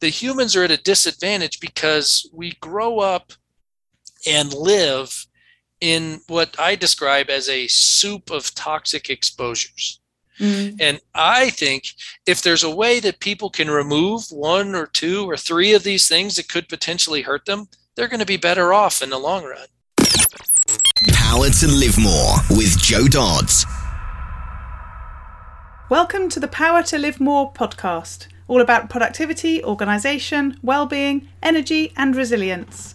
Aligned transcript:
the 0.00 0.08
humans 0.08 0.54
are 0.54 0.62
at 0.62 0.70
a 0.70 0.76
disadvantage 0.76 1.60
because 1.60 2.28
we 2.32 2.52
grow 2.60 3.00
up 3.00 3.32
and 4.26 4.52
live 4.52 5.26
in 5.80 6.20
what 6.28 6.54
I 6.58 6.76
describe 6.76 7.30
as 7.30 7.48
a 7.48 7.66
soup 7.68 8.30
of 8.30 8.54
toxic 8.54 9.10
exposures. 9.10 10.00
Mm. 10.38 10.76
And 10.80 11.00
I 11.14 11.50
think 11.50 11.84
if 12.26 12.42
there's 12.42 12.62
a 12.62 12.74
way 12.74 13.00
that 13.00 13.18
people 13.18 13.50
can 13.50 13.70
remove 13.70 14.26
one 14.30 14.74
or 14.74 14.86
two 14.86 15.28
or 15.28 15.36
three 15.36 15.72
of 15.72 15.82
these 15.82 16.08
things 16.08 16.36
that 16.36 16.48
could 16.48 16.68
potentially 16.68 17.22
hurt 17.22 17.44
them, 17.46 17.68
they're 17.96 18.08
going 18.08 18.20
to 18.20 18.26
be 18.26 18.36
better 18.36 18.72
off 18.72 19.02
in 19.02 19.10
the 19.10 19.18
long 19.18 19.44
run. 19.44 19.66
Power 21.12 21.50
to 21.50 21.66
Live 21.66 21.98
More 21.98 22.36
with 22.50 22.80
Jo 22.80 23.06
Dodds. 23.08 23.66
Welcome 25.90 26.28
to 26.28 26.38
the 26.38 26.48
Power 26.48 26.82
to 26.84 26.98
Live 26.98 27.18
More 27.18 27.52
podcast, 27.52 28.28
all 28.48 28.60
about 28.60 28.90
productivity, 28.90 29.62
organisation, 29.62 30.58
well-being, 30.62 31.28
energy 31.42 31.92
and 31.96 32.16
resilience. 32.16 32.94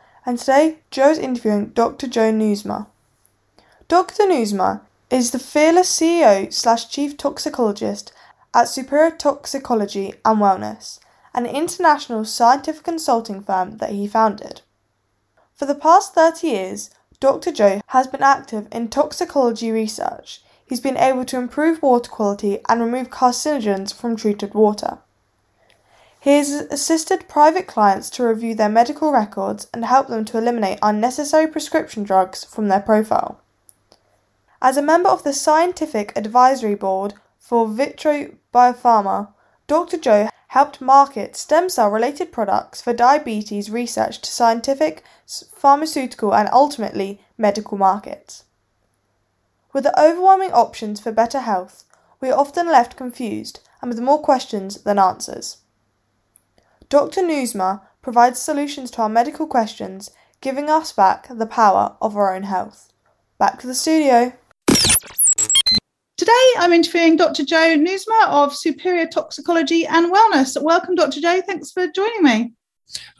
and 0.25 0.37
today 0.37 0.77
Jo 0.91 1.09
is 1.09 1.17
interviewing 1.17 1.67
Dr. 1.67 2.07
Joe 2.07 2.31
Nieusma. 2.31 2.87
Dr. 3.87 4.23
Nieusma 4.23 4.81
is 5.09 5.31
the 5.31 5.39
fearless 5.39 5.91
CEO 5.91 6.51
slash 6.53 6.89
chief 6.89 7.17
toxicologist 7.17 8.13
at 8.53 8.67
Superior 8.69 9.11
Toxicology 9.11 10.13
and 10.23 10.39
Wellness, 10.39 10.99
an 11.33 11.45
international 11.45 12.25
scientific 12.25 12.83
consulting 12.83 13.41
firm 13.41 13.77
that 13.77 13.91
he 13.91 14.07
founded. 14.07 14.61
For 15.55 15.65
the 15.65 15.75
past 15.75 16.13
30 16.13 16.47
years, 16.47 16.89
Dr. 17.19 17.51
Joe 17.51 17.81
has 17.87 18.07
been 18.07 18.23
active 18.23 18.67
in 18.71 18.89
toxicology 18.89 19.71
research. 19.71 20.41
He's 20.65 20.79
been 20.79 20.97
able 20.97 21.25
to 21.25 21.37
improve 21.37 21.81
water 21.81 22.09
quality 22.09 22.59
and 22.67 22.81
remove 22.81 23.09
carcinogens 23.09 23.93
from 23.93 24.15
treated 24.15 24.53
water. 24.53 24.99
He 26.21 26.37
has 26.37 26.51
assisted 26.51 27.27
private 27.27 27.65
clients 27.65 28.07
to 28.11 28.23
review 28.23 28.53
their 28.53 28.69
medical 28.69 29.11
records 29.11 29.67
and 29.73 29.83
help 29.83 30.07
them 30.07 30.23
to 30.25 30.37
eliminate 30.37 30.77
unnecessary 30.79 31.47
prescription 31.47 32.03
drugs 32.03 32.43
from 32.43 32.67
their 32.67 32.79
profile. 32.79 33.41
As 34.61 34.77
a 34.77 34.83
member 34.83 35.09
of 35.09 35.23
the 35.23 35.33
Scientific 35.33 36.15
Advisory 36.15 36.75
Board 36.75 37.15
for 37.39 37.67
Vitro 37.67 38.35
Biopharma, 38.53 39.29
Dr. 39.65 39.97
Joe 39.97 40.29
helped 40.49 40.79
market 40.79 41.35
stem 41.35 41.69
cell 41.69 41.89
related 41.89 42.31
products 42.31 42.83
for 42.83 42.93
diabetes 42.93 43.71
research 43.71 44.21
to 44.21 44.29
scientific, 44.29 45.03
pharmaceutical, 45.55 46.35
and 46.35 46.47
ultimately 46.53 47.19
medical 47.35 47.79
markets. 47.79 48.43
With 49.73 49.85
the 49.85 49.99
overwhelming 49.99 50.51
options 50.51 50.99
for 50.99 51.11
better 51.11 51.39
health, 51.39 51.83
we 52.19 52.29
are 52.29 52.37
often 52.37 52.67
left 52.67 52.95
confused 52.95 53.61
and 53.81 53.89
with 53.89 53.99
more 53.99 54.21
questions 54.21 54.83
than 54.83 54.99
answers. 54.99 55.57
Dr. 56.91 57.21
Nieusma 57.21 57.83
provides 58.01 58.41
solutions 58.41 58.91
to 58.91 59.03
our 59.03 59.07
medical 59.07 59.47
questions, 59.47 60.11
giving 60.41 60.69
us 60.69 60.91
back 60.91 61.25
the 61.29 61.45
power 61.45 61.95
of 62.01 62.17
our 62.17 62.35
own 62.35 62.43
health. 62.43 62.91
Back 63.39 63.61
to 63.61 63.67
the 63.67 63.73
studio. 63.73 64.33
Today, 66.17 66.47
I'm 66.57 66.73
interviewing 66.73 67.15
Dr. 67.15 67.45
Joe 67.45 67.77
Nieusma 67.77 68.27
of 68.27 68.53
Superior 68.53 69.07
Toxicology 69.07 69.87
and 69.87 70.11
Wellness. 70.11 70.61
Welcome, 70.61 70.95
Dr. 70.95 71.21
Joe. 71.21 71.39
Thanks 71.39 71.71
for 71.71 71.87
joining 71.87 72.23
me. 72.23 72.53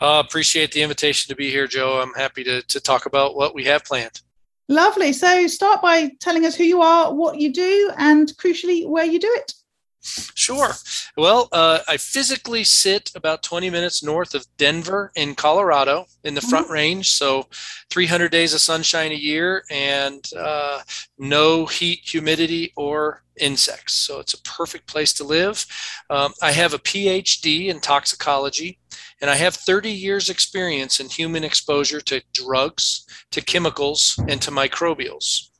Uh, 0.01 0.21
appreciate 0.25 0.73
the 0.73 0.81
invitation 0.81 1.29
to 1.29 1.35
be 1.37 1.49
here, 1.49 1.65
Jo. 1.65 2.01
I'm 2.01 2.13
happy 2.13 2.43
to, 2.43 2.61
to 2.63 2.81
talk 2.81 3.05
about 3.05 3.37
what 3.37 3.55
we 3.55 3.63
have 3.63 3.85
planned. 3.85 4.19
Lovely. 4.67 5.13
So, 5.13 5.47
start 5.47 5.81
by 5.81 6.11
telling 6.19 6.45
us 6.45 6.55
who 6.55 6.65
you 6.65 6.81
are, 6.81 7.13
what 7.13 7.39
you 7.39 7.53
do, 7.53 7.89
and 7.97 8.27
crucially, 8.35 8.85
where 8.85 9.05
you 9.05 9.17
do 9.17 9.31
it. 9.31 9.53
Sure. 10.01 10.73
Well, 11.15 11.47
uh, 11.51 11.79
I 11.87 11.97
physically 11.97 12.63
sit 12.63 13.11
about 13.15 13.43
20 13.43 13.69
minutes 13.69 14.03
north 14.03 14.33
of 14.33 14.45
Denver 14.57 15.11
in 15.15 15.35
Colorado 15.35 16.07
in 16.23 16.33
the 16.33 16.41
Front 16.41 16.65
mm-hmm. 16.65 16.73
Range. 16.73 17.09
So 17.09 17.47
300 17.91 18.31
days 18.31 18.53
of 18.53 18.61
sunshine 18.61 19.11
a 19.11 19.15
year 19.15 19.63
and 19.69 20.27
uh, 20.37 20.79
no 21.19 21.65
heat, 21.67 21.99
humidity, 22.03 22.73
or 22.75 23.23
insects. 23.39 23.93
So 23.93 24.19
it's 24.19 24.33
a 24.33 24.41
perfect 24.41 24.87
place 24.87 25.13
to 25.13 25.23
live. 25.23 25.65
Um, 26.09 26.33
I 26.41 26.51
have 26.51 26.73
a 26.73 26.79
PhD 26.79 27.67
in 27.67 27.79
toxicology 27.79 28.79
and 29.21 29.29
I 29.29 29.35
have 29.35 29.55
30 29.55 29.91
years 29.91 30.29
experience 30.29 30.99
in 30.99 31.09
human 31.09 31.43
exposure 31.43 32.01
to 32.01 32.23
drugs, 32.33 33.05
to 33.31 33.41
chemicals, 33.41 34.19
and 34.27 34.41
to 34.41 34.51
microbials. 34.51 35.50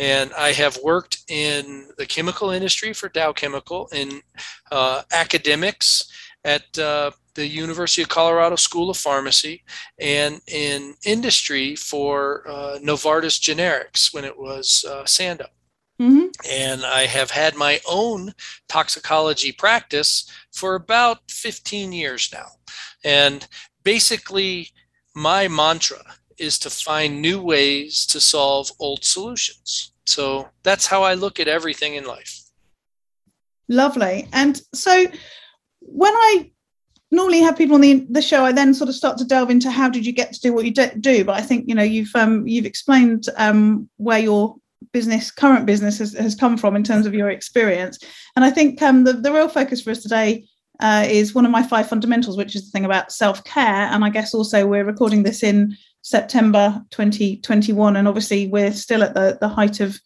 And 0.00 0.32
I 0.32 0.52
have 0.52 0.78
worked 0.82 1.18
in 1.28 1.88
the 1.98 2.06
chemical 2.06 2.50
industry 2.50 2.94
for 2.94 3.10
Dow 3.10 3.32
Chemical, 3.32 3.86
in 3.92 4.22
uh, 4.72 5.02
academics 5.12 6.10
at 6.42 6.78
uh, 6.78 7.10
the 7.34 7.46
University 7.46 8.00
of 8.00 8.08
Colorado 8.08 8.56
School 8.56 8.88
of 8.88 8.96
Pharmacy, 8.96 9.62
and 9.98 10.40
in 10.46 10.94
industry 11.04 11.76
for 11.76 12.48
uh, 12.48 12.78
Novartis 12.82 13.38
Generics 13.38 14.14
when 14.14 14.24
it 14.24 14.38
was 14.38 14.86
uh, 14.88 15.04
Sandoz. 15.04 15.48
Mm-hmm. 16.00 16.28
And 16.50 16.82
I 16.82 17.04
have 17.04 17.30
had 17.30 17.56
my 17.56 17.78
own 17.86 18.32
toxicology 18.68 19.52
practice 19.52 20.26
for 20.50 20.76
about 20.76 21.18
15 21.28 21.92
years 21.92 22.30
now. 22.32 22.46
And 23.04 23.46
basically, 23.84 24.70
my 25.14 25.46
mantra 25.46 26.00
is 26.40 26.58
to 26.60 26.70
find 26.70 27.20
new 27.20 27.40
ways 27.40 28.06
to 28.06 28.18
solve 28.18 28.72
old 28.80 29.04
solutions. 29.04 29.89
So 30.10 30.48
that's 30.62 30.86
how 30.86 31.02
I 31.02 31.14
look 31.14 31.40
at 31.40 31.48
everything 31.48 31.94
in 31.94 32.04
life. 32.04 32.42
Lovely. 33.68 34.28
And 34.32 34.60
so 34.74 35.06
when 35.80 36.12
I 36.12 36.50
normally 37.10 37.40
have 37.40 37.56
people 37.56 37.76
on 37.76 37.80
the, 37.80 38.06
the 38.10 38.22
show, 38.22 38.44
I 38.44 38.52
then 38.52 38.74
sort 38.74 38.88
of 38.88 38.94
start 38.94 39.18
to 39.18 39.24
delve 39.24 39.50
into 39.50 39.70
how 39.70 39.88
did 39.88 40.04
you 40.04 40.12
get 40.12 40.32
to 40.32 40.40
do 40.40 40.52
what 40.52 40.64
you 40.64 40.72
do. 40.72 41.24
But 41.24 41.36
I 41.36 41.40
think 41.40 41.68
you 41.68 41.74
know 41.74 41.82
you've 41.82 42.14
um, 42.14 42.46
you've 42.46 42.66
explained 42.66 43.26
um, 43.36 43.88
where 43.96 44.18
your 44.18 44.56
business 44.92 45.30
current 45.30 45.66
business 45.66 45.98
has, 45.98 46.14
has 46.14 46.34
come 46.34 46.56
from 46.56 46.74
in 46.74 46.82
terms 46.82 47.06
of 47.06 47.14
your 47.14 47.30
experience, 47.30 47.98
and 48.36 48.44
I 48.44 48.50
think 48.50 48.80
um, 48.82 49.04
the 49.04 49.14
the 49.14 49.32
real 49.32 49.48
focus 49.48 49.82
for 49.82 49.90
us 49.90 50.02
today 50.02 50.44
uh, 50.80 51.06
is 51.08 51.34
one 51.34 51.44
of 51.44 51.50
my 51.50 51.62
five 51.62 51.88
fundamentals, 51.88 52.36
which 52.36 52.56
is 52.56 52.64
the 52.64 52.70
thing 52.70 52.84
about 52.84 53.12
self 53.12 53.44
care. 53.44 53.88
And 53.92 54.04
I 54.04 54.10
guess 54.10 54.34
also 54.34 54.66
we're 54.66 54.84
recording 54.84 55.22
this 55.22 55.42
in 55.42 55.76
September 56.02 56.84
2021, 56.90 57.96
and 57.96 58.08
obviously 58.08 58.46
we're 58.46 58.72
still 58.72 59.02
at 59.02 59.14
the 59.14 59.38
the 59.40 59.48
height 59.48 59.80
of. 59.80 60.00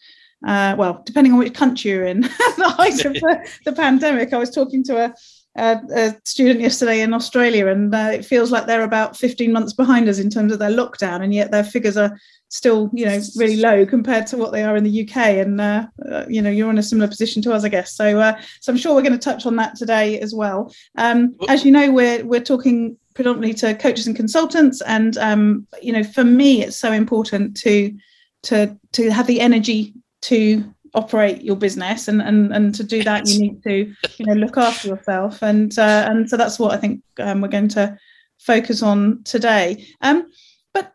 Uh, 0.46 0.74
well, 0.76 1.02
depending 1.06 1.32
on 1.32 1.38
which 1.38 1.54
country 1.54 1.90
you're 1.90 2.04
in, 2.04 2.20
the 2.58 2.74
height 2.76 3.02
of 3.06 3.14
the, 3.14 3.50
the 3.64 3.72
pandemic. 3.72 4.30
I 4.34 4.36
was 4.36 4.50
talking 4.50 4.84
to 4.84 5.06
a 5.06 5.14
a, 5.56 5.80
a, 5.94 6.16
student 6.24 6.60
yesterday 6.60 7.00
in 7.00 7.14
Australia, 7.14 7.68
and 7.68 7.94
uh, 7.94 8.10
it 8.12 8.24
feels 8.24 8.50
like 8.50 8.66
they're 8.66 8.82
about 8.82 9.16
15 9.16 9.52
months 9.52 9.72
behind 9.72 10.08
us 10.08 10.18
in 10.18 10.30
terms 10.30 10.52
of 10.52 10.58
their 10.58 10.70
lockdown, 10.70 11.22
and 11.22 11.32
yet 11.32 11.50
their 11.50 11.64
figures 11.64 11.96
are 11.96 12.18
still, 12.48 12.90
you 12.92 13.04
know, 13.04 13.20
really 13.36 13.56
low 13.56 13.86
compared 13.86 14.26
to 14.28 14.36
what 14.36 14.52
they 14.52 14.62
are 14.62 14.76
in 14.76 14.84
the 14.84 15.08
UK. 15.08 15.16
And 15.16 15.60
uh, 15.60 15.86
uh, 16.10 16.24
you 16.28 16.42
know, 16.42 16.50
you're 16.50 16.70
in 16.70 16.78
a 16.78 16.82
similar 16.82 17.08
position 17.08 17.42
to 17.42 17.52
us, 17.52 17.64
I 17.64 17.68
guess. 17.68 17.94
So, 17.94 18.18
uh, 18.18 18.40
so 18.60 18.72
I'm 18.72 18.78
sure 18.78 18.94
we're 18.94 19.02
going 19.02 19.12
to 19.12 19.18
touch 19.18 19.46
on 19.46 19.56
that 19.56 19.76
today 19.76 20.20
as 20.20 20.34
well. 20.34 20.72
Um, 20.96 21.36
as 21.48 21.64
you 21.64 21.70
know, 21.70 21.90
we're 21.90 22.24
we're 22.24 22.40
talking 22.40 22.96
predominantly 23.14 23.54
to 23.54 23.74
coaches 23.74 24.06
and 24.06 24.16
consultants, 24.16 24.80
and 24.82 25.16
um, 25.18 25.66
you 25.80 25.92
know, 25.92 26.04
for 26.04 26.24
me, 26.24 26.62
it's 26.62 26.76
so 26.76 26.92
important 26.92 27.56
to 27.58 27.96
to 28.44 28.76
to 28.92 29.10
have 29.10 29.26
the 29.26 29.40
energy 29.40 29.94
to 30.22 30.64
operate 30.94 31.42
your 31.42 31.56
business 31.56 32.06
and 32.08 32.22
and 32.22 32.52
and 32.52 32.74
to 32.74 32.84
do 32.84 33.02
that 33.02 33.26
you 33.28 33.40
need 33.40 33.62
to 33.64 33.92
you 34.18 34.26
know 34.26 34.34
look 34.34 34.56
after 34.56 34.88
yourself. 34.88 35.42
And 35.42 35.76
uh, 35.78 36.06
and 36.08 36.28
so 36.28 36.36
that's 36.36 36.58
what 36.58 36.72
i 36.72 36.76
think 36.76 37.02
um, 37.18 37.40
we're 37.40 37.48
going 37.48 37.68
to 37.68 37.96
focus 38.38 38.82
on 38.82 39.22
today. 39.24 39.86
Um, 40.00 40.30
but 40.72 40.92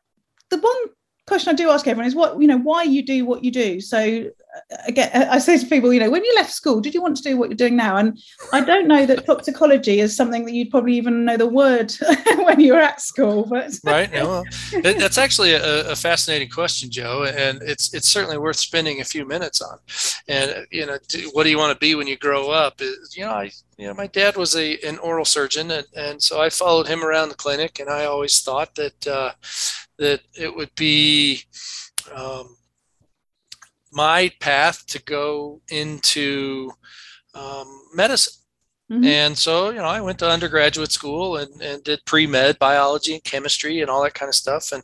the 0.50 0.60
one 0.60 0.78
question 1.30 1.52
I 1.52 1.56
do 1.56 1.70
ask 1.70 1.88
everyone 1.88 2.08
is 2.08 2.16
what 2.16 2.42
you 2.42 2.48
know 2.48 2.58
why 2.58 2.84
you 2.84 3.02
do 3.02 3.26
what 3.26 3.44
you 3.44 3.52
do. 3.52 3.80
So 3.80 4.30
again, 4.86 5.10
I 5.30 5.40
say 5.40 5.58
to 5.58 5.66
people, 5.66 5.94
you 5.94 6.00
know, 6.00 6.10
when 6.10 6.24
you 6.24 6.34
left 6.36 6.52
school, 6.52 6.82
did 6.82 6.94
you 6.94 7.02
want 7.02 7.18
to 7.18 7.24
do 7.24 7.38
what 7.38 7.50
you're 7.50 7.58
doing 7.58 7.76
now? 7.76 7.98
And 7.98 8.20
I 8.52 8.62
don't 8.62 8.88
know 8.88 9.06
that 9.06 9.26
toxicology 9.26 10.00
is 10.00 10.16
something 10.16 10.46
that 10.46 10.54
you'd 10.54 10.72
probably 10.72 10.96
even 10.96 11.26
know 11.26 11.38
the 11.38 11.48
word 11.48 11.94
when 12.44 12.60
you 12.60 12.74
were 12.74 12.80
at 12.80 13.02
school. 13.02 13.46
But 13.46 13.72
right, 13.84 14.12
no, 14.12 14.44
that's 14.82 15.18
actually 15.18 15.54
a, 15.54 15.92
a, 15.92 15.96
fascinating 15.96 16.50
question, 16.50 16.90
Jo, 16.90 17.24
and 17.24 17.62
it's 17.62 17.94
it's 17.94 18.08
certainly 18.08 18.38
worth 18.38 18.58
spending 18.58 19.02
a 19.02 19.06
few 19.06 19.26
minutes 19.26 19.62
on. 19.62 19.78
And 20.28 20.66
you 20.72 20.86
know, 20.86 20.98
what 21.34 21.44
do 21.44 21.50
you 21.50 21.58
want 21.58 21.74
to 21.74 21.80
be 21.80 21.96
when 21.96 22.08
you 22.08 22.18
grow 22.18 22.50
up? 22.50 22.82
Is 22.82 23.16
You 23.16 23.26
know, 23.26 23.32
I 23.32 23.52
you 23.78 23.88
know, 23.88 23.94
my 23.94 24.08
dad 24.08 24.36
was 24.36 24.56
a 24.56 24.78
an 24.80 24.98
oral 25.00 25.26
surgeon, 25.26 25.72
and, 25.72 25.88
and 25.96 26.22
so 26.22 26.42
I 26.42 26.50
followed 26.50 26.88
him 26.88 27.04
around 27.04 27.30
the 27.30 27.36
clinic, 27.36 27.80
and 27.80 27.90
I 27.90 28.06
always 28.06 28.40
thought 28.42 28.76
that 28.76 29.08
uh, 29.08 29.32
that 30.00 30.22
it 30.34 30.56
would 30.56 30.74
be 30.76 31.44
um, 32.16 32.56
my 33.92 34.32
path 34.40 34.86
to 34.88 35.02
go 35.04 35.62
into 35.70 36.72
um, 37.34 37.68
medicine. 37.94 38.39
Mm-hmm. 38.90 39.06
And 39.06 39.38
so, 39.38 39.70
you 39.70 39.78
know, 39.78 39.86
I 39.86 40.02
went 40.02 40.18
to 40.20 40.30
undergraduate 40.30 40.92
school 40.92 41.38
and, 41.38 41.62
and 41.62 41.84
did 41.84 42.04
pre 42.06 42.26
med 42.26 42.58
biology 42.58 43.14
and 43.14 43.24
chemistry 43.24 43.82
and 43.82 43.90
all 43.90 44.02
that 44.04 44.16
kind 44.16 44.30
of 44.30 44.36
stuff. 44.36 44.72
And 44.72 44.84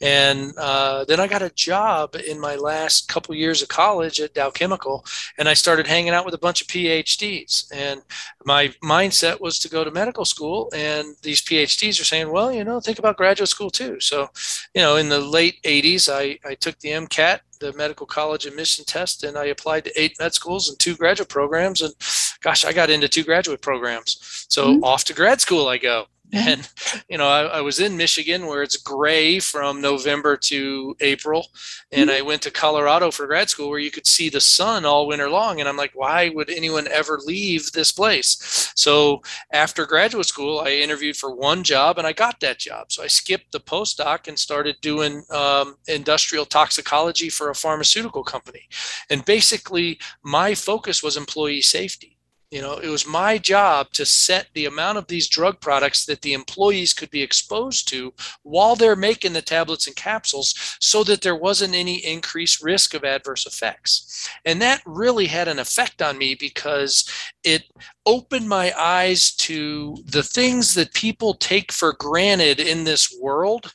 and 0.00 0.52
uh, 0.58 1.04
then 1.06 1.20
I 1.20 1.26
got 1.26 1.40
a 1.40 1.50
job 1.50 2.16
in 2.16 2.38
my 2.38 2.56
last 2.56 3.08
couple 3.08 3.34
years 3.34 3.62
of 3.62 3.68
college 3.68 4.20
at 4.20 4.34
Dow 4.34 4.50
Chemical, 4.50 5.06
and 5.38 5.48
I 5.48 5.54
started 5.54 5.86
hanging 5.86 6.12
out 6.12 6.26
with 6.26 6.34
a 6.34 6.38
bunch 6.38 6.60
of 6.60 6.66
PhDs. 6.66 7.72
And 7.72 8.02
my 8.44 8.68
mindset 8.82 9.40
was 9.40 9.58
to 9.60 9.68
go 9.68 9.84
to 9.84 9.90
medical 9.90 10.24
school. 10.24 10.70
And 10.74 11.16
these 11.22 11.40
PhDs 11.40 12.00
are 12.00 12.04
saying, 12.04 12.30
well, 12.30 12.52
you 12.52 12.64
know, 12.64 12.80
think 12.80 12.98
about 12.98 13.16
graduate 13.16 13.48
school 13.48 13.70
too. 13.70 14.00
So, 14.00 14.28
you 14.74 14.82
know, 14.82 14.96
in 14.96 15.08
the 15.08 15.20
late 15.20 15.62
80s, 15.62 16.12
I, 16.12 16.38
I 16.48 16.54
took 16.54 16.78
the 16.80 16.90
MCAT 16.90 17.40
the 17.60 17.72
medical 17.72 18.06
college 18.06 18.46
admission 18.46 18.84
test 18.84 19.24
and 19.24 19.36
I 19.36 19.46
applied 19.46 19.84
to 19.84 20.00
eight 20.00 20.18
med 20.18 20.34
schools 20.34 20.68
and 20.68 20.78
two 20.78 20.96
graduate 20.96 21.28
programs. 21.28 21.82
And 21.82 21.94
gosh, 22.42 22.64
I 22.64 22.72
got 22.72 22.90
into 22.90 23.08
two 23.08 23.24
graduate 23.24 23.60
programs. 23.60 24.46
So 24.48 24.68
mm-hmm. 24.68 24.84
off 24.84 25.04
to 25.04 25.14
grad 25.14 25.40
school 25.40 25.68
I 25.68 25.78
go. 25.78 26.06
And, 26.32 26.68
you 27.08 27.18
know, 27.18 27.28
I, 27.28 27.42
I, 27.44 27.60
was 27.60 27.80
in 27.80 27.96
Michigan 27.96 28.46
where 28.46 28.62
it's 28.62 28.76
gray 28.76 29.38
from 29.38 29.80
November 29.80 30.36
to 30.36 30.96
April. 31.00 31.48
And 31.92 32.10
mm-hmm. 32.10 32.18
I 32.18 32.26
went 32.26 32.42
to 32.42 32.50
Colorado 32.50 33.10
for 33.10 33.26
grad 33.26 33.48
school 33.48 33.70
where 33.70 33.78
you 33.78 33.90
could 33.90 34.06
see 34.06 34.28
the 34.28 34.40
sun 34.40 34.84
all 34.84 35.06
winter 35.06 35.30
long. 35.30 35.60
And 35.60 35.68
I'm 35.68 35.76
like, 35.76 35.92
why 35.94 36.30
would 36.30 36.50
anyone 36.50 36.88
ever 36.88 37.20
leave 37.24 37.72
this 37.72 37.92
place? 37.92 38.72
So 38.74 39.22
after 39.52 39.86
graduate 39.86 40.26
school, 40.26 40.60
I 40.60 40.70
interviewed 40.70 41.16
for 41.16 41.34
one 41.34 41.62
job 41.62 41.98
and 41.98 42.06
I 42.06 42.12
got 42.12 42.40
that 42.40 42.58
job. 42.58 42.90
So 42.92 43.02
I 43.02 43.06
skipped 43.06 43.52
the 43.52 43.60
postdoc 43.60 44.28
and 44.28 44.38
started 44.38 44.76
doing 44.82 45.22
um, 45.30 45.76
industrial 45.86 46.44
toxicology 46.44 47.30
for 47.30 47.50
a 47.50 47.54
pharmaceutical 47.54 48.24
company. 48.24 48.68
And 49.10 49.24
basically, 49.24 49.98
my 50.22 50.54
focus 50.54 51.02
was 51.02 51.16
employee 51.16 51.62
safety 51.62 52.15
you 52.50 52.60
know 52.60 52.78
it 52.78 52.88
was 52.88 53.06
my 53.06 53.38
job 53.38 53.90
to 53.92 54.06
set 54.06 54.48
the 54.54 54.66
amount 54.66 54.98
of 54.98 55.06
these 55.08 55.28
drug 55.28 55.60
products 55.60 56.06
that 56.06 56.22
the 56.22 56.32
employees 56.32 56.94
could 56.94 57.10
be 57.10 57.22
exposed 57.22 57.88
to 57.88 58.12
while 58.42 58.76
they're 58.76 58.96
making 58.96 59.32
the 59.32 59.42
tablets 59.42 59.86
and 59.86 59.96
capsules 59.96 60.54
so 60.80 61.02
that 61.04 61.22
there 61.22 61.36
wasn't 61.36 61.74
any 61.74 61.96
increased 62.04 62.62
risk 62.62 62.94
of 62.94 63.04
adverse 63.04 63.46
effects. 63.46 64.28
And 64.44 64.60
that 64.62 64.82
really 64.86 65.26
had 65.26 65.48
an 65.48 65.58
effect 65.58 66.02
on 66.02 66.18
me 66.18 66.34
because 66.34 67.10
it 67.42 67.64
opened 68.04 68.48
my 68.48 68.72
eyes 68.78 69.34
to 69.36 69.96
the 70.04 70.22
things 70.22 70.74
that 70.74 70.94
people 70.94 71.34
take 71.34 71.72
for 71.72 71.94
granted 71.94 72.60
in 72.60 72.84
this 72.84 73.16
world 73.20 73.74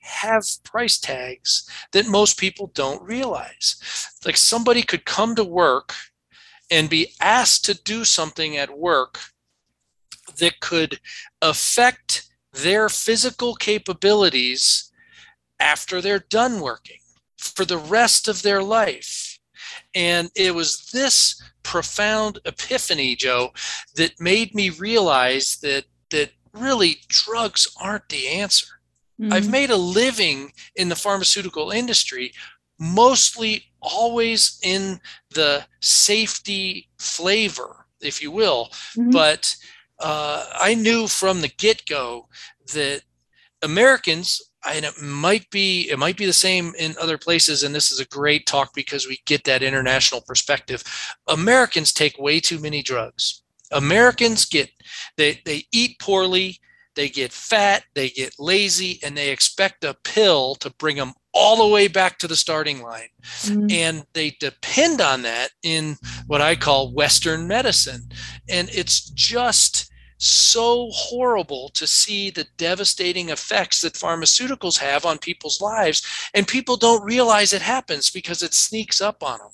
have 0.00 0.44
price 0.64 0.98
tags 0.98 1.68
that 1.92 2.08
most 2.08 2.38
people 2.38 2.70
don't 2.74 3.02
realize. 3.02 4.10
Like 4.24 4.36
somebody 4.36 4.82
could 4.82 5.04
come 5.04 5.34
to 5.36 5.44
work 5.44 5.94
and 6.70 6.88
be 6.88 7.14
asked 7.20 7.64
to 7.64 7.74
do 7.74 8.04
something 8.04 8.56
at 8.56 8.78
work 8.78 9.18
that 10.38 10.60
could 10.60 11.00
affect 11.42 12.30
their 12.52 12.88
physical 12.88 13.54
capabilities 13.54 14.90
after 15.58 16.00
they're 16.00 16.24
done 16.30 16.60
working 16.60 16.98
for 17.38 17.64
the 17.64 17.78
rest 17.78 18.28
of 18.28 18.42
their 18.42 18.62
life. 18.62 19.38
And 19.94 20.30
it 20.34 20.54
was 20.54 20.90
this 20.92 21.40
profound 21.62 22.38
epiphany, 22.44 23.16
Jo, 23.16 23.50
that 23.96 24.20
made 24.20 24.54
me 24.54 24.70
realize 24.70 25.58
that 25.62 25.84
that 26.10 26.30
really 26.52 26.98
drugs 27.08 27.68
aren't 27.80 28.08
the 28.08 28.28
answer. 28.28 28.66
Mm-hmm. 29.20 29.32
I've 29.32 29.50
made 29.50 29.70
a 29.70 29.76
living 29.76 30.52
in 30.76 30.88
the 30.88 30.96
pharmaceutical 30.96 31.70
industry 31.70 32.32
mostly 32.78 33.69
always 33.82 34.58
in 34.62 35.00
the 35.34 35.64
safety 35.80 36.88
flavor, 36.98 37.86
if 38.00 38.22
you 38.22 38.30
will. 38.30 38.68
Mm-hmm. 38.96 39.10
But 39.10 39.54
uh, 39.98 40.46
I 40.54 40.74
knew 40.74 41.06
from 41.06 41.40
the 41.40 41.48
get 41.48 41.84
go 41.86 42.28
that 42.72 43.02
Americans, 43.62 44.40
and 44.66 44.84
it 44.84 45.00
might 45.00 45.48
be 45.50 45.88
it 45.90 45.98
might 45.98 46.16
be 46.16 46.26
the 46.26 46.32
same 46.32 46.74
in 46.78 46.94
other 47.00 47.16
places 47.16 47.62
and 47.62 47.74
this 47.74 47.90
is 47.90 48.00
a 48.00 48.06
great 48.06 48.46
talk 48.46 48.72
because 48.74 49.06
we 49.06 49.20
get 49.24 49.44
that 49.44 49.62
international 49.62 50.20
perspective 50.20 50.82
americans 51.28 51.92
take 51.92 52.18
way 52.18 52.38
too 52.40 52.58
many 52.58 52.82
drugs 52.82 53.42
americans 53.72 54.44
get 54.44 54.70
they 55.16 55.40
they 55.44 55.64
eat 55.72 55.98
poorly 55.98 56.58
they 56.94 57.08
get 57.08 57.32
fat 57.32 57.84
they 57.94 58.10
get 58.10 58.34
lazy 58.38 59.00
and 59.02 59.16
they 59.16 59.30
expect 59.30 59.84
a 59.84 59.96
pill 60.04 60.54
to 60.56 60.70
bring 60.70 60.96
them 60.96 61.14
all 61.32 61.56
the 61.56 61.72
way 61.72 61.88
back 61.88 62.18
to 62.18 62.28
the 62.28 62.36
starting 62.36 62.82
line. 62.82 63.08
Mm-hmm. 63.42 63.66
And 63.70 64.06
they 64.12 64.30
depend 64.40 65.00
on 65.00 65.22
that 65.22 65.50
in 65.62 65.96
what 66.26 66.40
I 66.40 66.56
call 66.56 66.92
Western 66.92 67.46
medicine. 67.46 68.10
And 68.48 68.68
it's 68.72 69.08
just 69.10 69.90
so 70.18 70.88
horrible 70.90 71.70
to 71.70 71.86
see 71.86 72.30
the 72.30 72.46
devastating 72.58 73.30
effects 73.30 73.80
that 73.80 73.94
pharmaceuticals 73.94 74.78
have 74.78 75.06
on 75.06 75.18
people's 75.18 75.60
lives. 75.60 76.02
And 76.34 76.46
people 76.46 76.76
don't 76.76 77.02
realize 77.04 77.52
it 77.52 77.62
happens 77.62 78.10
because 78.10 78.42
it 78.42 78.52
sneaks 78.52 79.00
up 79.00 79.22
on 79.22 79.38
them. 79.38 79.48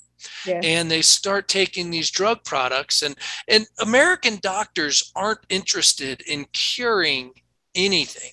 Yeah. 0.45 0.59
and 0.63 0.89
they 0.89 1.03
start 1.03 1.47
taking 1.47 1.91
these 1.91 2.09
drug 2.09 2.43
products 2.43 3.03
and 3.03 3.15
and 3.47 3.67
american 3.79 4.39
doctors 4.41 5.11
aren't 5.15 5.41
interested 5.47 6.21
in 6.21 6.45
curing 6.53 7.33
anything 7.75 8.31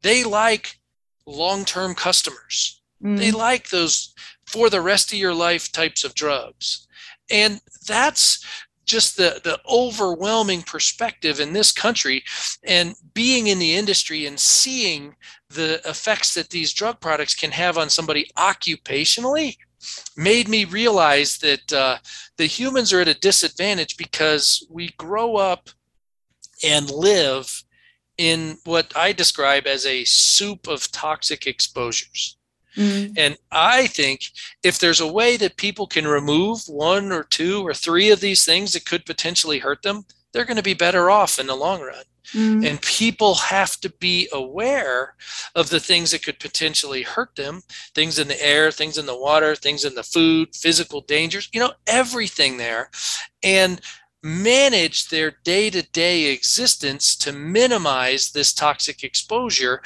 they 0.00 0.24
like 0.24 0.80
long 1.26 1.64
term 1.64 1.94
customers. 1.94 2.82
Mm. 3.02 3.18
They 3.18 3.30
like 3.30 3.68
those 3.70 4.14
for 4.46 4.70
the 4.70 4.80
rest 4.80 5.12
of 5.12 5.18
your 5.18 5.34
life 5.34 5.72
types 5.72 6.04
of 6.04 6.14
drugs. 6.14 6.86
And 7.30 7.60
that's 7.86 8.44
just 8.84 9.16
the, 9.16 9.40
the 9.42 9.60
overwhelming 9.70 10.62
perspective 10.62 11.40
in 11.40 11.52
this 11.52 11.72
country 11.72 12.22
and 12.64 12.94
being 13.14 13.46
in 13.46 13.58
the 13.58 13.74
industry 13.74 14.26
and 14.26 14.38
seeing 14.38 15.14
the 15.48 15.80
effects 15.88 16.34
that 16.34 16.50
these 16.50 16.72
drug 16.72 17.00
products 17.00 17.34
can 17.34 17.50
have 17.52 17.78
on 17.78 17.88
somebody 17.88 18.30
occupationally 18.36 19.56
made 20.16 20.48
me 20.48 20.64
realize 20.64 21.38
that 21.38 21.72
uh, 21.72 21.98
the 22.36 22.46
humans 22.46 22.92
are 22.92 23.00
at 23.00 23.08
a 23.08 23.14
disadvantage 23.14 23.96
because 23.96 24.66
we 24.70 24.88
grow 24.98 25.36
up 25.36 25.70
and 26.64 26.90
live 26.90 27.64
in 28.22 28.56
what 28.62 28.96
I 28.96 29.10
describe 29.10 29.66
as 29.66 29.84
a 29.84 30.04
soup 30.04 30.68
of 30.68 30.92
toxic 30.92 31.44
exposures. 31.48 32.36
Mm-hmm. 32.76 33.14
And 33.16 33.36
I 33.50 33.88
think 33.88 34.20
if 34.62 34.78
there's 34.78 35.00
a 35.00 35.12
way 35.12 35.36
that 35.38 35.56
people 35.56 35.88
can 35.88 36.06
remove 36.06 36.60
one 36.68 37.10
or 37.10 37.24
two 37.24 37.66
or 37.66 37.74
three 37.74 38.10
of 38.10 38.20
these 38.20 38.44
things 38.44 38.74
that 38.74 38.86
could 38.86 39.04
potentially 39.04 39.58
hurt 39.58 39.82
them, 39.82 40.04
they're 40.32 40.44
going 40.44 40.56
to 40.56 40.62
be 40.62 40.72
better 40.72 41.10
off 41.10 41.40
in 41.40 41.48
the 41.48 41.56
long 41.56 41.82
run. 41.82 42.04
Mm-hmm. 42.32 42.64
And 42.64 42.80
people 42.80 43.34
have 43.34 43.78
to 43.80 43.90
be 43.90 44.28
aware 44.32 45.16
of 45.56 45.68
the 45.68 45.80
things 45.80 46.12
that 46.12 46.22
could 46.22 46.38
potentially 46.38 47.02
hurt 47.02 47.34
them 47.34 47.62
things 47.96 48.20
in 48.20 48.28
the 48.28 48.40
air, 48.40 48.70
things 48.70 48.98
in 48.98 49.06
the 49.06 49.18
water, 49.18 49.56
things 49.56 49.84
in 49.84 49.96
the 49.96 50.04
food, 50.04 50.54
physical 50.54 51.00
dangers, 51.00 51.50
you 51.52 51.58
know, 51.58 51.72
everything 51.88 52.56
there. 52.56 52.88
And 53.42 53.80
manage 54.22 55.08
their 55.08 55.32
day 55.44 55.70
to 55.70 55.82
day 55.82 56.26
existence 56.26 57.16
to 57.16 57.32
minimize 57.32 58.30
this 58.30 58.52
toxic 58.52 59.02
exposure 59.02 59.82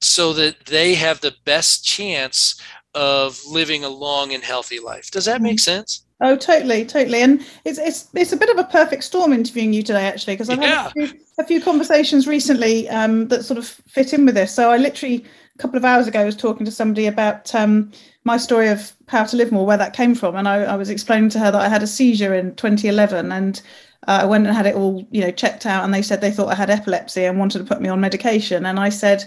so 0.00 0.32
that 0.32 0.66
they 0.66 0.94
have 0.94 1.20
the 1.20 1.34
best 1.44 1.84
chance 1.84 2.60
of 2.94 3.40
living 3.48 3.84
a 3.84 3.88
long 3.88 4.32
and 4.32 4.42
healthy 4.42 4.80
life. 4.80 5.10
Does 5.10 5.24
that 5.26 5.42
make 5.42 5.56
mm-hmm. 5.56 5.76
sense? 5.76 6.04
Oh, 6.22 6.36
totally, 6.36 6.84
totally. 6.84 7.22
And 7.22 7.46
it's 7.64 7.78
it's 7.78 8.08
it's 8.14 8.32
a 8.32 8.36
bit 8.36 8.50
of 8.50 8.58
a 8.58 8.64
perfect 8.64 9.04
storm 9.04 9.32
interviewing 9.32 9.72
you 9.72 9.82
today, 9.82 10.06
actually, 10.06 10.34
because 10.34 10.50
I've 10.50 10.60
yeah. 10.60 10.82
had 10.82 10.86
a 10.88 10.90
few, 10.90 11.20
a 11.38 11.44
few, 11.44 11.60
conversations 11.62 12.26
recently 12.26 12.88
um, 12.90 13.28
that 13.28 13.44
sort 13.44 13.58
of 13.58 13.66
fit 13.66 14.12
in 14.12 14.26
with 14.26 14.34
this. 14.34 14.54
So 14.54 14.70
I 14.70 14.76
literally 14.76 15.24
couple 15.60 15.76
of 15.76 15.84
hours 15.84 16.08
ago 16.08 16.20
I 16.20 16.24
was 16.24 16.36
talking 16.36 16.64
to 16.64 16.72
somebody 16.72 17.06
about 17.06 17.54
um, 17.54 17.92
my 18.24 18.36
story 18.36 18.68
of 18.68 18.92
Power 19.06 19.26
to 19.28 19.36
Live 19.36 19.52
More, 19.52 19.66
where 19.66 19.76
that 19.76 19.92
came 19.92 20.14
from, 20.14 20.36
and 20.36 20.48
I, 20.48 20.62
I 20.62 20.76
was 20.76 20.90
explaining 20.90 21.30
to 21.30 21.38
her 21.38 21.50
that 21.50 21.60
I 21.60 21.68
had 21.68 21.82
a 21.82 21.86
seizure 21.86 22.34
in 22.34 22.54
2011, 22.56 23.30
and 23.30 23.60
uh, 24.08 24.20
I 24.22 24.24
went 24.24 24.46
and 24.46 24.56
had 24.56 24.66
it 24.66 24.74
all, 24.74 25.06
you 25.10 25.20
know, 25.20 25.30
checked 25.30 25.66
out, 25.66 25.84
and 25.84 25.92
they 25.92 26.02
said 26.02 26.20
they 26.20 26.30
thought 26.30 26.48
I 26.48 26.54
had 26.54 26.70
epilepsy 26.70 27.24
and 27.24 27.38
wanted 27.38 27.58
to 27.58 27.64
put 27.64 27.80
me 27.82 27.88
on 27.88 28.00
medication. 28.00 28.66
And 28.66 28.80
I 28.80 28.88
said, 28.88 29.24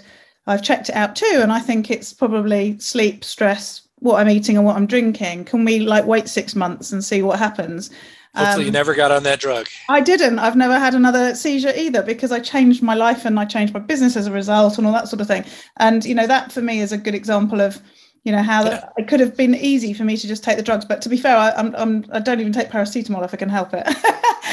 I've 0.47 0.63
checked 0.63 0.89
it 0.89 0.95
out 0.95 1.15
too, 1.15 1.39
and 1.41 1.51
I 1.51 1.59
think 1.59 1.91
it's 1.91 2.13
probably 2.13 2.77
sleep, 2.79 3.23
stress, 3.23 3.87
what 3.99 4.19
I'm 4.19 4.29
eating, 4.29 4.57
and 4.57 4.65
what 4.65 4.75
I'm 4.75 4.87
drinking. 4.87 5.45
Can 5.45 5.63
we 5.63 5.79
like 5.79 6.05
wait 6.05 6.27
six 6.27 6.55
months 6.55 6.91
and 6.91 7.03
see 7.03 7.21
what 7.21 7.39
happens? 7.39 7.91
Hopefully, 8.35 8.63
um, 8.63 8.65
you 8.65 8.71
never 8.71 8.95
got 8.95 9.11
on 9.11 9.21
that 9.23 9.39
drug. 9.39 9.67
I 9.89 10.01
didn't. 10.01 10.39
I've 10.39 10.55
never 10.55 10.79
had 10.79 10.95
another 10.95 11.35
seizure 11.35 11.71
either 11.75 12.01
because 12.01 12.31
I 12.31 12.39
changed 12.39 12.81
my 12.81 12.95
life 12.95 13.25
and 13.25 13.39
I 13.39 13.45
changed 13.45 13.75
my 13.75 13.79
business 13.79 14.15
as 14.15 14.25
a 14.25 14.31
result 14.31 14.79
and 14.79 14.87
all 14.87 14.93
that 14.93 15.07
sort 15.07 15.21
of 15.21 15.27
thing. 15.27 15.45
And 15.77 16.03
you 16.03 16.15
know 16.15 16.25
that 16.25 16.51
for 16.51 16.61
me 16.61 16.79
is 16.79 16.91
a 16.91 16.97
good 16.97 17.13
example 17.13 17.61
of 17.61 17.79
you 18.23 18.31
know 18.31 18.41
how 18.41 18.65
yeah. 18.65 18.89
it 18.97 19.07
could 19.07 19.19
have 19.19 19.37
been 19.37 19.53
easy 19.53 19.93
for 19.93 20.03
me 20.03 20.17
to 20.17 20.27
just 20.27 20.43
take 20.43 20.57
the 20.57 20.63
drugs. 20.63 20.83
But 20.83 21.01
to 21.03 21.09
be 21.09 21.17
fair, 21.17 21.37
I, 21.37 21.51
I'm, 21.51 21.75
I'm 21.75 22.05
I 22.11 22.19
don't 22.19 22.39
even 22.39 22.53
take 22.53 22.69
paracetamol 22.69 23.23
if 23.23 23.35
I 23.35 23.37
can 23.37 23.49
help 23.49 23.69
it. 23.73 23.85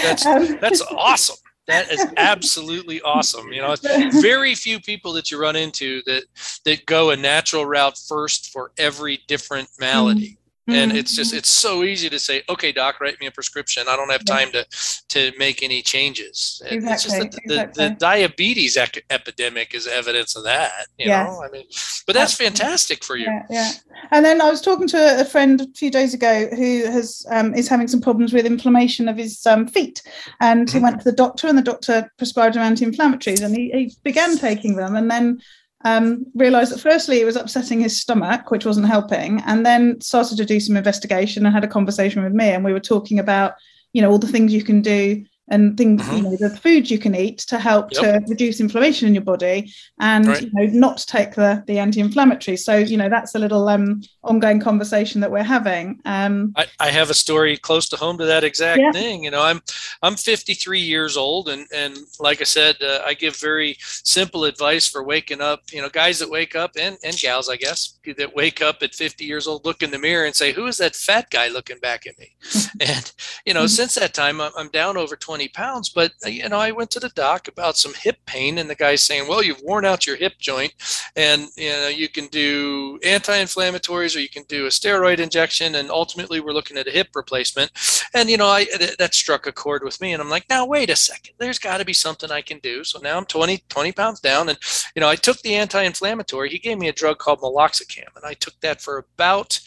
that's 0.02 0.26
um, 0.26 0.58
that's 0.60 0.82
awesome. 0.82 1.36
That 1.66 1.90
is 1.90 2.04
absolutely 2.16 3.00
awesome. 3.00 3.52
You 3.52 3.62
know, 3.62 3.76
very 4.20 4.54
few 4.56 4.80
people 4.80 5.12
that 5.14 5.30
you 5.30 5.40
run 5.40 5.56
into 5.56 6.02
that 6.04 6.24
that 6.64 6.84
go 6.84 7.10
a 7.10 7.16
natural 7.16 7.64
route 7.64 7.96
first 7.96 8.52
for 8.52 8.72
every 8.76 9.20
different 9.26 9.68
malady. 9.78 10.36
And 10.74 10.92
it's 10.92 11.14
just 11.14 11.30
mm-hmm. 11.30 11.38
it's 11.38 11.48
so 11.48 11.84
easy 11.84 12.08
to 12.10 12.18
say 12.18 12.42
okay 12.48 12.72
doc 12.72 13.00
write 13.00 13.20
me 13.20 13.26
a 13.26 13.30
prescription. 13.30 13.84
I 13.88 13.96
don't 13.96 14.10
have 14.10 14.24
time 14.24 14.50
to 14.52 14.66
to 15.08 15.32
make 15.38 15.62
any 15.62 15.82
changes. 15.82 16.62
Exactly, 16.66 16.92
it's 16.92 17.02
just 17.02 17.16
the, 17.16 17.26
exactly. 17.26 17.84
the, 17.84 17.90
the 17.90 17.96
diabetes 17.96 18.76
ec- 18.76 19.04
epidemic 19.10 19.74
is 19.74 19.86
evidence 19.86 20.36
of 20.36 20.44
that 20.44 20.86
you 20.98 21.06
yes. 21.06 21.26
know 21.26 21.42
i 21.42 21.50
mean 21.50 21.64
but 22.06 22.14
that's 22.14 22.34
fantastic 22.34 23.02
for 23.04 23.16
you. 23.16 23.24
Yeah, 23.24 23.42
yeah, 23.50 23.72
and 24.10 24.24
then 24.24 24.40
i 24.40 24.50
was 24.50 24.60
talking 24.60 24.88
to 24.88 25.20
a 25.20 25.24
friend 25.24 25.60
a 25.60 25.66
few 25.76 25.90
days 25.90 26.14
ago 26.14 26.48
who 26.54 26.84
has 26.84 27.26
um, 27.30 27.54
is 27.54 27.68
having 27.68 27.88
some 27.88 28.00
problems 28.00 28.32
with 28.32 28.46
inflammation 28.46 29.08
of 29.08 29.16
his 29.16 29.44
um, 29.46 29.66
feet. 29.66 30.02
And 30.40 30.68
he 30.68 30.76
mm-hmm. 30.76 30.84
went 30.84 30.98
to 30.98 31.04
the 31.04 31.16
doctor 31.16 31.46
and 31.48 31.56
the 31.56 31.62
doctor 31.62 32.10
prescribed 32.18 32.56
him 32.56 32.62
anti-inflammatories 32.62 33.42
and 33.42 33.54
he, 33.54 33.70
he 33.70 33.94
began 34.02 34.36
taking 34.36 34.76
them. 34.76 34.96
And 34.96 35.10
then 35.10 35.40
um, 35.84 36.26
realized 36.34 36.72
that 36.72 36.80
firstly 36.80 37.20
it 37.20 37.24
was 37.24 37.36
upsetting 37.36 37.80
his 37.80 38.00
stomach, 38.00 38.50
which 38.50 38.66
wasn't 38.66 38.86
helping, 38.86 39.40
and 39.42 39.64
then 39.64 40.00
started 40.00 40.36
to 40.36 40.44
do 40.44 40.60
some 40.60 40.76
investigation 40.76 41.46
and 41.46 41.54
had 41.54 41.64
a 41.64 41.68
conversation 41.68 42.22
with 42.22 42.32
me. 42.32 42.50
And 42.50 42.64
we 42.64 42.72
were 42.72 42.80
talking 42.80 43.18
about, 43.18 43.54
you 43.92 44.02
know, 44.02 44.10
all 44.10 44.18
the 44.18 44.28
things 44.28 44.52
you 44.52 44.62
can 44.62 44.82
do 44.82 45.24
and 45.50 45.76
things, 45.76 46.02
mm-hmm. 46.02 46.16
you 46.16 46.22
know, 46.22 46.36
the 46.36 46.56
foods 46.56 46.90
you 46.90 46.98
can 46.98 47.14
eat 47.14 47.38
to 47.38 47.58
help 47.58 47.92
yep. 47.92 48.02
to 48.02 48.30
reduce 48.30 48.60
inflammation 48.60 49.08
in 49.08 49.14
your 49.14 49.24
body 49.24 49.72
and 49.98 50.26
right. 50.26 50.42
you 50.42 50.50
know, 50.52 50.66
not 50.72 51.04
take 51.06 51.34
the 51.34 51.62
the 51.66 51.78
anti-inflammatory. 51.78 52.56
So, 52.56 52.76
you 52.76 52.96
know, 52.96 53.08
that's 53.08 53.34
a 53.34 53.38
little 53.38 53.68
um, 53.68 54.02
ongoing 54.22 54.60
conversation 54.60 55.20
that 55.20 55.30
we're 55.30 55.42
having. 55.42 56.00
Um, 56.04 56.52
I, 56.56 56.66
I, 56.78 56.90
have 56.90 57.10
a 57.10 57.14
story 57.14 57.56
close 57.56 57.88
to 57.88 57.96
home 57.96 58.16
to 58.18 58.26
that 58.26 58.44
exact 58.44 58.80
yeah. 58.80 58.92
thing. 58.92 59.24
You 59.24 59.30
know, 59.30 59.42
I'm 59.42 59.60
I'm 60.02 60.14
53 60.16 60.78
years 60.78 61.16
old, 61.16 61.48
and 61.48 61.66
and 61.74 61.96
like 62.20 62.40
I 62.40 62.44
said, 62.44 62.76
uh, 62.82 63.00
I 63.04 63.14
give 63.14 63.36
very 63.36 63.76
simple 63.80 64.44
advice 64.44 64.86
for 64.86 65.02
waking 65.02 65.40
up. 65.40 65.62
You 65.72 65.82
know, 65.82 65.88
guys 65.88 66.20
that 66.20 66.30
wake 66.30 66.54
up 66.54 66.72
and 66.78 66.96
and 67.02 67.16
gals, 67.16 67.48
I 67.48 67.56
guess, 67.56 67.98
that 68.16 68.34
wake 68.34 68.62
up 68.62 68.82
at 68.82 68.94
50 68.94 69.24
years 69.24 69.46
old, 69.46 69.64
look 69.64 69.82
in 69.82 69.90
the 69.90 69.98
mirror 69.98 70.26
and 70.26 70.34
say, 70.34 70.52
"Who 70.52 70.66
is 70.66 70.76
that 70.78 70.94
fat 70.94 71.30
guy 71.30 71.48
looking 71.48 71.78
back 71.78 72.06
at 72.06 72.18
me?" 72.18 72.36
and 72.80 73.12
you 73.44 73.54
know, 73.54 73.60
mm-hmm. 73.60 73.66
since 73.68 73.96
that 73.96 74.14
time, 74.14 74.40
I'm 74.40 74.68
down 74.68 74.96
over 74.96 75.16
20 75.16 75.39
20 75.40 75.48
pounds. 75.48 75.88
But, 75.88 76.12
uh, 76.24 76.28
you 76.28 76.48
know, 76.48 76.58
I 76.58 76.70
went 76.70 76.90
to 76.90 77.00
the 77.00 77.08
doc 77.10 77.48
about 77.48 77.78
some 77.78 77.94
hip 77.94 78.18
pain, 78.26 78.58
and 78.58 78.68
the 78.68 78.74
guy's 78.74 79.02
saying, 79.02 79.26
well, 79.26 79.42
you've 79.42 79.62
worn 79.62 79.86
out 79.86 80.06
your 80.06 80.16
hip 80.16 80.34
joint, 80.38 80.74
and, 81.16 81.48
you 81.56 81.70
know, 81.70 81.88
you 81.88 82.08
can 82.08 82.26
do 82.26 82.98
anti 83.02 83.32
inflammatories 83.32 84.14
or 84.14 84.20
you 84.20 84.28
can 84.28 84.42
do 84.48 84.66
a 84.66 84.68
steroid 84.68 85.18
injection. 85.18 85.76
And 85.76 85.90
ultimately, 85.90 86.40
we're 86.40 86.52
looking 86.52 86.76
at 86.76 86.86
a 86.86 86.90
hip 86.90 87.08
replacement. 87.14 87.70
And, 88.12 88.28
you 88.28 88.36
know, 88.36 88.48
I, 88.48 88.66
that 88.98 89.14
struck 89.14 89.46
a 89.46 89.52
chord 89.52 89.82
with 89.82 90.00
me. 90.00 90.12
And 90.12 90.22
I'm 90.22 90.28
like, 90.28 90.46
now, 90.50 90.66
wait 90.66 90.90
a 90.90 90.96
second, 90.96 91.34
there's 91.38 91.58
got 91.58 91.78
to 91.78 91.84
be 91.84 91.94
something 91.94 92.30
I 92.30 92.42
can 92.42 92.58
do. 92.58 92.84
So 92.84 92.98
now 93.00 93.16
I'm 93.16 93.24
20, 93.24 93.64
20 93.68 93.92
pounds 93.92 94.20
down. 94.20 94.50
And, 94.50 94.58
you 94.94 95.00
know, 95.00 95.08
I 95.08 95.16
took 95.16 95.40
the 95.40 95.54
anti 95.54 95.82
inflammatory. 95.82 96.50
He 96.50 96.58
gave 96.58 96.78
me 96.78 96.88
a 96.88 96.92
drug 96.92 97.18
called 97.18 97.40
meloxicam, 97.40 98.14
and 98.14 98.24
I 98.24 98.34
took 98.34 98.60
that 98.60 98.82
for 98.82 98.98
about 98.98 99.60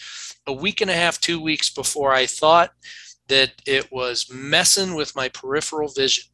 a 0.45 0.53
week 0.53 0.81
and 0.81 0.91
a 0.91 0.93
half, 0.93 1.19
two 1.19 1.41
weeks 1.41 1.69
before 1.69 2.13
I 2.13 2.25
thought 2.25 2.73
that 3.33 3.53
it 3.65 3.91
was 3.91 4.31
messing 4.31 4.93
with 4.93 5.15
my 5.15 5.27
peripheral 5.27 5.89
vision. 5.89 6.25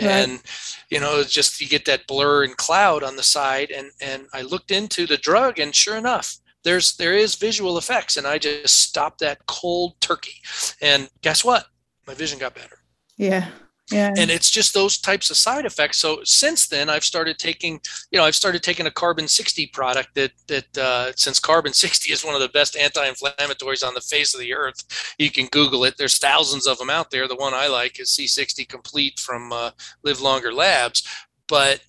Right. 0.00 0.08
And 0.08 0.42
you 0.90 0.98
know, 0.98 1.22
just 1.22 1.60
you 1.60 1.68
get 1.68 1.84
that 1.84 2.06
blur 2.06 2.44
and 2.44 2.56
cloud 2.56 3.02
on 3.02 3.16
the 3.16 3.22
side, 3.22 3.70
and 3.70 3.90
and 4.00 4.26
I 4.32 4.40
looked 4.42 4.70
into 4.70 5.06
the 5.06 5.18
drug, 5.18 5.58
and 5.58 5.74
sure 5.74 5.96
enough, 5.96 6.38
there's 6.64 6.96
there 6.96 7.14
is 7.14 7.34
visual 7.34 7.76
effects, 7.76 8.16
and 8.16 8.26
I 8.26 8.38
just 8.38 8.80
stopped 8.80 9.18
that 9.20 9.44
cold 9.46 10.00
turkey, 10.00 10.40
and 10.80 11.10
guess 11.20 11.44
what? 11.44 11.66
My 12.06 12.14
vision 12.14 12.38
got 12.38 12.54
better. 12.54 12.78
Yeah, 13.18 13.48
yeah. 13.90 14.12
And 14.16 14.30
it's 14.30 14.50
just 14.50 14.72
those 14.72 14.98
types 14.98 15.30
of 15.30 15.36
side 15.36 15.64
effects. 15.64 15.98
So 15.98 16.20
since 16.24 16.68
then, 16.68 16.88
I've 16.88 17.04
started 17.04 17.38
taking, 17.38 17.80
you 18.10 18.18
know, 18.18 18.24
I've 18.24 18.36
started 18.36 18.62
taking 18.62 18.86
a 18.86 18.90
carbon 18.90 19.26
60 19.26 19.66
product 19.68 20.14
that, 20.14 20.32
that 20.46 20.78
uh, 20.78 21.12
since 21.16 21.40
carbon 21.40 21.72
60 21.74 22.12
is 22.12 22.24
one 22.24 22.34
of 22.34 22.40
the 22.40 22.48
best 22.48 22.76
anti-inflammatories 22.76 23.86
on 23.86 23.94
the 23.94 24.00
face 24.00 24.34
of 24.34 24.40
the 24.40 24.54
earth, 24.54 25.14
you 25.18 25.30
can 25.30 25.46
Google 25.46 25.84
it. 25.84 25.96
There's 25.96 26.18
thousands 26.18 26.66
of 26.66 26.78
them 26.78 26.90
out 26.90 27.10
there. 27.10 27.26
The 27.26 27.36
one 27.36 27.54
I 27.54 27.66
like 27.66 27.98
is 27.98 28.10
C60 28.10 28.68
Complete 28.68 29.18
from 29.18 29.52
uh, 29.52 29.70
Live 30.04 30.20
Longer 30.20 30.52
Labs. 30.52 31.02
But 31.48 31.80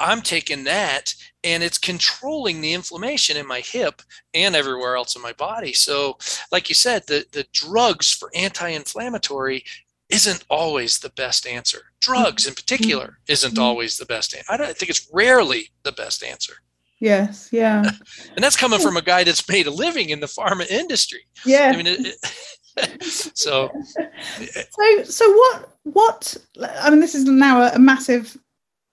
I'm 0.00 0.22
taking 0.22 0.64
that 0.64 1.12
and 1.42 1.62
it's 1.62 1.78
controlling 1.78 2.60
the 2.60 2.72
inflammation 2.72 3.36
in 3.36 3.46
my 3.46 3.60
hip 3.60 4.02
and 4.34 4.54
everywhere 4.54 4.96
else 4.96 5.16
in 5.16 5.22
my 5.22 5.32
body. 5.32 5.72
So, 5.72 6.18
like 6.52 6.68
you 6.68 6.74
said, 6.74 7.02
the, 7.06 7.24
the 7.32 7.46
drugs 7.52 8.12
for 8.12 8.30
anti 8.34 8.68
inflammatory 8.68 9.64
isn't 10.10 10.44
always 10.48 10.98
the 10.98 11.10
best 11.10 11.46
answer. 11.46 11.92
Drugs 12.00 12.46
in 12.46 12.54
particular 12.54 13.18
isn't 13.28 13.54
mm-hmm. 13.54 13.62
always 13.62 13.96
the 13.96 14.06
best 14.06 14.34
answer. 14.34 14.50
I, 14.50 14.56
don't, 14.56 14.68
I 14.68 14.72
think 14.72 14.90
it's 14.90 15.08
rarely 15.12 15.70
the 15.82 15.92
best 15.92 16.22
answer. 16.22 16.54
Yes, 17.00 17.48
yeah. 17.52 17.82
and 18.34 18.42
that's 18.42 18.56
coming 18.56 18.80
from 18.80 18.96
a 18.96 19.02
guy 19.02 19.24
that's 19.24 19.48
made 19.48 19.66
a 19.66 19.70
living 19.70 20.10
in 20.10 20.20
the 20.20 20.26
pharma 20.26 20.66
industry. 20.68 21.20
Yeah. 21.44 21.70
I 21.72 21.76
mean, 21.76 21.86
it, 21.86 22.16
it, 22.76 23.02
so. 23.02 23.70
So, 24.70 25.02
so 25.04 25.32
what? 25.32 25.76
What? 25.82 26.36
I 26.80 26.90
mean, 26.90 27.00
this 27.00 27.14
is 27.14 27.24
now 27.24 27.62
a, 27.62 27.72
a 27.74 27.78
massive 27.78 28.36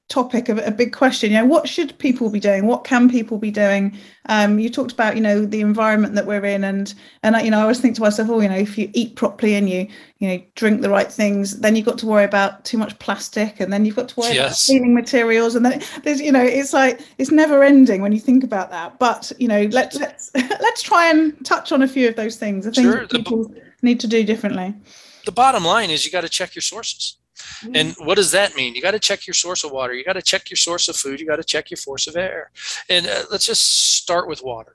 topic 0.07 0.49
of 0.49 0.59
a 0.59 0.71
big 0.71 0.93
question. 0.93 1.31
You 1.31 1.37
know 1.37 1.45
what 1.45 1.67
should 1.67 1.97
people 1.97 2.29
be 2.29 2.39
doing? 2.39 2.67
What 2.67 2.83
can 2.83 3.09
people 3.09 3.37
be 3.37 3.51
doing? 3.51 3.97
Um, 4.27 4.59
you 4.59 4.69
talked 4.69 4.91
about 4.91 5.15
you 5.15 5.21
know 5.21 5.45
the 5.45 5.61
environment 5.61 6.15
that 6.15 6.25
we're 6.25 6.45
in 6.45 6.63
and 6.63 6.93
and 7.23 7.35
I, 7.35 7.41
you 7.41 7.51
know 7.51 7.59
i 7.59 7.61
always 7.61 7.79
think 7.79 7.95
to 7.95 8.01
myself 8.01 8.27
oh 8.29 8.39
you 8.39 8.49
know 8.49 8.57
if 8.57 8.75
you 8.75 8.89
eat 8.93 9.15
properly 9.15 9.53
and 9.53 9.69
you 9.69 9.87
you 10.17 10.27
know 10.27 10.43
drink 10.55 10.81
the 10.81 10.89
right 10.89 11.11
things 11.11 11.59
then 11.59 11.75
you've 11.75 11.85
got 11.85 11.99
to 11.99 12.07
worry 12.07 12.23
about 12.23 12.65
too 12.65 12.77
much 12.77 12.97
plastic 12.97 13.59
and 13.59 13.71
then 13.71 13.85
you've 13.85 13.95
got 13.95 14.09
to 14.09 14.19
worry 14.19 14.33
yes. 14.33 14.67
about 14.67 14.73
cleaning 14.73 14.95
materials 14.95 15.55
and 15.55 15.63
then 15.63 15.81
there's 16.03 16.21
you 16.21 16.31
know 16.31 16.43
it's 16.43 16.73
like 16.73 17.01
it's 17.19 17.31
never 17.31 17.63
ending 17.63 18.01
when 18.01 18.11
you 18.11 18.19
think 18.19 18.43
about 18.43 18.71
that. 18.71 18.97
But 18.97 19.31
you 19.37 19.47
know 19.47 19.67
let's 19.71 19.95
let's 19.97 20.31
let's 20.35 20.81
try 20.81 21.09
and 21.09 21.45
touch 21.45 21.71
on 21.71 21.83
a 21.83 21.87
few 21.87 22.07
of 22.07 22.15
those 22.15 22.35
things 22.35 22.65
the 22.65 22.71
things 22.71 22.93
sure. 22.93 23.07
people 23.07 23.53
need 23.81 23.99
to 23.99 24.07
do 24.07 24.23
differently. 24.23 24.73
The 25.25 25.31
bottom 25.31 25.65
line 25.65 25.89
is 25.89 26.05
you 26.05 26.11
got 26.11 26.21
to 26.21 26.29
check 26.29 26.55
your 26.55 26.63
sources 26.63 27.17
and 27.73 27.95
what 27.99 28.15
does 28.15 28.31
that 28.31 28.55
mean? 28.55 28.75
You 28.75 28.81
got 28.81 28.91
to 28.91 28.99
check 28.99 29.27
your 29.27 29.33
source 29.33 29.63
of 29.63 29.71
water. 29.71 29.93
You 29.93 30.03
got 30.03 30.13
to 30.13 30.21
check 30.21 30.49
your 30.49 30.57
source 30.57 30.87
of 30.87 30.95
food. 30.95 31.19
You 31.19 31.27
got 31.27 31.37
to 31.37 31.43
check 31.43 31.69
your 31.69 31.77
source 31.77 32.07
of 32.07 32.15
air. 32.15 32.51
And 32.89 33.07
uh, 33.07 33.23
let's 33.31 33.45
just 33.45 33.95
start 33.95 34.27
with 34.27 34.43
water. 34.43 34.73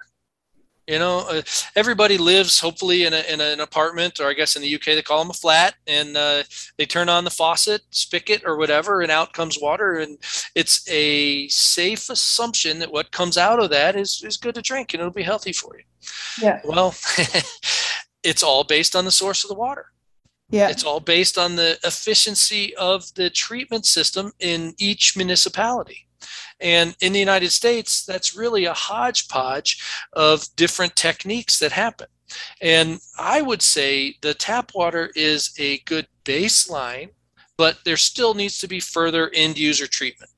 You 0.86 0.98
know, 0.98 1.20
uh, 1.28 1.42
everybody 1.76 2.18
lives 2.18 2.58
hopefully 2.58 3.04
in, 3.04 3.12
a, 3.12 3.20
in 3.32 3.40
an 3.40 3.60
apartment, 3.60 4.18
or 4.18 4.28
I 4.28 4.32
guess 4.32 4.56
in 4.56 4.62
the 4.62 4.74
UK 4.74 4.86
they 4.86 5.02
call 5.02 5.20
them 5.20 5.30
a 5.30 5.34
flat, 5.34 5.74
and 5.86 6.16
uh, 6.16 6.42
they 6.78 6.84
turn 6.84 7.08
on 7.08 7.22
the 7.22 7.30
faucet, 7.30 7.82
spigot, 7.90 8.42
or 8.44 8.56
whatever, 8.56 9.00
and 9.00 9.10
out 9.10 9.32
comes 9.32 9.56
water. 9.60 9.98
And 9.98 10.18
it's 10.56 10.88
a 10.90 11.46
safe 11.46 12.10
assumption 12.10 12.80
that 12.80 12.90
what 12.90 13.12
comes 13.12 13.38
out 13.38 13.62
of 13.62 13.70
that 13.70 13.94
is, 13.94 14.20
is 14.26 14.36
good 14.36 14.56
to 14.56 14.62
drink 14.62 14.92
and 14.92 15.00
it'll 15.00 15.12
be 15.12 15.22
healthy 15.22 15.52
for 15.52 15.76
you. 15.76 15.84
Yeah. 16.42 16.60
Well, 16.64 16.94
it's 18.24 18.42
all 18.42 18.64
based 18.64 18.96
on 18.96 19.04
the 19.04 19.12
source 19.12 19.44
of 19.44 19.48
the 19.48 19.54
water. 19.54 19.86
Yeah. 20.50 20.68
It's 20.68 20.84
all 20.84 21.00
based 21.00 21.38
on 21.38 21.56
the 21.56 21.78
efficiency 21.84 22.74
of 22.76 23.14
the 23.14 23.30
treatment 23.30 23.86
system 23.86 24.32
in 24.40 24.74
each 24.78 25.16
municipality. 25.16 26.06
And 26.60 26.96
in 27.00 27.12
the 27.12 27.18
United 27.18 27.50
States, 27.50 28.04
that's 28.04 28.36
really 28.36 28.64
a 28.66 28.74
hodgepodge 28.74 29.82
of 30.12 30.44
different 30.56 30.96
techniques 30.96 31.58
that 31.60 31.72
happen. 31.72 32.08
And 32.60 33.00
I 33.18 33.42
would 33.42 33.62
say 33.62 34.16
the 34.20 34.34
tap 34.34 34.72
water 34.74 35.10
is 35.14 35.52
a 35.58 35.78
good 35.80 36.06
baseline, 36.24 37.10
but 37.56 37.78
there 37.84 37.96
still 37.96 38.34
needs 38.34 38.58
to 38.58 38.68
be 38.68 38.80
further 38.80 39.30
end 39.34 39.58
user 39.58 39.86
treatment. 39.86 40.30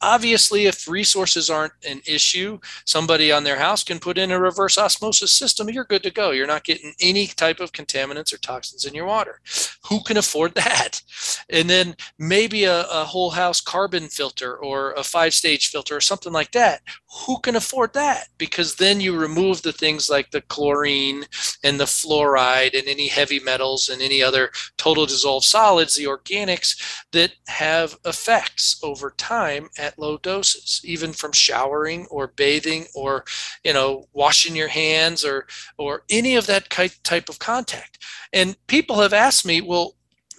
Obviously, 0.00 0.66
if 0.66 0.88
resources 0.88 1.50
aren't 1.50 1.72
an 1.86 2.00
issue, 2.06 2.58
somebody 2.84 3.32
on 3.32 3.44
their 3.44 3.58
house 3.58 3.82
can 3.82 3.98
put 3.98 4.18
in 4.18 4.30
a 4.30 4.40
reverse 4.40 4.78
osmosis 4.78 5.32
system. 5.32 5.68
You're 5.68 5.84
good 5.84 6.02
to 6.04 6.10
go. 6.10 6.30
You're 6.30 6.46
not 6.46 6.64
getting 6.64 6.92
any 7.00 7.26
type 7.26 7.60
of 7.60 7.72
contaminants 7.72 8.32
or 8.32 8.38
toxins 8.38 8.84
in 8.84 8.94
your 8.94 9.06
water. 9.06 9.40
Who 9.88 10.00
can 10.02 10.16
afford 10.16 10.54
that? 10.54 11.02
And 11.50 11.68
then 11.68 11.96
maybe 12.18 12.64
a, 12.64 12.82
a 12.82 13.04
whole 13.04 13.30
house 13.30 13.60
carbon 13.60 14.08
filter 14.08 14.56
or 14.56 14.92
a 14.92 15.02
five 15.02 15.34
stage 15.34 15.68
filter 15.68 15.96
or 15.96 16.00
something 16.00 16.32
like 16.32 16.52
that. 16.52 16.82
Who 17.26 17.40
can 17.40 17.56
afford 17.56 17.94
that? 17.94 18.28
Because 18.38 18.76
then 18.76 19.00
you 19.00 19.18
remove 19.18 19.62
the 19.62 19.72
things 19.72 20.08
like 20.08 20.30
the 20.30 20.42
chlorine 20.42 21.24
and 21.64 21.80
the 21.80 21.84
fluoride 21.84 22.78
and 22.78 22.86
any 22.86 23.08
heavy 23.08 23.40
metals 23.40 23.88
and 23.88 24.00
any 24.00 24.22
other 24.22 24.50
total 24.76 25.06
dissolved 25.06 25.46
solids, 25.46 25.96
the 25.96 26.04
organics 26.04 27.04
that 27.12 27.32
have 27.46 27.98
effects 28.04 28.78
over 28.82 29.10
time 29.16 29.57
time 29.58 29.68
at 29.78 29.98
low 29.98 30.18
doses, 30.18 30.80
even 30.84 31.12
from 31.12 31.32
showering 31.32 32.06
or 32.10 32.28
bathing 32.28 32.86
or, 32.94 33.24
you 33.64 33.72
know, 33.72 34.04
washing 34.12 34.56
your 34.56 34.68
hands 34.68 35.24
or 35.24 35.46
or 35.76 36.02
any 36.10 36.36
of 36.36 36.46
that 36.46 36.70
type 36.70 37.28
of 37.28 37.38
contact. 37.38 37.98
And 38.32 38.56
people 38.66 39.00
have 39.00 39.12
asked 39.12 39.46
me, 39.46 39.60
well, 39.60 39.94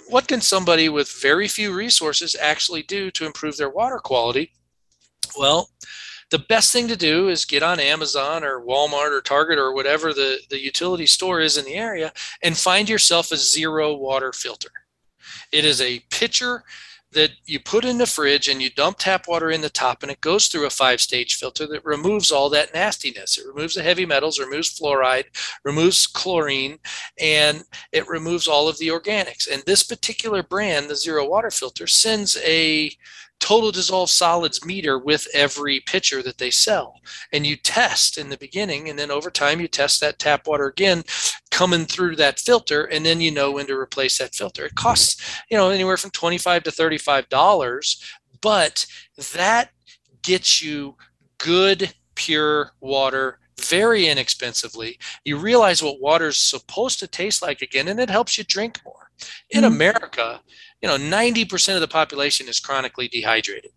what 0.09 0.27
can 0.27 0.41
somebody 0.41 0.89
with 0.89 1.11
very 1.21 1.47
few 1.47 1.73
resources 1.73 2.35
actually 2.39 2.83
do 2.83 3.11
to 3.11 3.25
improve 3.25 3.57
their 3.57 3.69
water 3.69 3.99
quality? 3.99 4.51
Well, 5.38 5.69
the 6.31 6.39
best 6.39 6.71
thing 6.71 6.88
to 6.88 6.95
do 6.95 7.29
is 7.29 7.45
get 7.45 7.63
on 7.63 7.79
Amazon 7.79 8.43
or 8.43 8.61
Walmart 8.61 9.11
or 9.11 9.21
Target 9.21 9.57
or 9.57 9.73
whatever 9.73 10.13
the, 10.13 10.39
the 10.49 10.59
utility 10.59 11.05
store 11.05 11.39
is 11.39 11.57
in 11.57 11.65
the 11.65 11.75
area 11.75 12.11
and 12.43 12.57
find 12.57 12.88
yourself 12.88 13.31
a 13.31 13.38
zero 13.38 13.95
water 13.95 14.31
filter. 14.31 14.69
It 15.51 15.65
is 15.65 15.81
a 15.81 16.01
pitcher 16.11 16.63
that 17.12 17.32
you 17.46 17.60
put 17.60 17.86
in 17.86 17.98
the 17.98 18.06
fridge 18.06 18.48
and 18.48 18.62
you 18.62 18.70
dump 18.70 18.98
tap 19.00 19.28
water 19.28 19.50
in 19.50 19.62
the 19.62 19.70
top 19.70 20.04
and 20.04 20.12
it 20.12 20.22
goes 20.22 20.48
through 20.48 20.66
a 20.66 20.70
five 20.70 21.01
stage 21.01 21.36
filter 21.36 21.66
that 21.68 21.84
removes 21.84 22.32
all 22.32 22.50
that 22.50 22.74
nastiness. 22.74 23.38
It 23.38 23.48
removes 23.48 23.75
the 23.75 23.84
heavy 23.84 24.06
metals, 24.06 24.39
removes 24.39 24.80
fluoride, 24.80 25.25
removes 25.63 26.06
chlorine, 26.06 26.78
and 27.20 27.63
it 27.92 28.08
removes 28.08 28.48
all 28.48 28.68
of 28.68 28.78
the 28.78 28.89
organics. 28.89 29.51
And 29.51 29.63
this 29.66 29.84
particular 29.84 30.44
brand, 30.44 30.89
the 30.89 30.96
Zero 30.96 31.28
Water 31.28 31.51
Filter, 31.51 31.88
sends 31.88 32.38
a 32.38 32.92
total 33.39 33.72
dissolved 33.72 34.12
solids 34.12 34.65
meter 34.65 34.98
with 34.98 35.27
every 35.34 35.79
pitcher 35.79 36.22
that 36.24 36.38
they 36.38 36.51
sell. 36.51 37.00
And 37.31 37.46
you 37.46 37.55
test 37.55 38.17
in 38.17 38.29
the 38.29 38.38
beginning, 38.38 38.89
and 38.89 39.00
then 39.00 39.12
over 39.12 39.29
time, 39.29 39.60
you 39.60 39.67
test 39.67 40.01
that 40.01 40.19
tap 40.19 40.48
water 40.48 40.67
again 40.67 41.03
coming 41.51 41.86
through 41.86 42.15
that 42.17 42.39
filter, 42.39 42.86
and 42.86 43.05
then 43.05 43.22
you 43.22 43.31
know 43.31 43.51
when 43.51 43.67
to 43.67 43.77
replace 43.77 44.17
that 44.17 44.36
filter. 44.36 44.65
It 44.65 44.75
costs, 44.75 45.41
you 45.50 45.58
know, 45.58 45.69
anywhere 45.69 45.98
from 45.98 46.12
25 46.12 46.63
to 46.63 46.72
$35, 46.72 48.03
but 48.41 48.86
that 49.34 49.69
gets 50.22 50.62
you 50.62 50.96
good, 51.38 51.93
pure 52.15 52.72
water 52.81 53.39
very 53.60 54.08
inexpensively. 54.08 54.98
You 55.25 55.38
realize 55.38 55.84
what 55.84 56.01
water 56.01 56.27
is 56.27 56.38
supposed 56.38 57.00
to 57.00 57.08
taste 57.08 57.41
like 57.41 57.62
again, 57.62 57.88
and 57.88 58.00
it 58.00 58.10
helps 58.10 58.38
you 58.38 58.43
drink 58.43 58.79
more. 58.86 59.10
In 59.50 59.63
mm-hmm. 59.63 59.74
America, 59.74 60.41
you 60.81 60.88
know 60.88 60.98
90% 60.98 61.75
of 61.75 61.81
the 61.81 61.88
population 61.88 62.48
is 62.48 62.59
chronically 62.59 63.07
dehydrated 63.07 63.71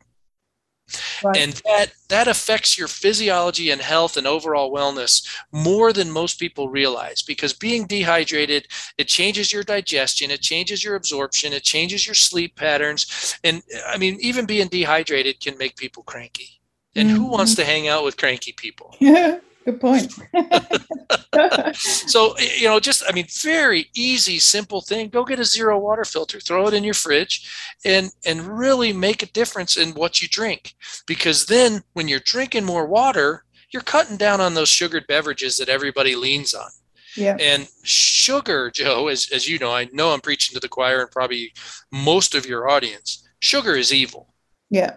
right. 1.25 1.37
and 1.37 1.53
that 1.65 1.93
that 2.09 2.29
affects 2.29 2.79
your 2.79 2.89
physiology 2.89 3.71
and 3.71 3.81
health 3.81 4.17
and 4.17 4.27
overall 4.27 4.73
wellness 4.73 5.27
more 5.53 5.93
than 5.93 6.11
most 6.11 6.39
people 6.39 6.69
realize 6.69 7.23
because 7.23 7.53
being 7.53 7.87
dehydrated 7.87 8.67
it 8.99 9.09
changes 9.09 9.53
your 9.53 9.63
digestion 9.63 10.31
it 10.31 10.41
changes 10.41 10.85
your 10.85 10.95
absorption 10.95 11.53
it 11.53 11.63
changes 11.63 12.07
your 12.07 12.15
sleep 12.15 12.57
patterns 12.57 13.37
and 13.45 13.63
i 13.89 13.97
mean 13.97 14.17
even 14.21 14.47
being 14.47 14.69
dehydrated 14.69 15.41
can 15.41 15.57
make 15.59 15.77
people 15.77 16.03
cranky 16.03 16.61
and 16.95 17.09
mm-hmm. 17.09 17.17
who 17.17 17.25
wants 17.25 17.53
mm-hmm. 17.53 17.63
to 17.63 17.67
hang 17.67 17.89
out 17.89 18.05
with 18.05 18.17
cranky 18.17 18.53
people 18.53 18.95
yeah 19.01 19.39
Good 19.65 19.81
point. 19.81 20.13
so, 21.75 22.39
you 22.39 22.65
know, 22.65 22.81
just, 22.81 23.05
I 23.09 23.13
mean, 23.13 23.27
very 23.43 23.89
easy, 23.95 24.39
simple 24.39 24.81
thing. 24.81 25.09
Go 25.09 25.25
get 25.25 25.39
a 25.39 25.45
zero 25.45 25.79
water 25.79 26.05
filter, 26.05 26.41
throw 26.41 26.67
it 26.67 26.75
in 26.75 26.85
your 26.85 26.95
fridge, 26.95 27.77
and, 27.85 28.11
and 28.27 28.59
really 28.59 28.93
make 28.93 29.23
a 29.23 29.27
difference 29.27 29.77
in 29.77 29.91
what 29.91 30.21
you 30.21 30.29
drink. 30.29 30.75
Because 31.07 31.47
then 31.47 31.83
when 31.93 32.09
you're 32.09 32.21
drinking 32.21 32.65
more 32.65 32.87
water, 32.87 33.45
you're 33.73 33.83
cutting 33.83 34.17
down 34.17 34.41
on 34.41 34.55
those 34.55 34.69
sugared 34.69 35.07
beverages 35.07 35.57
that 35.59 35.69
everybody 35.69 36.17
leans 36.17 36.55
on. 36.55 36.71
Yeah. 37.17 37.37
And 37.39 37.69
sugar, 37.85 38.71
Jo, 38.71 39.09
as, 39.09 39.29
as 39.33 39.49
you 39.49 39.59
know, 39.59 39.73
I 39.73 39.89
know 39.93 40.13
I'm 40.13 40.21
preaching 40.21 40.55
to 40.55 40.61
the 40.61 40.69
choir 40.69 41.03
and 41.03 41.11
probably 41.11 41.53
most 41.93 42.35
of 42.35 42.47
your 42.47 42.69
audience, 42.69 43.29
sugar 43.39 43.77
is 43.77 43.93
evil. 43.93 44.35
Yeah. 44.71 44.97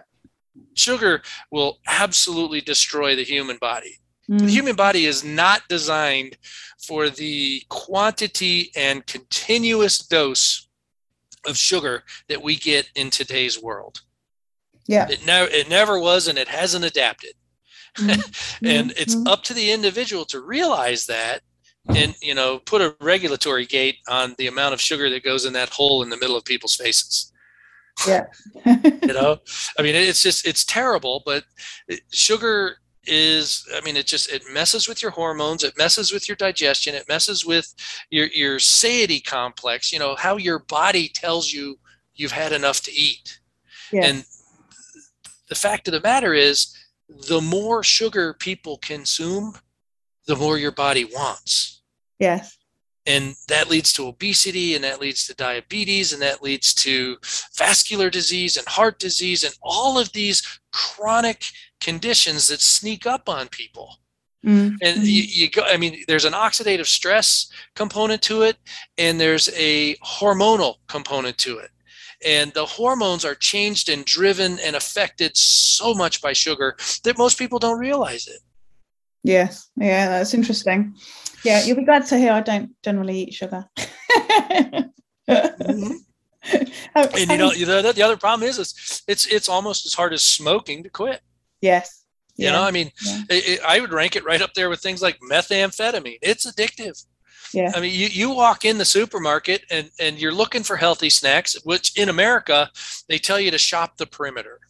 Sugar 0.74 1.22
will 1.50 1.78
absolutely 1.86 2.60
destroy 2.62 3.14
the 3.14 3.24
human 3.24 3.58
body 3.58 3.98
Mm. 4.30 4.40
The 4.40 4.50
human 4.50 4.76
body 4.76 5.06
is 5.06 5.24
not 5.24 5.62
designed 5.68 6.36
for 6.86 7.08
the 7.08 7.62
quantity 7.68 8.70
and 8.76 9.06
continuous 9.06 9.98
dose 9.98 10.68
of 11.46 11.56
sugar 11.56 12.04
that 12.28 12.42
we 12.42 12.56
get 12.56 12.90
in 12.94 13.10
today's 13.10 13.60
world. 13.60 14.02
Yeah. 14.86 15.08
It 15.08 15.24
never 15.26 15.50
it 15.50 15.68
never 15.68 15.98
was 15.98 16.28
and 16.28 16.38
it 16.38 16.48
hasn't 16.48 16.84
adapted. 16.84 17.32
Mm-hmm. 17.96 18.20
and 18.66 18.92
it's 18.92 19.14
mm-hmm. 19.14 19.28
up 19.28 19.42
to 19.44 19.54
the 19.54 19.72
individual 19.72 20.24
to 20.26 20.40
realize 20.40 21.06
that 21.06 21.40
and 21.94 22.14
you 22.20 22.34
know 22.34 22.58
put 22.58 22.82
a 22.82 22.96
regulatory 23.00 23.66
gate 23.66 23.98
on 24.08 24.34
the 24.38 24.46
amount 24.46 24.74
of 24.74 24.80
sugar 24.80 25.08
that 25.10 25.22
goes 25.22 25.44
in 25.44 25.52
that 25.52 25.70
hole 25.70 26.02
in 26.02 26.10
the 26.10 26.16
middle 26.16 26.36
of 26.36 26.44
people's 26.44 26.74
faces 26.74 27.32
yeah 28.06 28.24
you 28.66 29.12
know 29.12 29.38
i 29.78 29.82
mean 29.82 29.94
it's 29.94 30.22
just 30.22 30.46
it's 30.46 30.64
terrible 30.64 31.22
but 31.24 31.44
sugar 32.12 32.78
is 33.06 33.66
i 33.74 33.80
mean 33.82 33.96
it 33.96 34.06
just 34.06 34.30
it 34.30 34.42
messes 34.52 34.88
with 34.88 35.02
your 35.02 35.10
hormones 35.10 35.62
it 35.62 35.76
messes 35.78 36.12
with 36.12 36.28
your 36.28 36.36
digestion 36.36 36.94
it 36.94 37.08
messes 37.08 37.44
with 37.44 37.74
your 38.10 38.26
your 38.28 38.58
satiety 38.58 39.20
complex 39.20 39.92
you 39.92 39.98
know 39.98 40.14
how 40.16 40.36
your 40.36 40.58
body 40.60 41.08
tells 41.08 41.52
you 41.52 41.78
you've 42.16 42.32
had 42.32 42.52
enough 42.52 42.80
to 42.82 42.92
eat. 42.92 43.38
Yes. 43.92 44.10
and 44.10 44.24
the 45.48 45.54
fact 45.54 45.86
of 45.86 45.92
the 45.92 46.00
matter 46.00 46.34
is 46.34 46.76
the 47.28 47.40
more 47.40 47.84
sugar 47.84 48.34
people 48.34 48.78
consume 48.78 49.54
the 50.26 50.34
more 50.34 50.58
your 50.58 50.72
body 50.72 51.04
wants. 51.04 51.82
Yes. 52.18 52.58
And 53.06 53.36
that 53.46 53.70
leads 53.70 53.92
to 53.92 54.08
obesity 54.08 54.74
and 54.74 54.82
that 54.82 55.00
leads 55.00 55.24
to 55.28 55.36
diabetes 55.36 56.12
and 56.12 56.20
that 56.20 56.42
leads 56.42 56.74
to 56.74 57.16
vascular 57.56 58.10
disease 58.10 58.56
and 58.56 58.66
heart 58.66 58.98
disease 58.98 59.44
and 59.44 59.54
all 59.62 60.00
of 60.00 60.10
these 60.12 60.42
chronic 60.72 61.44
conditions 61.80 62.48
that 62.48 62.60
sneak 62.60 63.06
up 63.06 63.28
on 63.28 63.48
people. 63.48 63.98
Mm-hmm. 64.44 64.76
and 64.80 65.02
you, 65.02 65.22
you, 65.22 65.50
go 65.50 65.62
i 65.62 65.76
mean 65.76 66.04
there's 66.06 66.26
an 66.26 66.34
oxidative 66.34 66.86
stress 66.86 67.50
component 67.74 68.22
to 68.22 68.42
it 68.42 68.56
and 68.96 69.18
there's 69.18 69.48
a 69.56 69.96
hormonal 69.96 70.76
component 70.86 71.36
to 71.38 71.58
it. 71.58 71.70
And 72.24 72.52
the 72.52 72.64
hormones 72.64 73.24
are 73.24 73.34
changed 73.34 73.88
and 73.88 74.04
driven 74.04 74.58
and 74.60 74.76
affected 74.76 75.36
so 75.36 75.94
much 75.94 76.22
by 76.22 76.32
sugar 76.32 76.76
that 77.02 77.18
most 77.18 77.38
people 77.38 77.58
don't 77.58 77.78
realize 77.78 78.28
it. 78.28 78.40
Yes. 79.24 79.68
Yeah 79.76 80.08
that's 80.10 80.34
interesting. 80.34 80.94
Yeah 81.42 81.64
you'll 81.64 81.78
be 81.78 81.84
glad 81.84 82.06
to 82.06 82.18
hear 82.18 82.32
i 82.32 82.40
don't 82.40 82.70
generally 82.84 83.24
eat 83.24 83.34
sugar. 83.34 83.64
Mm-hmm. 85.28 85.92
and 86.94 87.30
you 87.58 87.66
know 87.66 87.82
the, 87.82 87.92
the 87.92 88.02
other 88.02 88.16
problem 88.16 88.48
is 88.48 88.58
it's, 88.58 89.02
it's 89.08 89.26
it's 89.26 89.48
almost 89.48 89.86
as 89.86 89.94
hard 89.94 90.12
as 90.12 90.22
smoking 90.22 90.84
to 90.84 90.88
quit 90.88 91.20
Yes. 91.60 92.04
You 92.36 92.50
know, 92.50 92.62
I 92.62 92.70
mean, 92.70 92.90
yeah. 93.04 93.22
it, 93.30 93.48
it, 93.48 93.60
I 93.66 93.80
would 93.80 93.92
rank 93.92 94.14
it 94.14 94.24
right 94.24 94.42
up 94.42 94.52
there 94.52 94.68
with 94.68 94.80
things 94.80 95.00
like 95.00 95.18
methamphetamine. 95.20 96.18
It's 96.20 96.44
addictive. 96.44 97.02
Yeah. 97.54 97.72
I 97.74 97.80
mean, 97.80 97.94
you, 97.94 98.08
you 98.08 98.30
walk 98.30 98.66
in 98.66 98.76
the 98.76 98.84
supermarket 98.84 99.64
and, 99.70 99.90
and 99.98 100.18
you're 100.18 100.32
looking 100.32 100.62
for 100.62 100.76
healthy 100.76 101.08
snacks, 101.08 101.56
which 101.64 101.96
in 101.96 102.10
America, 102.10 102.70
they 103.08 103.18
tell 103.18 103.40
you 103.40 103.50
to 103.52 103.58
shop 103.58 103.96
the 103.96 104.06
perimeter. 104.06 104.60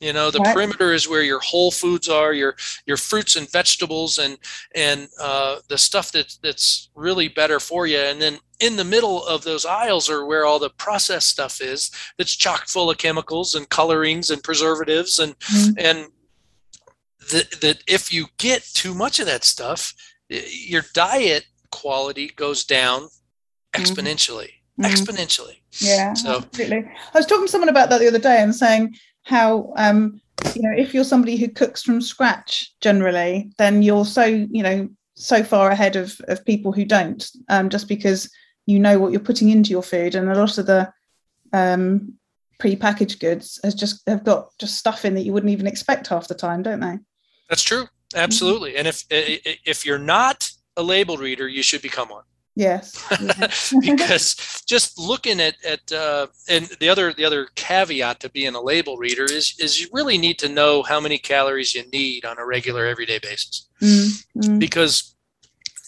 You 0.00 0.12
know, 0.12 0.32
the 0.32 0.40
right. 0.40 0.52
perimeter 0.52 0.92
is 0.92 1.08
where 1.08 1.22
your 1.22 1.38
whole 1.38 1.70
foods 1.70 2.08
are, 2.08 2.32
your 2.32 2.56
your 2.86 2.96
fruits 2.96 3.36
and 3.36 3.48
vegetables, 3.48 4.18
and 4.18 4.36
and 4.74 5.06
uh, 5.20 5.58
the 5.68 5.78
stuff 5.78 6.10
that 6.10 6.34
that's 6.42 6.90
really 6.96 7.28
better 7.28 7.60
for 7.60 7.86
you. 7.86 7.98
And 7.98 8.20
then 8.20 8.38
in 8.58 8.74
the 8.74 8.84
middle 8.84 9.24
of 9.24 9.44
those 9.44 9.64
aisles 9.64 10.10
are 10.10 10.26
where 10.26 10.44
all 10.44 10.58
the 10.58 10.70
processed 10.70 11.28
stuff 11.28 11.60
is, 11.60 11.92
that's 12.18 12.34
chock 12.34 12.66
full 12.66 12.90
of 12.90 12.98
chemicals 12.98 13.54
and 13.54 13.68
colorings 13.68 14.30
and 14.30 14.42
preservatives, 14.42 15.20
and 15.20 15.38
mm-hmm. 15.38 15.78
and 15.78 16.08
that, 17.30 17.60
that 17.60 17.82
if 17.86 18.12
you 18.12 18.26
get 18.38 18.62
too 18.62 18.94
much 18.94 19.20
of 19.20 19.26
that 19.26 19.44
stuff, 19.44 19.94
your 20.28 20.82
diet 20.94 21.46
quality 21.70 22.28
goes 22.28 22.64
down 22.64 23.02
mm-hmm. 23.02 23.82
exponentially. 23.82 24.50
Mm-hmm. 24.80 24.84
Exponentially. 24.84 25.56
Yeah, 25.80 26.14
so, 26.14 26.36
absolutely. 26.38 26.90
I 27.14 27.18
was 27.18 27.26
talking 27.26 27.46
to 27.46 27.50
someone 27.50 27.68
about 27.68 27.90
that 27.90 27.98
the 27.98 28.08
other 28.08 28.18
day 28.18 28.42
and 28.42 28.54
saying 28.54 28.94
how 29.24 29.72
um, 29.76 30.20
you 30.54 30.62
know 30.62 30.74
if 30.76 30.92
you're 30.92 31.04
somebody 31.04 31.36
who 31.36 31.48
cooks 31.48 31.82
from 31.82 32.00
scratch 32.00 32.74
generally, 32.80 33.52
then 33.58 33.82
you're 33.82 34.04
so 34.04 34.24
you 34.24 34.62
know 34.62 34.88
so 35.14 35.42
far 35.42 35.70
ahead 35.70 35.96
of 35.96 36.18
of 36.28 36.44
people 36.44 36.72
who 36.72 36.84
don't, 36.84 37.26
um, 37.48 37.68
just 37.68 37.88
because 37.88 38.30
you 38.66 38.78
know 38.78 38.98
what 38.98 39.12
you're 39.12 39.20
putting 39.20 39.50
into 39.50 39.70
your 39.70 39.82
food, 39.82 40.14
and 40.14 40.30
a 40.30 40.38
lot 40.38 40.58
of 40.58 40.66
the 40.66 40.92
um, 41.52 42.14
pre-packaged 42.58 43.20
goods 43.20 43.60
has 43.62 43.74
just 43.74 44.02
have 44.06 44.24
got 44.24 44.48
just 44.58 44.76
stuff 44.76 45.04
in 45.04 45.14
that 45.14 45.22
you 45.22 45.32
wouldn't 45.32 45.52
even 45.52 45.66
expect 45.66 46.08
half 46.08 46.28
the 46.28 46.34
time, 46.34 46.62
don't 46.62 46.80
they? 46.80 46.98
That's 47.52 47.62
true. 47.62 47.86
Absolutely. 48.14 48.78
And 48.78 48.88
if 48.88 49.04
if 49.10 49.84
you're 49.84 49.98
not 49.98 50.50
a 50.78 50.82
label 50.82 51.18
reader, 51.18 51.46
you 51.46 51.62
should 51.62 51.82
become 51.82 52.08
one. 52.08 52.24
Yes. 52.56 52.96
because 53.80 54.62
just 54.66 54.98
looking 54.98 55.38
at 55.38 55.56
at 55.62 55.92
uh, 55.92 56.28
and 56.48 56.64
the 56.80 56.88
other 56.88 57.12
the 57.12 57.26
other 57.26 57.48
caveat 57.54 58.20
to 58.20 58.30
being 58.30 58.54
a 58.54 58.60
label 58.60 58.96
reader 58.96 59.24
is 59.24 59.54
is 59.58 59.78
you 59.78 59.88
really 59.92 60.16
need 60.16 60.38
to 60.38 60.48
know 60.48 60.82
how 60.82 60.98
many 60.98 61.18
calories 61.18 61.74
you 61.74 61.84
need 61.90 62.24
on 62.24 62.38
a 62.38 62.46
regular 62.46 62.86
everyday 62.86 63.18
basis. 63.18 63.68
Mm-hmm. 63.82 64.58
Because 64.58 65.14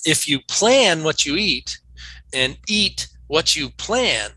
if 0.04 0.28
you 0.28 0.40
plan 0.40 1.02
what 1.02 1.24
you 1.24 1.36
eat 1.36 1.78
and 2.34 2.58
eat 2.68 3.08
what 3.26 3.56
you 3.56 3.70
plan, 3.70 4.32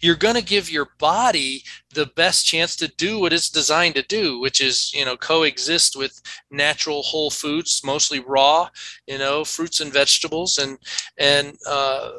you're 0.00 0.16
going 0.16 0.34
to 0.34 0.42
give 0.42 0.70
your 0.70 0.90
body 0.98 1.62
the 1.94 2.06
best 2.06 2.46
chance 2.46 2.74
to 2.76 2.88
do 2.88 3.18
what 3.18 3.32
it's 3.32 3.50
designed 3.50 3.94
to 3.94 4.02
do 4.02 4.38
which 4.40 4.60
is 4.60 4.92
you 4.94 5.04
know 5.04 5.16
coexist 5.16 5.96
with 5.96 6.20
natural 6.50 7.02
whole 7.02 7.30
foods 7.30 7.82
mostly 7.84 8.20
raw 8.20 8.68
you 9.06 9.18
know 9.18 9.44
fruits 9.44 9.80
and 9.80 9.92
vegetables 9.92 10.58
and 10.58 10.78
and 11.18 11.56
uh, 11.66 12.12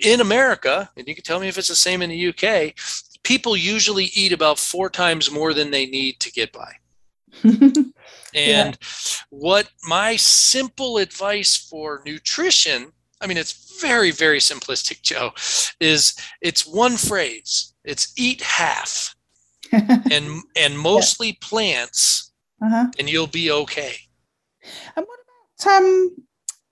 in 0.00 0.20
america 0.20 0.90
and 0.96 1.06
you 1.06 1.14
can 1.14 1.24
tell 1.24 1.40
me 1.40 1.48
if 1.48 1.58
it's 1.58 1.68
the 1.68 1.76
same 1.76 2.02
in 2.02 2.10
the 2.10 2.28
uk 2.28 2.74
people 3.22 3.56
usually 3.56 4.06
eat 4.14 4.32
about 4.32 4.58
four 4.58 4.88
times 4.88 5.30
more 5.30 5.52
than 5.52 5.70
they 5.70 5.86
need 5.86 6.18
to 6.20 6.32
get 6.32 6.52
by 6.52 6.72
and 7.44 7.84
yeah. 8.34 8.72
what 9.30 9.68
my 9.84 10.16
simple 10.16 10.98
advice 10.98 11.56
for 11.56 12.02
nutrition 12.06 12.92
I 13.20 13.26
mean, 13.26 13.36
it's 13.36 13.80
very, 13.80 14.10
very 14.10 14.38
simplistic, 14.38 15.02
Jo, 15.02 15.32
is 15.80 16.14
it's 16.40 16.66
one 16.66 16.96
phrase. 16.96 17.74
It's 17.84 18.12
eat 18.16 18.42
half 18.42 19.14
and 19.72 20.42
and 20.56 20.78
mostly 20.78 21.28
yeah. 21.28 21.34
plants, 21.40 22.32
uh-huh. 22.62 22.88
and 22.98 23.08
you'll 23.08 23.26
be 23.26 23.50
okay. 23.50 23.96
And 24.96 25.06
what 25.06 25.18
about 25.64 25.76
um, 25.76 26.16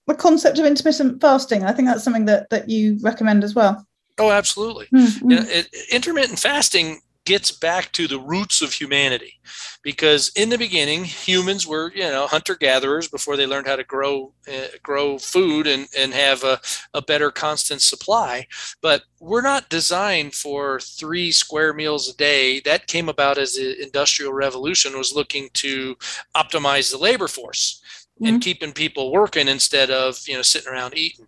the 0.07 0.15
concept 0.15 0.59
of 0.59 0.67
intermittent 0.67 1.21
fasting? 1.21 1.65
I 1.65 1.73
think 1.73 1.89
that's 1.89 2.05
something 2.05 2.27
that 2.27 2.51
that 2.51 2.69
you 2.69 2.99
recommend 3.03 3.45
as 3.45 3.55
well. 3.55 3.87
Oh, 4.19 4.31
absolutely. 4.31 4.87
Mm-hmm. 4.95 5.31
You 5.31 5.37
know, 5.37 5.47
it, 5.47 5.69
intermittent 5.91 6.39
fasting 6.39 7.01
gets 7.27 7.51
back 7.51 7.93
to 7.93 8.09
the 8.09 8.19
roots 8.19 8.63
of 8.63 8.73
humanity. 8.73 9.35
Because 9.83 10.33
in 10.35 10.49
the 10.49 10.59
beginning 10.59 11.05
humans 11.05 11.67
were 11.67 11.93
you 11.95 12.03
know 12.03 12.27
hunter 12.27 12.57
gatherers 12.57 13.09
before 13.09 13.37
they 13.37 13.47
learned 13.47 13.67
how 13.67 13.77
to 13.77 13.85
grow 13.85 14.33
uh, 14.49 14.69
grow 14.83 15.19
food 15.19 15.67
and 15.67 15.87
and 15.97 16.15
have 16.15 16.43
a, 16.43 16.59
a 16.95 17.03
better 17.03 17.31
constant 17.31 17.83
supply. 17.83 18.47
But 18.81 19.03
we're 19.21 19.43
not 19.43 19.69
designed 19.69 20.35
for 20.35 20.81
three 20.81 21.31
square 21.31 21.73
meals 21.75 22.09
a 22.09 22.17
day. 22.17 22.61
That 22.61 22.87
came 22.87 23.09
about 23.09 23.39
as 23.39 23.55
the 23.55 23.81
industrial 23.83 24.33
revolution 24.33 24.97
was 24.97 25.15
looking 25.15 25.51
to 25.55 25.97
optimize 26.35 26.91
the 26.91 26.99
labor 26.99 27.29
force 27.29 27.83
and 28.19 28.29
mm-hmm. 28.29 28.39
keeping 28.39 28.73
people 28.73 29.13
working 29.13 29.49
instead 29.49 29.91
of 29.91 30.19
you 30.27 30.35
know 30.35 30.43
sitting 30.43 30.73
around 30.73 30.97
eating. 30.97 31.27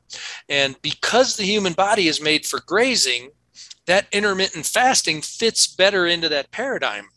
And 0.48 0.80
because 0.82 1.36
the 1.36 1.44
human 1.44 1.74
body 1.74 2.08
is 2.08 2.20
made 2.20 2.46
for 2.46 2.60
grazing 2.60 3.30
that 3.88 4.06
intermittent 4.12 4.66
fasting 4.66 5.22
fits 5.22 5.66
better 5.66 6.06
into 6.06 6.28
that 6.28 6.50
paradigm. 6.50 7.08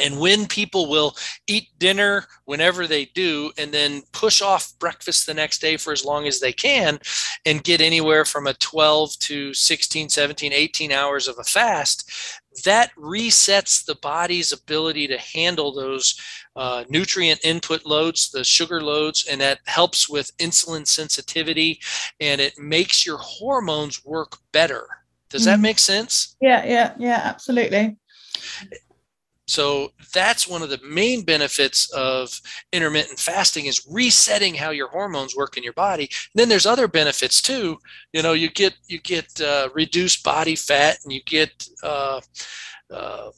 And 0.00 0.18
when 0.18 0.46
people 0.46 0.88
will 0.88 1.16
eat 1.46 1.68
dinner 1.78 2.24
whenever 2.44 2.86
they 2.86 3.06
do, 3.06 3.52
and 3.58 3.72
then 3.72 4.02
push 4.12 4.40
off 4.40 4.72
breakfast 4.78 5.26
the 5.26 5.34
next 5.34 5.60
day 5.60 5.76
for 5.76 5.92
as 5.92 6.04
long 6.04 6.26
as 6.26 6.40
they 6.40 6.52
can, 6.52 6.98
and 7.44 7.64
get 7.64 7.80
anywhere 7.80 8.24
from 8.24 8.46
a 8.46 8.54
12 8.54 9.18
to 9.18 9.52
16, 9.52 10.08
17, 10.08 10.52
18 10.52 10.92
hours 10.92 11.28
of 11.28 11.36
a 11.38 11.44
fast, 11.44 12.10
that 12.64 12.90
resets 12.96 13.84
the 13.84 13.96
body's 13.96 14.52
ability 14.52 15.08
to 15.08 15.18
handle 15.18 15.74
those 15.74 16.18
uh, 16.56 16.84
nutrient 16.88 17.44
input 17.44 17.84
loads, 17.84 18.30
the 18.30 18.44
sugar 18.44 18.80
loads, 18.80 19.26
and 19.30 19.40
that 19.40 19.58
helps 19.66 20.08
with 20.08 20.36
insulin 20.38 20.86
sensitivity 20.86 21.80
and 22.20 22.40
it 22.40 22.58
makes 22.58 23.04
your 23.04 23.18
hormones 23.18 24.04
work 24.04 24.38
better. 24.52 24.88
Does 25.30 25.44
that 25.44 25.58
mm. 25.58 25.62
make 25.62 25.78
sense? 25.78 26.36
Yeah, 26.40 26.64
yeah, 26.64 26.94
yeah, 26.98 27.20
absolutely. 27.24 27.96
So 29.48 29.92
that's 30.12 30.46
one 30.46 30.62
of 30.62 30.68
the 30.68 30.80
main 30.86 31.22
benefits 31.22 31.90
of 31.92 32.38
intermittent 32.70 33.18
fasting 33.18 33.64
is 33.64 33.86
resetting 33.90 34.54
how 34.54 34.70
your 34.70 34.88
hormones 34.88 35.34
work 35.34 35.56
in 35.56 35.62
your 35.62 35.72
body. 35.72 36.04
And 36.04 36.40
then 36.40 36.48
there's 36.50 36.66
other 36.66 36.86
benefits 36.86 37.40
too. 37.40 37.78
You 38.12 38.22
know, 38.22 38.34
you 38.34 38.50
get 38.50 38.74
you 38.88 39.00
get 39.00 39.40
uh, 39.40 39.70
reduced 39.74 40.22
body 40.22 40.54
fat, 40.54 40.98
and 41.02 41.12
you 41.12 41.22
get 41.24 41.66
uh, 41.82 42.20
uh, 42.92 43.30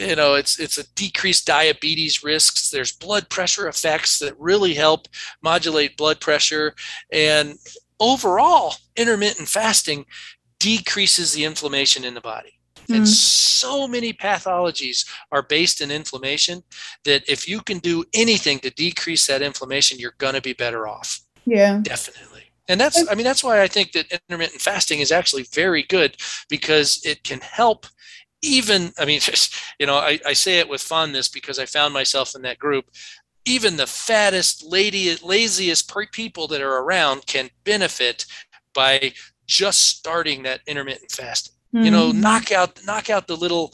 you 0.00 0.16
know 0.16 0.34
it's 0.34 0.58
it's 0.58 0.78
a 0.78 0.90
decreased 0.94 1.46
diabetes 1.46 2.24
risks. 2.24 2.70
There's 2.70 2.92
blood 2.92 3.28
pressure 3.28 3.68
effects 3.68 4.18
that 4.20 4.38
really 4.40 4.72
help 4.72 5.08
modulate 5.42 5.98
blood 5.98 6.20
pressure, 6.20 6.74
and 7.12 7.58
overall, 8.00 8.74
intermittent 8.96 9.48
fasting 9.48 10.06
decreases 10.62 11.32
the 11.32 11.44
inflammation 11.44 12.04
in 12.04 12.14
the 12.14 12.20
body. 12.20 12.52
Mm. 12.88 12.98
And 12.98 13.08
so 13.08 13.88
many 13.88 14.12
pathologies 14.12 15.04
are 15.32 15.42
based 15.42 15.80
in 15.80 15.90
inflammation 15.90 16.62
that 17.04 17.28
if 17.28 17.48
you 17.48 17.60
can 17.60 17.78
do 17.80 18.04
anything 18.14 18.60
to 18.60 18.70
decrease 18.70 19.26
that 19.26 19.42
inflammation, 19.42 19.98
you're 19.98 20.14
going 20.18 20.34
to 20.34 20.40
be 20.40 20.52
better 20.52 20.86
off. 20.86 21.20
Yeah. 21.44 21.80
Definitely. 21.82 22.44
And 22.68 22.80
that's, 22.80 23.10
I 23.10 23.14
mean, 23.16 23.24
that's 23.24 23.42
why 23.42 23.60
I 23.60 23.66
think 23.66 23.90
that 23.92 24.06
intermittent 24.12 24.62
fasting 24.62 25.00
is 25.00 25.10
actually 25.10 25.46
very 25.52 25.82
good 25.82 26.16
because 26.48 27.02
it 27.04 27.24
can 27.24 27.40
help 27.40 27.86
even, 28.40 28.92
I 29.00 29.04
mean, 29.04 29.18
just, 29.20 29.56
you 29.80 29.86
know, 29.86 29.96
I, 29.96 30.20
I 30.24 30.32
say 30.32 30.60
it 30.60 30.68
with 30.68 30.80
fondness 30.80 31.28
because 31.28 31.58
I 31.58 31.66
found 31.66 31.92
myself 31.92 32.36
in 32.36 32.42
that 32.42 32.60
group 32.60 32.86
even 33.44 33.76
the 33.76 33.86
fattest, 33.88 34.64
lady, 34.64 35.16
laziest 35.16 35.92
people 36.12 36.46
that 36.48 36.60
are 36.60 36.78
around 36.78 37.26
can 37.26 37.50
benefit 37.64 38.24
by 38.74 39.12
just 39.46 39.86
starting 39.86 40.42
that 40.44 40.60
intermittent 40.66 41.10
fasting. 41.10 41.54
Mm-hmm. 41.74 41.84
You 41.84 41.90
know, 41.90 42.10
mm-hmm. 42.10 42.20
knock 42.20 42.52
out 42.52 42.80
knock 42.84 43.10
out 43.10 43.26
the 43.26 43.36
little 43.36 43.72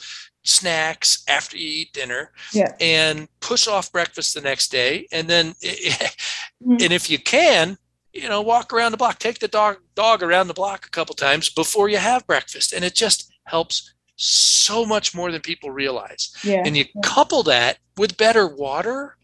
snacks 0.49 1.25
after 1.29 1.57
you 1.59 1.69
eat 1.69 1.93
dinner 1.93 2.33
yeah. 2.53 2.75
and 2.81 3.29
push 3.41 3.69
off 3.69 3.93
breakfast 3.93 4.35
the 4.35 4.41
next 4.41 4.71
day 4.71 5.07
and 5.13 5.29
then 5.29 5.47
mm-hmm. 5.63 6.73
and 6.73 6.91
if 6.91 7.11
you 7.11 7.19
can 7.19 7.77
you 8.15 8.29
know 8.29 8.41
walk 8.41 8.73
around 8.73 8.93
the 8.93 8.97
block 8.97 9.19
take 9.19 9.39
the 9.41 9.49
dog 9.49 9.77
dog 9.95 10.23
around 10.23 10.49
the 10.49 10.55
block 10.55 10.87
a 10.87 10.91
couple 10.91 11.15
times 11.15 11.51
before 11.51 11.91
you 11.91 11.99
have 11.99 12.27
breakfast 12.27 12.73
and 12.73 12.83
it 12.83 12.95
just 12.95 13.31
helps 13.45 13.93
so 14.17 14.87
much 14.87 15.15
more 15.15 15.31
than 15.31 15.41
people 15.43 15.71
realize 15.71 16.33
yeah. 16.43 16.63
and 16.65 16.77
you 16.77 16.85
yeah. 16.95 17.01
couple 17.03 17.43
that 17.43 17.79
with 17.99 18.17
better 18.17 18.49
water 18.49 19.17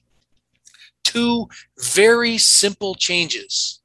two 1.04 1.48
very 1.78 2.36
simple 2.36 2.94
changes 2.94 3.80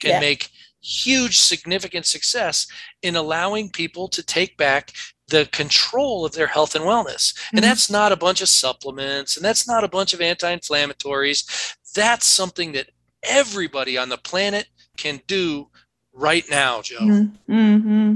can 0.00 0.10
yeah. 0.10 0.20
make 0.20 0.50
huge, 0.88 1.38
significant 1.38 2.06
success 2.06 2.66
in 3.02 3.16
allowing 3.16 3.70
people 3.70 4.08
to 4.08 4.22
take 4.22 4.56
back 4.56 4.92
the 5.28 5.46
control 5.52 6.24
of 6.24 6.32
their 6.32 6.46
health 6.46 6.74
and 6.74 6.84
wellness. 6.84 7.34
Mm-hmm. 7.34 7.58
And 7.58 7.64
that's 7.64 7.90
not 7.90 8.12
a 8.12 8.16
bunch 8.16 8.40
of 8.40 8.48
supplements 8.48 9.36
and 9.36 9.44
that's 9.44 9.68
not 9.68 9.84
a 9.84 9.88
bunch 9.88 10.14
of 10.14 10.20
anti 10.20 10.54
inflammatories. 10.54 11.74
That's 11.94 12.26
something 12.26 12.72
that 12.72 12.90
everybody 13.22 13.98
on 13.98 14.08
the 14.08 14.18
planet 14.18 14.66
can 14.96 15.20
do 15.26 15.68
right 16.12 16.44
now, 16.50 16.82
Jo. 16.82 16.98
Mm-hmm. 16.98 17.52
mm-hmm. 17.52 18.14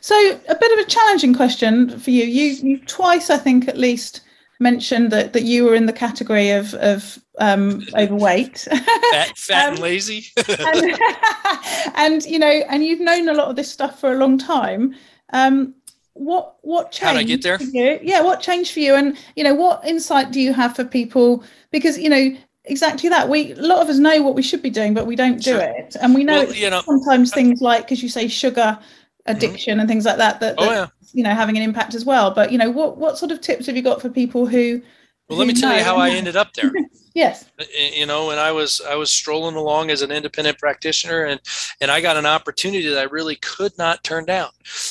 So, 0.00 0.14
a 0.48 0.54
bit 0.54 0.78
of 0.78 0.86
a 0.86 0.88
challenging 0.88 1.34
question 1.34 1.98
for 1.98 2.10
you. 2.10 2.24
You, 2.24 2.52
you 2.52 2.78
twice, 2.80 3.30
I 3.30 3.38
think, 3.38 3.66
at 3.66 3.78
least 3.78 4.20
mentioned 4.60 5.10
that 5.10 5.32
that 5.32 5.42
you 5.42 5.64
were 5.64 5.74
in 5.74 5.86
the 5.86 5.92
category 5.92 6.50
of 6.50 6.74
of 6.74 7.18
um, 7.38 7.82
overweight, 7.96 8.58
fat, 8.58 9.36
fat 9.36 9.66
um, 9.66 9.72
and 9.74 9.78
lazy, 9.80 10.26
and, 10.36 10.98
and, 11.96 12.24
you 12.24 12.38
know, 12.38 12.62
and 12.68 12.84
you've 12.84 13.00
known 13.00 13.28
a 13.28 13.34
lot 13.34 13.48
of 13.48 13.56
this 13.56 13.70
stuff 13.70 14.00
for 14.00 14.12
a 14.12 14.16
long 14.16 14.38
time. 14.38 14.94
Um, 15.32 15.74
what 16.14 16.56
what 16.62 16.92
changed? 16.92 17.04
How 17.04 17.12
did 17.12 17.20
I 17.20 17.24
get 17.24 17.42
there? 17.42 17.60
You? 17.60 17.98
Yeah, 18.02 18.22
what 18.22 18.40
changed 18.40 18.72
for 18.72 18.80
you? 18.80 18.94
And 18.94 19.16
you 19.36 19.42
know, 19.42 19.54
what 19.54 19.84
insight 19.84 20.30
do 20.30 20.40
you 20.40 20.52
have 20.52 20.76
for 20.76 20.84
people? 20.84 21.42
Because 21.70 21.98
you 21.98 22.08
know, 22.08 22.36
exactly 22.64 23.08
that. 23.08 23.28
We 23.28 23.52
a 23.52 23.56
lot 23.56 23.82
of 23.82 23.88
us 23.88 23.98
know 23.98 24.22
what 24.22 24.34
we 24.34 24.42
should 24.42 24.62
be 24.62 24.70
doing, 24.70 24.94
but 24.94 25.06
we 25.06 25.16
don't 25.16 25.36
do 25.36 25.52
sure. 25.52 25.60
it, 25.60 25.96
and 26.00 26.14
we 26.14 26.24
know, 26.24 26.44
well, 26.44 26.54
you 26.54 26.70
know 26.70 26.82
sometimes 26.82 27.32
things 27.32 27.60
like 27.60 27.82
because 27.82 28.02
you 28.02 28.08
say 28.08 28.28
sugar 28.28 28.78
addiction 29.26 29.72
mm-hmm. 29.72 29.80
and 29.80 29.88
things 29.88 30.04
like 30.04 30.18
that 30.18 30.38
that, 30.40 30.56
that 30.56 30.62
oh, 30.62 30.70
yeah. 30.70 30.86
You 31.14 31.22
know 31.22 31.30
having 31.30 31.56
an 31.56 31.62
impact 31.62 31.94
as 31.94 32.04
well. 32.04 32.30
But 32.30 32.52
you 32.52 32.58
know 32.58 32.70
what 32.70 32.98
what 32.98 33.16
sort 33.16 33.30
of 33.30 33.40
tips 33.40 33.66
have 33.66 33.76
you 33.76 33.82
got 33.82 34.02
for 34.02 34.10
people 34.10 34.46
who 34.46 34.82
well 35.28 35.38
let 35.38 35.48
me 35.48 35.54
tell 35.54 35.74
you 35.76 35.82
how 35.82 35.96
i 35.96 36.10
ended 36.10 36.36
up 36.36 36.52
there. 36.54 36.72
Yes. 37.14 37.48
You 37.96 38.06
know 38.06 38.26
when 38.26 38.38
i 38.38 38.50
was 38.50 38.80
i 38.88 38.96
was 38.96 39.12
strolling 39.12 39.54
along 39.54 39.92
as 39.92 40.02
an 40.02 40.10
independent 40.10 40.58
practitioner 40.58 41.26
and 41.26 41.40
and 41.80 41.88
i 41.88 42.00
got 42.00 42.16
an 42.16 42.26
opportunity 42.26 42.88
that 42.88 42.98
i 42.98 43.04
really 43.04 43.36
could 43.36 43.70
not 43.78 44.02
turn 44.02 44.24
down. 44.24 44.48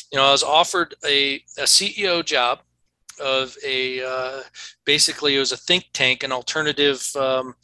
You 0.10 0.20
know 0.20 0.26
i 0.26 0.32
was 0.32 0.42
offered 0.42 0.96
a, 1.06 1.36
a 1.58 1.64
ceo 1.64 2.24
job 2.24 2.62
of 3.22 3.58
a 3.66 4.04
uh, 4.06 4.42
basically 4.86 5.36
it 5.36 5.40
was 5.40 5.52
a 5.52 5.58
think 5.58 5.88
tank 5.92 6.24
an 6.24 6.32
alternative 6.32 7.06
um, 7.18 7.56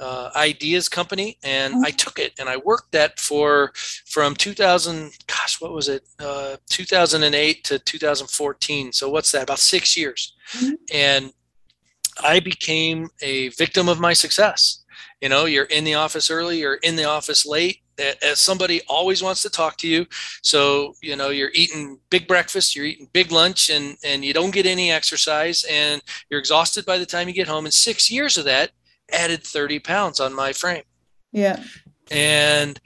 uh, 0.00 0.30
ideas 0.34 0.88
company 0.88 1.38
and 1.44 1.74
i 1.84 1.90
took 1.90 2.18
it 2.18 2.32
and 2.38 2.48
i 2.48 2.56
worked 2.56 2.90
that 2.92 3.18
for 3.20 3.72
from 4.06 4.34
2000 4.34 5.12
gosh 5.26 5.60
what 5.60 5.72
was 5.72 5.88
it? 5.88 6.02
Uh, 6.18 6.56
2008 6.68 7.64
to 7.64 7.78
2014 7.78 8.92
so 8.92 9.10
what's 9.10 9.32
that 9.32 9.44
about 9.44 9.58
six 9.58 9.96
years. 9.96 10.34
Mm-hmm. 10.52 10.74
and 10.92 11.32
i 12.24 12.40
became 12.40 13.08
a 13.22 13.48
victim 13.50 13.88
of 13.88 14.00
my 14.00 14.12
success. 14.12 14.84
You 15.20 15.28
know 15.28 15.44
you're 15.44 15.66
in 15.66 15.84
the 15.84 15.94
office 15.94 16.30
early 16.30 16.60
you're 16.60 16.80
in 16.82 16.96
the 16.96 17.04
office 17.04 17.44
late 17.44 17.80
as 18.22 18.40
somebody 18.40 18.80
always 18.88 19.22
wants 19.22 19.42
to 19.42 19.50
talk 19.50 19.76
to 19.78 19.88
you. 19.88 20.06
So 20.42 20.94
you 21.02 21.16
know 21.16 21.28
you're 21.28 21.50
eating 21.54 21.98
big 22.10 22.26
breakfast 22.26 22.74
you're 22.74 22.86
eating 22.86 23.08
big 23.12 23.30
lunch 23.32 23.70
and 23.70 23.96
and 24.04 24.24
you 24.24 24.32
don't 24.32 24.52
get 24.52 24.66
any 24.66 24.90
exercise 24.90 25.64
and 25.70 26.02
you're 26.28 26.40
exhausted 26.40 26.86
by 26.86 26.98
the 26.98 27.06
time 27.06 27.28
you 27.28 27.34
get 27.34 27.48
home. 27.48 27.66
And 27.66 27.74
six 27.74 28.10
years 28.10 28.38
of 28.38 28.44
that 28.46 28.70
added 29.12 29.44
30 29.44 29.78
pounds 29.80 30.20
on 30.20 30.34
my 30.34 30.52
frame. 30.52 30.82
Yeah. 31.32 31.62
And 32.10 32.80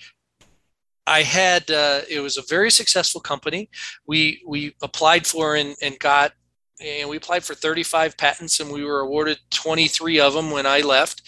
I 1.07 1.23
had 1.23 1.71
uh, 1.71 2.01
it 2.09 2.21
was 2.21 2.39
a 2.39 2.43
very 2.49 2.71
successful 2.71 3.21
company. 3.21 3.69
We 4.07 4.43
we 4.47 4.75
applied 4.83 5.27
for 5.27 5.57
and, 5.57 5.77
and 5.83 5.99
got 5.99 6.33
and 6.85 7.09
we 7.09 7.17
applied 7.17 7.45
for 7.45 7.55
35 7.55 8.17
patents 8.17 8.59
and 8.59 8.71
we 8.71 8.85
were 8.85 9.01
awarded 9.01 9.39
23 9.51 10.19
of 10.19 10.35
them 10.35 10.51
when 10.51 10.67
I 10.67 10.81
left. 10.81 11.23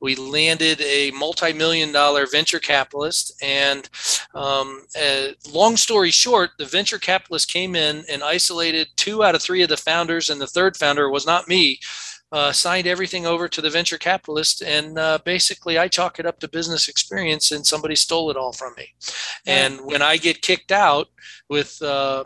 We 0.00 0.14
landed 0.14 0.80
a 0.80 1.10
multi-million 1.10 1.92
dollar 1.92 2.26
venture 2.26 2.60
capitalist 2.60 3.34
and 3.42 3.88
um, 4.34 4.84
uh, 5.00 5.28
long 5.52 5.76
story 5.76 6.10
short, 6.10 6.50
the 6.58 6.64
venture 6.64 6.98
capitalist 6.98 7.50
came 7.50 7.74
in 7.74 8.04
and 8.08 8.22
isolated 8.22 8.88
two 8.96 9.24
out 9.24 9.34
of 9.34 9.42
three 9.42 9.62
of 9.62 9.68
the 9.68 9.76
founders 9.76 10.30
and 10.30 10.40
the 10.40 10.46
third 10.46 10.76
founder 10.76 11.10
was 11.10 11.26
not 11.26 11.48
me. 11.48 11.80
Uh, 12.32 12.50
signed 12.50 12.86
everything 12.86 13.26
over 13.26 13.46
to 13.46 13.60
the 13.60 13.68
venture 13.68 13.98
capitalist, 13.98 14.62
and 14.62 14.98
uh, 14.98 15.18
basically 15.24 15.78
I 15.78 15.86
chalk 15.86 16.18
it 16.18 16.24
up 16.24 16.40
to 16.40 16.48
business 16.48 16.88
experience, 16.88 17.52
and 17.52 17.66
somebody 17.66 17.94
stole 17.94 18.30
it 18.30 18.38
all 18.38 18.52
from 18.52 18.72
me. 18.76 18.94
And 19.46 19.80
when 19.82 20.00
I 20.00 20.16
get 20.16 20.40
kicked 20.40 20.72
out 20.72 21.08
with 21.50 21.80
uh, 21.82 22.24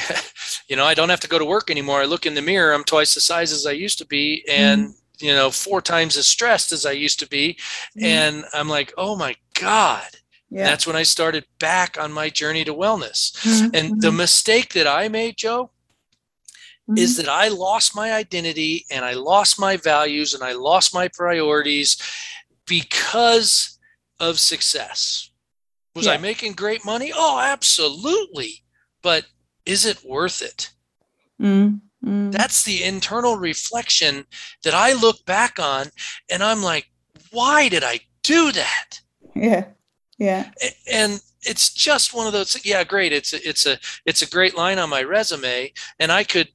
you 0.68 0.76
know, 0.76 0.84
I 0.84 0.94
don't 0.94 1.08
have 1.08 1.20
to 1.20 1.28
go 1.28 1.38
to 1.38 1.44
work 1.44 1.70
anymore. 1.70 2.00
I 2.00 2.04
look 2.04 2.26
in 2.26 2.34
the 2.34 2.42
mirror, 2.42 2.72
I'm 2.72 2.84
twice 2.84 3.14
the 3.14 3.20
size 3.20 3.52
as 3.52 3.66
I 3.66 3.72
used 3.72 3.98
to 3.98 4.06
be, 4.06 4.44
and 4.48 4.88
mm. 4.88 4.94
you 5.20 5.32
know, 5.32 5.50
four 5.50 5.80
times 5.80 6.16
as 6.16 6.26
stressed 6.26 6.72
as 6.72 6.86
I 6.86 6.92
used 6.92 7.18
to 7.20 7.28
be. 7.28 7.58
Mm. 7.98 8.02
And 8.02 8.44
I'm 8.52 8.68
like, 8.68 8.92
oh 8.96 9.16
my 9.16 9.36
God. 9.54 10.08
Yeah. 10.50 10.64
That's 10.64 10.86
when 10.86 10.96
I 10.96 11.02
started 11.02 11.46
back 11.58 11.96
on 11.98 12.12
my 12.12 12.28
journey 12.28 12.62
to 12.64 12.74
wellness. 12.74 13.32
Mm-hmm. 13.38 13.74
And 13.74 14.02
the 14.02 14.08
mm-hmm. 14.08 14.18
mistake 14.18 14.74
that 14.74 14.86
I 14.86 15.08
made, 15.08 15.38
Jo, 15.38 15.70
mm-hmm. 16.88 16.98
is 16.98 17.16
that 17.16 17.28
I 17.28 17.48
lost 17.48 17.96
my 17.96 18.12
identity 18.12 18.86
and 18.90 19.04
I 19.04 19.14
lost 19.14 19.60
my 19.60 19.76
values 19.76 20.34
and 20.34 20.42
I 20.42 20.52
lost 20.52 20.94
my 20.94 21.08
priorities 21.08 21.96
because 22.66 23.78
of 24.20 24.38
success. 24.38 25.30
Was 25.94 26.06
yeah. 26.06 26.12
I 26.12 26.16
making 26.16 26.52
great 26.52 26.84
money? 26.84 27.12
Oh, 27.14 27.38
absolutely. 27.38 28.62
But 29.02 29.26
is 29.66 29.84
it 29.84 30.04
worth 30.04 30.42
it? 30.42 30.70
Mm, 31.40 31.80
mm. 32.04 32.32
That's 32.32 32.64
the 32.64 32.82
internal 32.82 33.36
reflection 33.36 34.24
that 34.64 34.74
I 34.74 34.92
look 34.94 35.24
back 35.26 35.58
on 35.58 35.86
and 36.30 36.42
I'm 36.42 36.62
like, 36.62 36.86
why 37.30 37.68
did 37.68 37.84
I 37.84 38.00
do 38.22 38.52
that? 38.52 39.00
Yeah. 39.34 39.66
Yeah. 40.18 40.50
And 40.90 41.20
it's 41.42 41.72
just 41.72 42.14
one 42.14 42.26
of 42.26 42.32
those 42.32 42.64
yeah, 42.64 42.84
great. 42.84 43.12
It's 43.12 43.32
a, 43.32 43.48
it's 43.48 43.66
a 43.66 43.78
it's 44.06 44.22
a 44.22 44.30
great 44.30 44.56
line 44.56 44.78
on 44.78 44.88
my 44.88 45.02
resume 45.02 45.72
and 45.98 46.12
I 46.12 46.24
could 46.24 46.48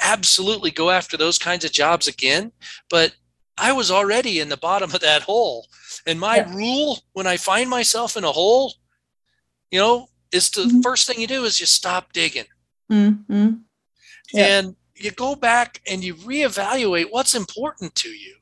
absolutely 0.00 0.70
go 0.70 0.90
after 0.90 1.16
those 1.16 1.38
kinds 1.38 1.64
of 1.64 1.72
jobs 1.72 2.08
again, 2.08 2.52
but 2.88 3.14
I 3.58 3.72
was 3.72 3.90
already 3.90 4.40
in 4.40 4.48
the 4.48 4.56
bottom 4.56 4.94
of 4.94 5.00
that 5.00 5.22
hole. 5.22 5.66
And 6.06 6.18
my 6.18 6.36
yeah. 6.36 6.54
rule 6.54 6.98
when 7.12 7.26
I 7.26 7.36
find 7.36 7.68
myself 7.68 8.16
in 8.16 8.24
a 8.24 8.32
hole, 8.32 8.74
you 9.70 9.78
know, 9.78 10.08
is 10.32 10.50
the 10.50 10.62
mm-hmm. 10.62 10.80
first 10.80 11.06
thing 11.06 11.20
you 11.20 11.26
do 11.26 11.44
is 11.44 11.60
you 11.60 11.66
stop 11.66 12.12
digging. 12.12 12.44
Mm-hmm. 12.90 13.54
And 14.36 14.76
you 14.94 15.10
go 15.10 15.34
back 15.34 15.80
and 15.90 16.04
you 16.04 16.14
reevaluate 16.14 17.06
what's 17.10 17.34
important 17.34 17.94
to 17.96 18.08
you. 18.08 18.36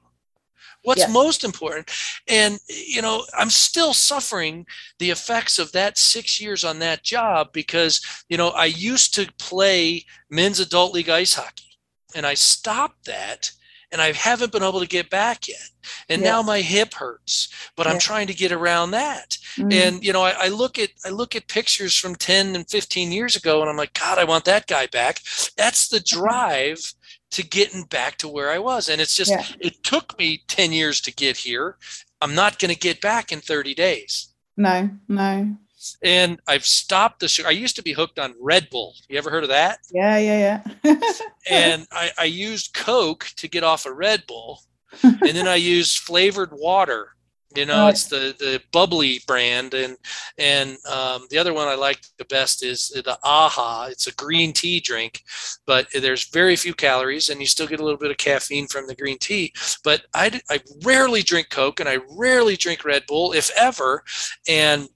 What's 0.82 1.08
most 1.08 1.44
important? 1.44 1.90
And, 2.28 2.58
you 2.68 3.02
know, 3.02 3.24
I'm 3.36 3.50
still 3.50 3.92
suffering 3.92 4.66
the 4.98 5.10
effects 5.10 5.58
of 5.58 5.72
that 5.72 5.98
six 5.98 6.40
years 6.40 6.64
on 6.64 6.78
that 6.78 7.02
job 7.02 7.52
because, 7.52 8.00
you 8.28 8.36
know, 8.36 8.50
I 8.50 8.66
used 8.66 9.14
to 9.14 9.30
play 9.38 10.04
men's 10.30 10.60
adult 10.60 10.94
league 10.94 11.08
ice 11.10 11.34
hockey 11.34 11.78
and 12.14 12.24
I 12.24 12.34
stopped 12.34 13.04
that 13.06 13.50
and 13.90 14.02
I 14.02 14.12
haven't 14.12 14.52
been 14.52 14.62
able 14.62 14.80
to 14.80 14.86
get 14.86 15.10
back 15.10 15.48
yet. 15.48 15.70
And 16.08 16.22
yeah. 16.22 16.32
now 16.32 16.42
my 16.42 16.60
hip 16.60 16.94
hurts, 16.94 17.48
but 17.76 17.86
yeah. 17.86 17.92
I'm 17.92 17.98
trying 17.98 18.26
to 18.26 18.34
get 18.34 18.52
around 18.52 18.90
that. 18.90 19.38
Mm-hmm. 19.56 19.72
And 19.72 20.04
you 20.04 20.12
know, 20.12 20.22
I, 20.22 20.34
I, 20.44 20.48
look 20.48 20.78
at 20.78 20.90
I 21.04 21.10
look 21.10 21.34
at 21.34 21.48
pictures 21.48 21.96
from 21.96 22.14
10 22.14 22.54
and 22.54 22.68
15 22.68 23.12
years 23.12 23.36
ago, 23.36 23.60
and 23.60 23.70
I'm 23.70 23.76
like, 23.76 23.94
God, 23.98 24.18
I 24.18 24.24
want 24.24 24.44
that 24.44 24.66
guy 24.66 24.86
back. 24.88 25.20
That's 25.56 25.88
the 25.88 26.00
drive 26.00 26.92
to 27.30 27.42
getting 27.46 27.84
back 27.84 28.16
to 28.18 28.28
where 28.28 28.50
I 28.50 28.58
was. 28.58 28.88
And 28.88 29.00
it's 29.00 29.14
just 29.14 29.30
yeah. 29.30 29.44
it 29.60 29.82
took 29.82 30.18
me 30.18 30.42
10 30.48 30.72
years 30.72 31.00
to 31.02 31.14
get 31.14 31.36
here. 31.36 31.76
I'm 32.20 32.34
not 32.34 32.58
going 32.58 32.72
to 32.72 32.78
get 32.78 33.00
back 33.00 33.32
in 33.32 33.40
30 33.40 33.74
days. 33.74 34.28
No, 34.56 34.90
no 35.06 35.56
and 36.02 36.40
I've 36.46 36.64
stopped 36.64 37.20
the 37.20 37.28
sugar. 37.28 37.48
I 37.48 37.52
used 37.52 37.76
to 37.76 37.82
be 37.82 37.92
hooked 37.92 38.18
on 38.18 38.34
Red 38.40 38.68
Bull. 38.70 38.94
You 39.08 39.18
ever 39.18 39.30
heard 39.30 39.44
of 39.44 39.50
that? 39.50 39.80
Yeah, 39.92 40.18
yeah, 40.18 40.62
yeah. 40.84 40.94
and 41.50 41.86
I, 41.92 42.10
I 42.18 42.24
used 42.24 42.74
Coke 42.74 43.30
to 43.36 43.48
get 43.48 43.64
off 43.64 43.86
of 43.86 43.96
Red 43.96 44.24
Bull, 44.26 44.60
and 45.02 45.20
then 45.20 45.48
I 45.48 45.56
used 45.56 45.98
flavored 45.98 46.50
water. 46.52 47.14
You 47.56 47.64
know, 47.64 47.88
it's 47.88 48.04
the 48.04 48.34
the 48.38 48.61
bubbly 48.72 49.22
brand, 49.26 49.72
and 49.72 49.96
and 50.37 50.76
um, 50.87 51.26
the 51.30 51.38
other 51.38 51.54
one 51.54 51.66
I 51.66 51.76
like 51.76 52.00
the 52.18 52.26
best 52.26 52.62
is 52.62 52.90
the 52.90 53.18
Aha. 53.24 53.88
It's 53.90 54.06
a 54.06 54.14
green 54.14 54.52
tea 54.52 54.80
drink, 54.80 55.22
but 55.66 55.88
there's 55.92 56.28
very 56.28 56.56
few 56.56 56.74
calories, 56.74 57.30
and 57.30 57.40
you 57.40 57.46
still 57.46 57.66
get 57.66 57.80
a 57.80 57.82
little 57.82 57.98
bit 57.98 58.11
of 58.11 58.18
caffeine 58.18 58.68
from 58.68 58.87
the 58.87 58.94
green 58.94 59.18
tea. 59.18 59.54
But 59.82 60.02
I 60.12 60.40
I 60.50 60.61
rarely 60.84 61.22
drink 61.22 61.48
Coke, 61.48 61.80
and 61.80 61.88
I 61.88 61.98
rarely 62.11 62.56
drink 62.56 62.84
Red 62.84 63.06
Bull, 63.06 63.32
if 63.32 63.50
ever, 63.56 64.04
and 64.46 64.88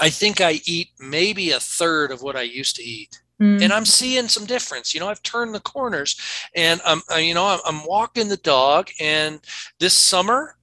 I 0.00 0.08
think 0.08 0.40
I 0.40 0.60
eat 0.64 0.88
maybe 0.98 1.50
a 1.50 1.60
third 1.60 2.10
of 2.10 2.22
what 2.22 2.36
I 2.36 2.42
used 2.42 2.76
to 2.76 2.82
eat. 2.82 3.20
Mm. 3.40 3.62
And 3.62 3.72
I'm 3.72 3.84
seeing 3.84 4.28
some 4.28 4.46
difference. 4.46 4.94
You 4.94 5.00
know, 5.00 5.08
I've 5.08 5.22
turned 5.22 5.54
the 5.54 5.60
corners, 5.60 6.18
and 6.54 6.80
I'm, 6.86 7.02
you 7.18 7.34
know, 7.34 7.46
I'm, 7.46 7.60
I'm 7.66 7.84
walking 7.84 8.28
the 8.28 8.38
dog. 8.38 8.88
And 8.98 9.40
this 9.78 9.94
summer, 9.94 10.56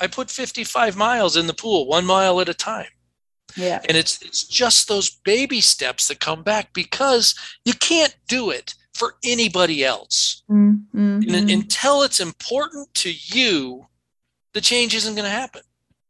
I 0.00 0.06
put 0.06 0.30
55 0.30 0.96
miles 0.96 1.36
in 1.36 1.46
the 1.46 1.54
pool, 1.54 1.86
one 1.86 2.04
mile 2.04 2.40
at 2.40 2.48
a 2.48 2.54
time. 2.54 2.86
Yeah. 3.56 3.80
And 3.88 3.96
it's 3.96 4.22
it's 4.22 4.44
just 4.44 4.88
those 4.88 5.10
baby 5.10 5.60
steps 5.60 6.08
that 6.08 6.20
come 6.20 6.42
back 6.42 6.72
because 6.72 7.34
you 7.64 7.72
can't 7.72 8.14
do 8.28 8.50
it 8.50 8.74
for 8.94 9.14
anybody 9.24 9.84
else. 9.84 10.42
Mm-hmm. 10.50 11.20
And 11.34 11.50
until 11.50 12.02
it's 12.02 12.20
important 12.20 12.92
to 12.94 13.12
you, 13.12 13.86
the 14.54 14.60
change 14.60 14.94
isn't 14.94 15.14
going 15.14 15.24
to 15.24 15.30
happen. 15.30 15.62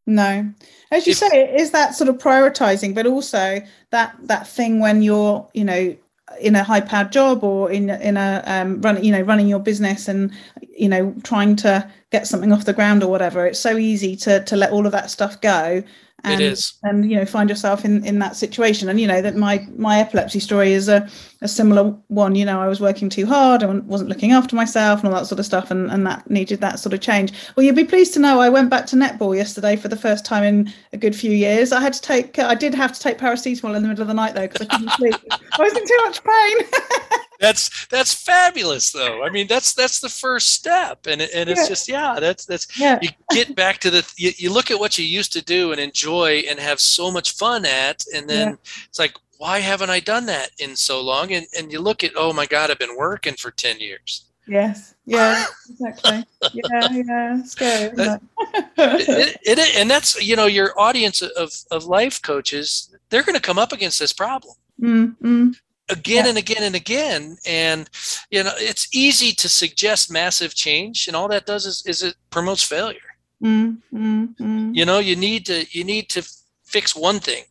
No, 0.07 0.51
as 0.90 1.07
you 1.07 1.11
if, 1.11 1.18
say, 1.18 1.29
it 1.33 1.61
is 1.61 1.70
that 1.72 1.94
sort 1.94 2.09
of 2.09 2.16
prioritizing, 2.16 2.94
but 2.94 3.07
also 3.07 3.61
that 3.90 4.16
that 4.22 4.48
thing 4.48 4.81
when 4.81 5.03
you're, 5.03 5.46
you 5.53 5.64
know, 5.64 5.94
in 6.40 6.54
a 6.56 6.62
high 6.62 6.80
powered 6.80 7.12
job 7.12 7.44
or 7.44 7.70
in 7.70 7.90
in 7.90 8.16
a 8.16 8.42
um, 8.46 8.80
run, 8.80 9.02
you 9.02 9.12
know, 9.12 9.22
running 9.22 9.48
your 9.48 9.60
business 9.60 10.08
and 10.08 10.32
you 10.76 10.88
know 10.88 11.14
trying 11.22 11.56
to 11.56 11.90
get 12.10 12.26
something 12.26 12.52
off 12.52 12.64
the 12.64 12.72
ground 12.72 13.02
or 13.02 13.10
whatever. 13.10 13.46
It's 13.46 13.60
so 13.60 13.76
easy 13.76 14.16
to 14.16 14.42
to 14.44 14.56
let 14.56 14.72
all 14.72 14.86
of 14.86 14.92
that 14.92 15.10
stuff 15.10 15.40
go 15.40 15.82
and, 16.24 16.40
it 16.40 16.52
is. 16.52 16.74
and 16.83 17.09
you 17.09 17.16
know 17.16 17.24
find 17.24 17.48
yourself 17.48 17.85
in 17.85 18.04
in 18.04 18.18
that 18.18 18.37
situation. 18.37 18.88
And 18.88 19.00
you 19.00 19.07
know 19.07 19.22
that 19.22 19.37
my 19.37 19.66
my 19.76 20.00
epilepsy 20.00 20.40
story 20.40 20.72
is 20.72 20.88
a, 20.88 21.09
a 21.42 21.48
similar 21.48 21.85
one. 22.09 22.35
You 22.35 22.44
know 22.44 22.61
i 22.61 22.66
was 22.66 22.81
working 22.81 23.09
too 23.09 23.26
hard 23.26 23.62
and 23.62 23.87
wasn't 23.87 24.09
looking 24.09 24.33
after 24.33 24.57
myself 24.57 25.00
and 25.00 25.09
all 25.09 25.18
that 25.18 25.26
sort 25.26 25.38
of 25.38 25.46
stuff 25.46 25.70
and 25.70 25.90
and 25.90 26.07
that 26.07 26.28
needed 26.31 26.61
that 26.61 26.81
sort 26.81 26.92
of 26.92 27.00
change. 27.00 27.33
Well 27.54 27.64
you'd 27.64 27.76
be 27.76 27.85
pleased 27.85 28.14
to 28.14 28.20
know 28.20 28.40
i 28.40 28.48
went 28.48 28.70
back 28.70 28.87
to 28.87 28.96
netball 28.96 29.37
yesterday 29.37 29.76
for 29.76 29.88
the 29.88 29.96
first 29.96 30.24
time 30.24 30.44
in 30.44 30.72
a 30.92 30.96
good 30.96 31.14
few 31.14 31.33
years. 31.33 31.72
I 31.72 31.81
had 31.81 31.92
to 31.92 32.02
take 32.02 32.38
i 32.38 32.54
did 32.54 32.74
have 32.74 32.92
to 32.92 33.00
take 33.00 33.18
paracetamol 33.18 33.76
in 33.76 33.83
the 33.83 33.88
middle 33.88 34.02
of 34.02 34.09
the 34.09 34.14
night 34.14 34.35
though 34.35 34.48
because 34.48 34.66
i 34.66 34.76
couldn't 34.76 34.92
sleep. 34.96 35.14
I 35.31 35.62
was 35.62 35.76
in 35.76 35.87
too 35.87 35.98
much 36.04 36.22
pain 36.24 37.20
that's 37.38 37.87
that's 37.87 38.12
fabulous 38.12 38.90
though. 38.90 39.22
I 39.24 39.31
mean 39.31 39.46
that's 39.46 39.74
that's 39.74 40.01
the 40.01 40.09
first 40.09 40.51
step. 40.51 41.07
And 41.07 41.22
and 41.22 41.48
it's 41.48 41.62
yeah. 41.62 41.68
just 41.68 41.88
yeah 41.88 42.20
that's 42.20 42.44
that's 42.44 42.79
yeah. 42.79 42.98
you 43.01 43.11
get 43.31 43.55
back 43.55 43.79
to 43.79 43.90
the 43.90 44.12
you, 44.16 44.33
you 44.37 44.53
look 44.53 44.70
at 44.70 44.79
what 44.79 44.98
you 44.98 45.05
used 45.05 45.33
to 45.35 45.44
do 45.44 45.72
and 45.72 45.81
enjoy 45.81 46.42
and 46.48 46.59
have 46.59 46.81
so 46.81 47.11
much 47.11 47.37
fun 47.37 47.64
at 47.64 48.05
and 48.14 48.29
then 48.29 48.48
yeah. 48.48 48.55
it's 48.88 48.98
like 48.98 49.14
why 49.38 49.61
haven't 49.61 49.90
i 49.90 50.01
done 50.01 50.27
that 50.27 50.51
in 50.59 50.74
so 50.74 51.01
long? 51.01 51.33
And 51.33 51.46
and 51.57 51.70
you 51.70 51.81
look 51.81 52.03
at 52.03 52.12
oh 52.16 52.33
my 52.33 52.46
god 52.46 52.70
i've 52.70 52.79
been 52.79 52.96
working 52.96 53.35
for 53.35 53.51
10 53.51 53.79
years. 53.79 54.24
Yes. 54.46 54.94
Yeah 55.07 55.44
exactly. 55.70 56.24
Yeah 56.55 56.92
yeah 56.92 57.42
scary 57.44 57.92
it, 57.96 59.37
it, 59.44 59.59
it, 59.59 59.77
and 59.77 59.88
that's 59.88 60.20
you 60.20 60.35
know 60.35 60.46
your 60.46 60.79
audience 60.79 61.22
of 61.22 61.53
of 61.70 61.85
life 61.85 62.20
coaches 62.20 62.92
they're 63.11 63.22
going 63.22 63.37
to 63.37 63.40
come 63.40 63.59
up 63.59 63.72
against 63.72 64.01
this 64.01 64.12
problem. 64.12 64.55
Mm-hmm 64.81 65.51
again 65.88 66.24
yeah. 66.24 66.29
and 66.31 66.38
again 66.38 66.62
and 66.62 66.74
again 66.74 67.37
and 67.46 67.88
you 68.31 68.42
know 68.42 68.53
it's 68.57 68.88
easy 68.94 69.33
to 69.33 69.48
suggest 69.48 70.11
massive 70.11 70.55
change 70.55 71.07
and 71.07 71.16
all 71.16 71.29
that 71.29 71.46
does 71.46 71.66
is, 71.66 71.83
is 71.87 72.03
it 72.03 72.14
promotes 72.31 72.62
failure 72.62 72.98
mm, 73.42 73.77
mm, 73.92 74.37
mm. 74.37 74.74
you 74.74 74.85
know 74.85 74.98
you 74.98 75.16
need 75.16 75.46
to 75.46 75.64
you 75.70 75.85
need 75.85 76.09
to 76.09 76.22
fix 76.64 76.94
one 76.94 77.18
thing 77.18 77.44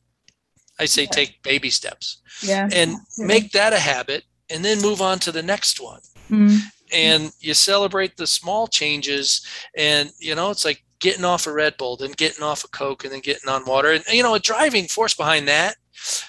i 0.80 0.86
say 0.86 1.04
yeah. 1.04 1.10
take 1.10 1.42
baby 1.44 1.70
steps 1.70 2.22
yeah 2.42 2.70
and 2.72 2.92
yeah. 3.18 3.26
make 3.26 3.52
that 3.52 3.74
a 3.74 3.80
habit 3.80 4.24
and 4.50 4.64
then 4.64 4.82
move 4.82 5.02
on 5.02 5.20
to 5.20 5.32
the 5.32 5.44
next 5.44 5.82
one 5.82 6.02
mm. 6.30 6.60
and 6.94 7.32
you 7.40 7.54
celebrate 7.54 8.16
the 8.18 8.28
small 8.28 8.68
changes 8.68 9.46
and 9.76 10.12
you 10.20 10.36
know 10.36 10.52
it's 10.52 10.66
like 10.66 10.84
getting 11.00 11.26
off 11.26 11.48
a 11.48 11.54
red 11.54 11.76
bull 11.78 11.96
then 11.98 12.12
getting 12.12 12.44
off 12.44 12.64
a 12.64 12.68
coke 12.70 13.04
and 13.04 13.14
then 13.14 13.20
getting 13.20 13.50
on 13.50 13.66
water 13.66 13.92
and 13.92 14.04
you 14.08 14.24
know 14.24 14.36
a 14.36 14.40
driving 14.40 14.88
force 14.88 15.14
behind 15.14 15.48
that 15.48 15.76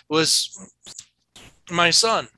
was 0.08 0.72
my 1.70 1.90
son. 1.90 2.28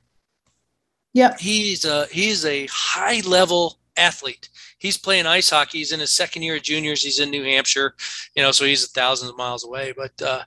Yeah. 1.13 1.35
He's 1.39 1.85
a 1.85 2.07
he's 2.11 2.45
a 2.45 2.67
high 2.71 3.21
level 3.21 3.77
athlete. 3.97 4.49
He's 4.77 4.97
playing 4.97 5.27
ice 5.27 5.49
hockey. 5.49 5.79
He's 5.79 5.91
in 5.91 5.99
his 5.99 6.11
second 6.11 6.41
year 6.43 6.55
of 6.55 6.63
juniors. 6.63 7.03
He's 7.03 7.19
in 7.19 7.29
New 7.29 7.43
Hampshire, 7.43 7.93
you 8.35 8.41
know, 8.41 8.51
so 8.51 8.65
he's 8.65 8.89
thousands 8.89 9.29
of 9.29 9.37
miles 9.37 9.63
away. 9.63 9.93
But 9.95 10.19
uh, 10.21 10.43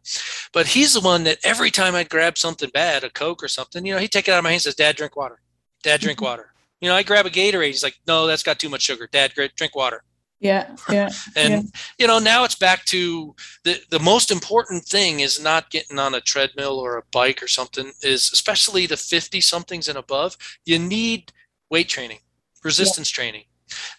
but 0.53 0.67
he's 0.67 0.95
the 0.95 1.01
one 1.01 1.23
that 1.25 1.39
every 1.45 1.71
time 1.71 1.95
I'd 1.95 2.09
grab 2.11 2.39
something 2.39 2.71
bad, 2.73 3.05
a 3.05 3.11
Coke 3.11 3.43
or 3.45 3.49
something, 3.49 3.85
you 3.85 3.95
know, 3.95 4.01
he'd 4.01 4.11
take 4.11 4.27
it 4.27 4.33
out 4.33 4.39
of 4.39 4.45
my 4.45 4.51
hand 4.51 4.57
and 4.57 4.63
says, 4.63 4.75
Dad, 4.75 4.97
drink 4.97 5.15
water. 5.17 5.41
Dad, 5.83 6.01
drink 6.01 6.19
Mm-hmm. 6.19 6.25
water. 6.27 6.51
You 6.81 6.89
know, 6.89 6.97
I 6.97 7.03
grab 7.03 7.27
a 7.27 7.31
Gatorade. 7.31 7.67
He's 7.67 7.83
like, 7.83 7.99
no, 8.07 8.27
that's 8.27 8.43
got 8.43 8.59
too 8.59 8.69
much 8.69 8.83
sugar. 8.83 9.09
Dad, 9.11 9.33
drink 9.33 9.75
water. 9.77 10.03
Yeah, 10.45 10.77
yeah. 10.91 11.09
And 11.37 11.53
yeah. 11.53 11.81
you 11.99 12.07
know, 12.07 12.19
now 12.19 12.45
it's 12.45 12.55
back 12.55 12.85
to 12.87 13.35
the 13.65 13.81
the 13.91 13.99
most 13.99 14.31
important 14.31 14.85
thing 14.85 15.21
is 15.21 15.43
not 15.43 15.71
getting 15.71 15.99
on 15.99 16.15
a 16.15 16.21
treadmill 16.21 16.79
or 16.79 16.99
a 16.99 17.03
bike 17.13 17.43
or 17.43 17.49
something. 17.49 17.91
Is 18.03 18.31
especially 18.31 18.87
the 18.87 18.99
fifty 18.99 19.41
somethings 19.41 19.89
and 19.89 19.97
above. 19.97 20.37
You 20.67 20.79
need 20.79 21.33
weight 21.71 21.89
training, 21.89 22.19
resistance 22.63 23.09
training, 23.09 23.45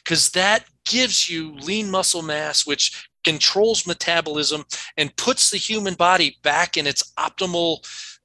because 0.04 0.30
that 0.32 0.66
gives 0.86 1.28
you 1.28 1.56
lean 1.56 1.90
muscle 1.90 2.22
mass, 2.22 2.68
which 2.68 3.10
controls 3.24 3.88
metabolism 3.88 4.64
and 4.98 5.18
puts 5.18 5.50
the 5.50 5.58
human 5.58 5.96
body 5.96 6.38
back 6.44 6.78
in 6.78 6.86
its 6.86 7.12
optimal 7.18 7.80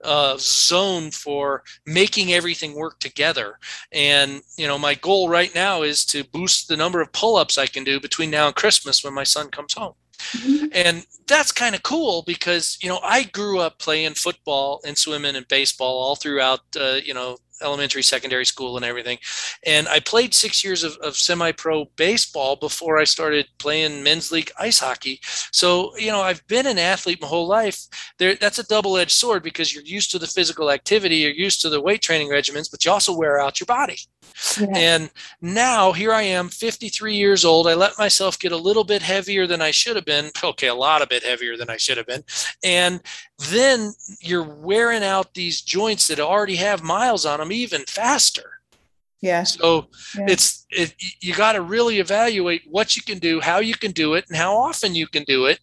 uh, 0.05 0.37
zone 0.39 1.11
for 1.11 1.63
making 1.87 2.33
everything 2.33 2.75
work 2.75 2.99
together. 3.01 3.59
And 3.93 4.43
you 4.57 4.67
know, 4.67 4.79
my 4.79 4.95
goal 4.95 5.29
right 5.29 5.55
now 5.55 5.83
is 5.83 6.05
to 6.07 6.25
boost 6.25 6.69
the 6.69 6.77
number 6.77 7.01
of 7.01 7.13
pull-ups 7.13 7.59
I 7.59 7.67
can 7.67 7.85
do 7.85 8.01
between 8.01 8.31
now 8.31 8.47
and 8.47 8.57
Christmas 8.57 9.05
when 9.05 9.15
my 9.15 9.25
son 9.25 9.51
comes 9.51 9.75
home. 9.75 9.95
Mhm. 10.33 10.69
And 10.73 11.07
that's 11.27 11.53
kind 11.53 11.75
of 11.75 11.83
cool 11.83 12.23
because 12.27 12.79
you 12.83 12.89
know 12.89 13.01
I 13.03 13.25
grew 13.25 13.59
up 13.61 13.79
playing 13.79 14.15
football 14.15 14.81
and 14.85 14.97
swimming 14.97 15.37
and 15.37 15.49
baseball 15.49 15.99
all 15.99 16.17
throughout 16.17 16.61
uh, 16.79 16.99
you 17.05 17.15
know 17.15 17.39
elementary, 17.63 18.03
secondary 18.03 18.45
school, 18.45 18.77
and 18.77 18.85
everything. 18.85 19.19
And 19.65 19.89
I 19.89 20.01
played 20.01 20.35
six 20.35 20.65
years 20.65 20.85
of, 20.85 20.97
of 20.99 21.17
semi-pro 21.17 21.87
baseball 21.97 22.57
before 22.57 22.99
I 22.99 23.05
started 23.05 23.47
playing 23.59 24.03
men's 24.03 24.33
league 24.33 24.51
ice 24.59 24.81
hockey. 24.81 25.21
So 25.53 25.97
you 25.97 26.11
know 26.11 26.21
I've 26.21 26.47
been 26.47 26.67
an 26.67 26.79
athlete 26.79 27.21
my 27.21 27.29
whole 27.29 27.47
life. 27.47 27.79
There, 28.19 28.35
that's 28.35 28.59
a 28.59 28.67
double-edged 28.67 29.11
sword 29.11 29.43
because 29.43 29.75
you're 29.75 29.85
used 29.85 30.11
to 30.13 30.19
the 30.19 30.27
physical 30.27 30.71
activity, 30.71 31.17
you're 31.17 31.31
used 31.31 31.61
to 31.63 31.69
the 31.69 31.81
weight 31.81 32.03
training 32.03 32.29
regimens, 32.29 32.71
but 32.71 32.85
you 32.85 32.91
also 32.91 33.17
wear 33.17 33.39
out 33.39 33.61
your 33.61 33.67
body. 33.67 33.99
Yeah. 34.61 34.67
And 34.75 35.11
now 35.41 35.93
here 35.93 36.13
I 36.13 36.23
am, 36.23 36.49
53 36.49 37.15
years 37.15 37.45
old. 37.45 37.67
I 37.67 37.75
let 37.75 37.99
myself 37.99 38.39
get 38.39 38.53
a 38.53 38.57
little 38.57 38.85
bit 38.85 39.03
heavier 39.03 39.47
than 39.47 39.61
I 39.61 39.71
should 39.71 39.97
have 39.97 40.05
been. 40.05 40.31
Okay, 40.43 40.69
a 40.69 40.75
lot 40.75 41.03
of 41.03 41.09
bit 41.09 41.25
heavier 41.25 41.57
than 41.57 41.71
I 41.71 41.77
should 41.77 41.97
have 41.97 42.07
been. 42.07 42.25
And 42.65 43.01
then 43.51 43.93
you're 44.21 44.43
wearing 44.43 45.05
out 45.05 45.35
these 45.35 45.63
joints 45.63 46.09
that 46.09 46.21
already 46.21 46.57
have 46.57 46.83
miles 46.83 47.27
on 47.27 47.39
them 47.39 47.53
even 47.53 47.83
faster. 47.87 48.61
Yes. 49.21 49.57
So 49.57 49.89
Yeah. 50.19 50.27
it's 50.29 50.67
it, 50.71 50.95
you 51.21 51.35
got 51.35 51.53
to 51.53 51.61
really 51.61 51.99
evaluate 51.99 52.63
what 52.67 52.97
you 52.97 53.03
can 53.03 53.19
do, 53.19 53.41
how 53.41 53.59
you 53.59 53.75
can 53.75 53.93
do 53.93 54.15
it, 54.15 54.25
and 54.29 54.37
how 54.37 54.57
often 54.57 54.95
you 54.95 55.07
can 55.07 55.25
do 55.25 55.47
it, 55.47 55.61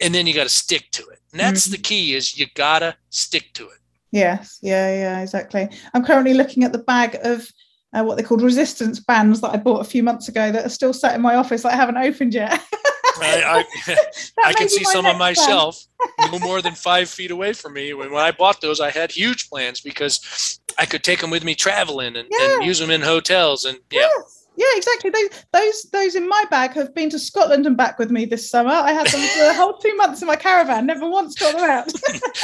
and 0.00 0.14
then 0.14 0.26
you 0.26 0.34
got 0.34 0.44
to 0.44 0.48
stick 0.48 0.90
to 0.92 1.06
it. 1.08 1.20
And 1.30 1.40
that's 1.40 1.66
the 1.66 1.76
mm-hmm. 1.76 1.82
key: 1.82 2.14
is 2.14 2.36
you 2.36 2.46
got 2.54 2.80
to 2.80 2.96
stick 3.10 3.52
to 3.54 3.68
it. 3.68 3.78
Yes, 4.10 4.58
yeah, 4.60 4.92
yeah, 4.92 5.20
exactly. 5.20 5.68
I'm 5.94 6.04
currently 6.04 6.34
looking 6.34 6.64
at 6.64 6.72
the 6.72 6.78
bag 6.78 7.18
of 7.22 7.48
uh, 7.92 8.02
what 8.02 8.16
they 8.16 8.22
called 8.22 8.42
resistance 8.42 9.00
bands 9.00 9.40
that 9.40 9.54
I 9.54 9.56
bought 9.56 9.80
a 9.80 9.88
few 9.88 10.02
months 10.02 10.28
ago 10.28 10.52
that 10.52 10.66
are 10.66 10.70
still 10.70 10.92
sat 10.92 11.14
in 11.14 11.20
my 11.20 11.36
office 11.36 11.62
that 11.62 11.72
I 11.72 11.76
haven't 11.76 11.96
opened 11.96 12.34
yet. 12.34 12.60
I, 13.18 13.64
I, 13.86 13.96
I 14.44 14.52
can 14.52 14.68
see 14.68 14.84
some 14.84 15.06
on 15.06 15.18
my 15.18 15.32
shelf, 15.32 15.82
no 16.32 16.38
more 16.38 16.60
than 16.62 16.74
five 16.74 17.08
feet 17.08 17.30
away 17.30 17.52
from 17.52 17.74
me. 17.74 17.94
When, 17.94 18.12
when 18.12 18.22
I 18.22 18.30
bought 18.30 18.60
those, 18.60 18.80
I 18.80 18.90
had 18.90 19.10
huge 19.10 19.48
plans 19.48 19.80
because 19.80 20.60
I 20.78 20.86
could 20.86 21.02
take 21.02 21.20
them 21.20 21.30
with 21.30 21.44
me 21.44 21.54
traveling 21.54 22.16
and, 22.16 22.28
and 22.30 22.64
use 22.64 22.78
them 22.78 22.90
in 22.90 23.00
hotels. 23.00 23.64
And 23.64 23.78
yeah, 23.90 24.08
Yes. 24.16 24.45
Yeah, 24.56 24.66
exactly. 24.74 25.10
Those 25.10 25.28
those 25.52 25.82
those 25.92 26.14
in 26.14 26.28
my 26.28 26.44
bag 26.50 26.72
have 26.72 26.94
been 26.94 27.10
to 27.10 27.18
Scotland 27.18 27.66
and 27.66 27.76
back 27.76 27.98
with 27.98 28.10
me 28.10 28.24
this 28.24 28.48
summer. 28.50 28.70
I 28.70 28.92
had 28.92 29.06
them 29.08 29.20
for 29.20 29.44
a 29.44 29.54
whole 29.54 29.74
two 29.74 29.94
months 29.96 30.22
in 30.22 30.28
my 30.28 30.36
caravan. 30.36 30.86
Never 30.86 31.08
once 31.08 31.34
got 31.34 31.54
them 31.54 31.68
out. 31.68 31.92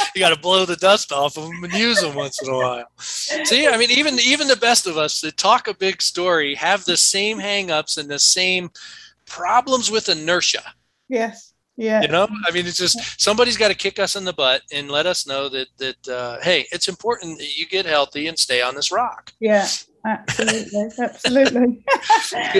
you 0.15 0.19
got 0.19 0.33
to 0.33 0.39
blow 0.39 0.65
the 0.65 0.75
dust 0.75 1.11
off 1.11 1.37
of 1.37 1.45
them 1.45 1.63
and 1.63 1.73
use 1.73 2.01
them 2.01 2.15
once 2.15 2.41
in 2.41 2.49
a 2.49 2.57
while. 2.57 2.85
See, 2.99 3.67
I 3.67 3.77
mean, 3.77 3.89
even 3.89 4.19
even 4.19 4.47
the 4.47 4.55
best 4.55 4.85
of 4.85 4.97
us 4.97 5.21
that 5.21 5.37
talk 5.37 5.67
a 5.67 5.73
big 5.73 6.01
story 6.01 6.53
have 6.55 6.85
the 6.85 6.97
same 6.97 7.39
hangups 7.39 7.97
and 7.97 8.09
the 8.09 8.19
same 8.19 8.69
problems 9.25 9.89
with 9.89 10.09
inertia. 10.09 10.63
yes. 11.09 11.49
Yeah. 11.75 12.03
You 12.03 12.07
know, 12.09 12.27
I 12.47 12.51
mean, 12.51 12.67
it's 12.67 12.77
just 12.77 13.19
somebody's 13.19 13.57
got 13.57 13.69
to 13.69 13.73
kick 13.73 13.97
us 13.97 14.15
in 14.15 14.25
the 14.25 14.33
butt 14.33 14.61
and 14.71 14.91
let 14.91 15.07
us 15.07 15.25
know 15.25 15.49
that 15.49 15.67
that 15.77 16.07
uh, 16.07 16.37
hey, 16.41 16.67
it's 16.71 16.87
important 16.87 17.39
that 17.39 17.57
you 17.57 17.65
get 17.65 17.87
healthy 17.87 18.27
and 18.27 18.37
stay 18.37 18.61
on 18.61 18.75
this 18.75 18.91
rock. 18.91 19.33
Yeah. 19.39 19.67
Absolutely. 20.05 20.89
Absolutely. 20.99 21.83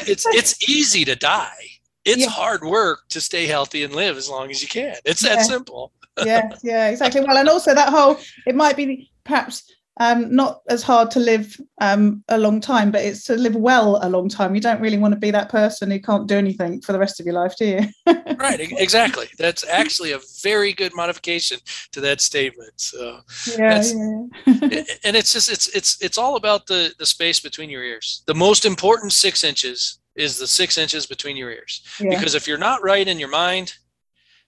it's 0.07 0.25
it's 0.27 0.69
easy 0.69 1.03
to 1.05 1.15
die. 1.15 1.65
It's 2.05 2.21
Yeah. 2.21 2.29
hard 2.29 2.63
work 2.63 3.01
to 3.09 3.21
stay 3.21 3.45
healthy 3.47 3.83
and 3.83 3.93
live 3.95 4.17
as 4.17 4.29
long 4.29 4.49
as 4.51 4.61
you 4.61 4.67
can. 4.67 4.95
It's 5.05 5.21
that 5.21 5.41
simple. 5.45 5.91
yeah, 6.25 6.49
yeah, 6.63 6.89
exactly. 6.89 7.21
Well, 7.27 7.37
and 7.37 7.49
also 7.49 7.73
that 7.73 7.89
whole 7.89 8.17
it 8.45 8.55
might 8.55 8.75
be 8.77 9.09
perhaps 9.23 9.63
um, 9.99 10.35
not 10.35 10.61
as 10.69 10.81
hard 10.81 11.11
to 11.11 11.19
live 11.19 11.55
um, 11.79 12.23
a 12.27 12.37
long 12.37 12.59
time, 12.59 12.89
but 12.91 13.01
it's 13.03 13.23
to 13.25 13.35
live 13.35 13.55
well 13.55 13.99
a 14.01 14.09
long 14.09 14.27
time. 14.27 14.55
You 14.55 14.61
don't 14.61 14.81
really 14.81 14.97
want 14.97 15.13
to 15.13 15.19
be 15.19 15.29
that 15.31 15.49
person 15.49 15.91
who 15.91 15.99
can't 15.99 16.27
do 16.27 16.35
anything 16.35 16.81
for 16.81 16.93
the 16.93 16.99
rest 16.99 17.19
of 17.19 17.27
your 17.27 17.35
life, 17.35 17.55
do 17.57 17.65
you? 17.65 17.79
Right, 18.43 18.59
exactly. 18.59 19.27
That's 19.37 19.65
actually 19.65 20.11
a 20.11 20.19
very 20.41 20.73
good 20.73 20.93
modification 20.95 21.59
to 21.91 22.01
that 22.01 22.19
statement. 22.19 22.73
So, 22.75 23.21
Yeah, 23.57 23.81
yeah. 23.81 24.83
and 25.05 25.15
it's 25.15 25.31
just 25.31 25.49
it's 25.49 25.69
it's 25.69 26.01
it's 26.01 26.17
all 26.17 26.35
about 26.35 26.65
the 26.65 26.93
the 26.99 27.05
space 27.05 27.39
between 27.39 27.69
your 27.69 27.83
ears. 27.83 28.23
The 28.25 28.33
most 28.33 28.65
important 28.65 29.13
six 29.13 29.43
inches 29.45 29.99
is 30.15 30.37
the 30.39 30.47
six 30.47 30.77
inches 30.77 31.05
between 31.05 31.37
your 31.37 31.51
ears, 31.51 31.83
yeah, 32.01 32.09
because 32.09 32.35
if 32.35 32.47
you're 32.47 32.57
not 32.57 32.83
right 32.83 33.07
in 33.07 33.17
your 33.19 33.29
mind, 33.29 33.75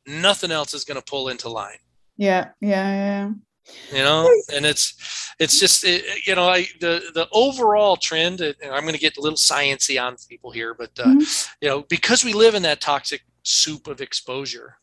nothing 0.05 0.51
else 0.51 0.73
is 0.73 0.83
going 0.83 0.99
to 0.99 1.05
pull 1.09 1.29
into 1.29 1.47
line. 1.47 1.77
yeah, 2.17 2.49
yeah, 2.59 2.91
yeah. 2.91 3.31
You 3.91 4.03
know 4.03 4.29
and 4.53 4.65
it's 4.65 5.33
it's 5.39 5.59
just 5.59 5.83
it, 5.83 6.25
you 6.25 6.35
know 6.35 6.47
I, 6.47 6.67
the 6.79 7.01
the 7.13 7.27
overall 7.31 7.97
trend 7.97 8.41
and 8.41 8.55
i'm 8.71 8.81
going 8.83 8.93
to 8.93 8.99
get 8.99 9.17
a 9.17 9.21
little 9.21 9.37
sciency 9.37 10.01
on 10.01 10.15
people 10.29 10.51
here 10.51 10.73
but 10.73 10.91
uh, 10.99 11.05
Mhm. 11.05 11.47
you 11.61 11.69
know 11.69 11.81
because 11.89 12.23
we 12.23 12.33
live 12.33 12.55
in 12.55 12.63
that 12.63 12.81
toxic 12.81 13.21
soup 13.43 13.87
of 13.87 14.01
exposure 14.01 14.77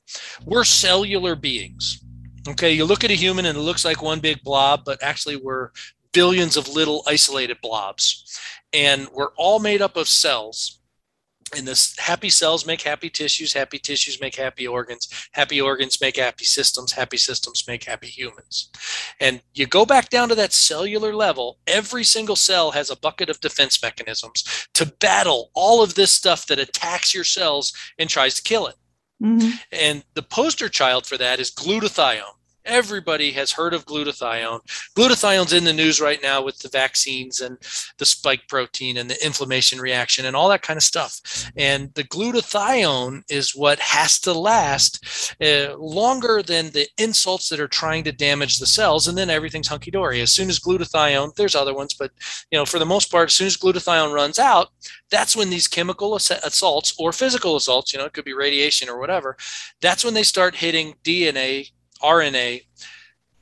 we're 0.45 0.65
cellular 0.65 1.35
beings 1.35 2.01
okay 2.49 2.73
you 2.73 2.85
look 2.85 3.05
at 3.05 3.11
a 3.11 3.15
human 3.15 3.47
and 3.47 3.57
it 3.59 3.63
looks 3.63 3.85
like 3.85 4.03
one 4.03 4.21
big 4.21 4.43
blob 4.43 4.83
but 4.85 5.03
actually 5.03 5.37
we're 5.37 5.71
billions 6.13 6.57
of 6.57 6.69
little 6.69 7.03
isolated 7.07 7.57
blobs 7.63 8.39
and 8.73 9.09
we're 9.13 9.33
all 9.37 9.59
made 9.59 9.81
up 9.83 9.97
of 9.97 10.07
cells 10.09 10.81
and 11.57 11.67
this 11.67 11.97
happy 11.99 12.31
cells 12.31 12.67
make 12.67 12.83
happy 12.83 13.11
tissues 13.11 13.53
happy 13.53 13.79
tissues 13.79 14.21
make 14.21 14.35
happy 14.35 14.67
organs 14.67 15.09
happy 15.33 15.61
organs 15.61 16.01
make 16.01 16.17
happy 16.17 16.45
systems 16.45 16.93
happy 16.93 17.17
systems 17.17 17.65
make 17.67 17.85
happy 17.85 18.07
humans. 18.09 18.71
And 19.21 19.43
you 19.55 19.67
go 19.67 19.85
back 19.85 20.09
down 20.09 20.29
to 20.29 20.35
that 20.37 20.53
cellular 20.53 21.15
level 21.15 21.59
every 21.67 22.05
single 22.05 22.37
cell 22.37 22.71
has 22.71 22.91
a 22.91 22.97
bucket 22.97 23.29
of 23.31 23.41
defense 23.41 23.83
mechanisms 23.83 24.45
to 24.75 24.87
battle 25.01 25.51
all 25.55 25.83
of 25.83 25.95
this 25.95 26.13
stuff 26.13 26.47
that 26.47 26.59
attacks 26.59 27.15
your 27.15 27.25
cells 27.25 27.73
and 27.99 28.09
tries 28.09 28.35
to 28.37 28.43
kill 28.43 28.67
it. 28.67 28.77
Mhm. 29.23 29.53
and 29.71 30.05
the 30.15 30.23
poster 30.23 30.69
child 30.69 31.07
for 31.07 31.17
that 31.17 31.39
is 31.39 31.49
glutathione 31.53 32.35
everybody 32.65 33.33
has 33.33 33.53
heard 33.53 33.75
of 33.75 33.87
glutathione. 33.87 34.61
Glutathione's 34.97 35.53
in 35.53 35.65
the 35.65 35.73
news 35.73 36.01
right 36.01 36.23
now 36.23 36.43
with 36.43 36.59
the 36.59 36.69
vaccines 36.69 37.41
and 37.41 37.59
the 37.99 38.05
spike 38.05 38.43
protein 38.49 38.97
and 38.97 39.11
the 39.11 39.25
inflammation 39.25 39.81
reaction 39.81 40.27
and 40.27 40.37
all 40.37 40.49
that 40.49 40.63
kind 40.63 40.77
of 40.77 40.83
stuff. 40.83 41.21
And 41.57 41.93
the 41.95 42.05
glutathione 42.05 43.23
is 43.29 43.55
what 43.55 43.79
has 43.81 44.19
to 44.21 44.33
last 44.33 45.35
uh, 45.43 45.77
longer 45.77 46.43
than 46.43 46.71
the 46.71 46.89
insults 46.99 47.49
that 47.49 47.61
are 47.61 47.69
trying 47.69 48.05
to 48.05 48.13
damage 48.13 48.59
the 48.59 48.67
cells 48.67 49.09
and 49.09 49.17
then 49.17 49.31
everything's 49.31 49.69
hunky-dory. 49.69 50.21
As 50.21 50.33
soon 50.33 50.49
as 50.49 50.61
glutathione 50.61 51.35
there's 51.37 51.55
other 51.55 51.75
ones 51.75 51.95
but 51.95 52.11
you 52.51 52.59
know 52.59 52.65
for 52.65 52.79
the 52.79 52.87
most 52.87 53.11
part 53.11 53.29
as 53.29 53.35
soon 53.35 53.47
as 53.47 53.57
glutathione 53.57 54.13
runs 54.13 54.39
out 54.39 54.69
that's 55.11 55.37
when 55.37 55.51
these 55.51 55.69
chemical 55.69 56.15
ass- 56.15 56.31
assaults 56.31 56.95
or 56.99 57.13
physical 57.13 57.57
assaults 57.57 57.93
you 57.93 57.99
know 57.99 58.05
it 58.05 58.13
could 58.13 58.25
be 58.25 58.33
radiation 58.33 58.89
or 58.89 58.99
whatever 58.99 59.37
that's 59.81 60.05
when 60.05 60.15
they 60.15 60.23
start 60.23 60.55
hitting 60.57 60.95
dna 61.05 61.71
rna 62.03 62.63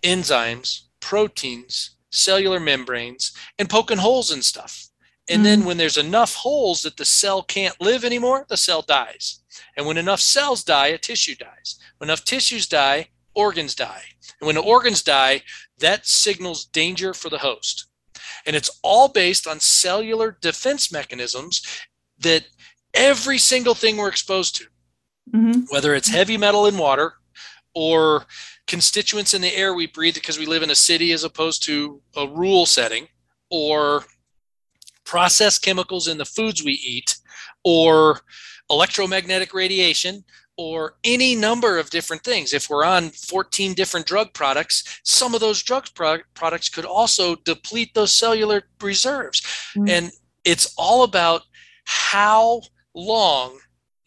enzymes 0.02 0.82
proteins 1.00 1.96
cellular 2.10 2.60
membranes 2.60 3.32
and 3.58 3.70
poking 3.70 3.98
holes 3.98 4.30
and 4.30 4.44
stuff. 4.44 4.88
And 5.28 5.46
then 5.46 5.64
when 5.64 5.76
there's 5.76 5.96
enough 5.96 6.34
holes 6.34 6.82
that 6.82 6.96
the 6.96 7.04
cell 7.04 7.42
can't 7.44 7.80
live 7.80 8.04
anymore 8.04 8.46
the 8.48 8.56
cell 8.56 8.82
dies. 8.82 9.40
And 9.76 9.86
when 9.86 9.96
enough 9.96 10.20
cells 10.20 10.64
die 10.64 10.88
a 10.88 10.98
tissue 10.98 11.36
dies. 11.36 11.78
When 11.98 12.10
enough 12.10 12.24
tissues 12.24 12.66
die 12.66 13.10
organs 13.34 13.76
die. 13.76 14.02
And 14.40 14.46
when 14.46 14.56
the 14.56 14.62
organs 14.62 15.02
die 15.02 15.42
that 15.78 16.04
signals 16.06 16.64
danger 16.64 17.14
for 17.14 17.28
the 17.28 17.38
host. 17.38 17.86
And 18.44 18.56
it's 18.56 18.80
all 18.82 19.06
based 19.06 19.46
on 19.46 19.60
cellular 19.60 20.36
defense 20.40 20.90
mechanisms 20.90 21.62
that 22.18 22.46
every 22.92 23.38
single 23.38 23.74
thing 23.74 23.96
we're 23.96 24.08
exposed 24.08 24.56
to 24.56 24.64
Mhm. 25.32 25.70
whether 25.70 25.94
it's 25.94 26.08
heavy 26.08 26.36
metal 26.36 26.66
in 26.66 26.76
water 26.76 27.14
or 27.74 28.24
constituents 28.66 29.34
in 29.34 29.42
the 29.42 29.54
air 29.56 29.74
we 29.74 29.86
breathe 29.86 30.14
because 30.14 30.38
we 30.38 30.46
live 30.46 30.62
in 30.62 30.70
a 30.70 30.74
city 30.74 31.12
as 31.12 31.24
opposed 31.24 31.62
to 31.64 32.00
a 32.16 32.26
rural 32.26 32.66
setting 32.66 33.06
or 33.50 34.04
processed 35.10 35.62
chemicals 35.62 36.06
in 36.06 36.18
the 36.18 36.24
foods 36.24 36.62
we 36.64 36.72
eat, 36.72 37.16
or 37.64 38.20
electromagnetic 38.70 39.52
radiation, 39.52 40.24
or 40.56 40.94
any 41.02 41.34
number 41.34 41.78
of 41.78 41.90
different 41.90 42.22
things. 42.22 42.52
If 42.52 42.70
we're 42.70 42.84
on 42.84 43.10
14 43.10 43.74
different 43.74 44.06
drug 44.06 44.32
products, 44.34 45.00
some 45.02 45.34
of 45.34 45.40
those 45.40 45.62
drug 45.64 45.86
pro- 45.94 46.20
products 46.34 46.68
could 46.68 46.84
also 46.84 47.34
deplete 47.34 47.92
those 47.92 48.12
cellular 48.12 48.62
reserves. 48.80 49.40
Mm-hmm. 49.76 49.88
And 49.88 50.12
it's 50.44 50.72
all 50.78 51.02
about 51.02 51.42
how 51.84 52.62
long 52.94 53.58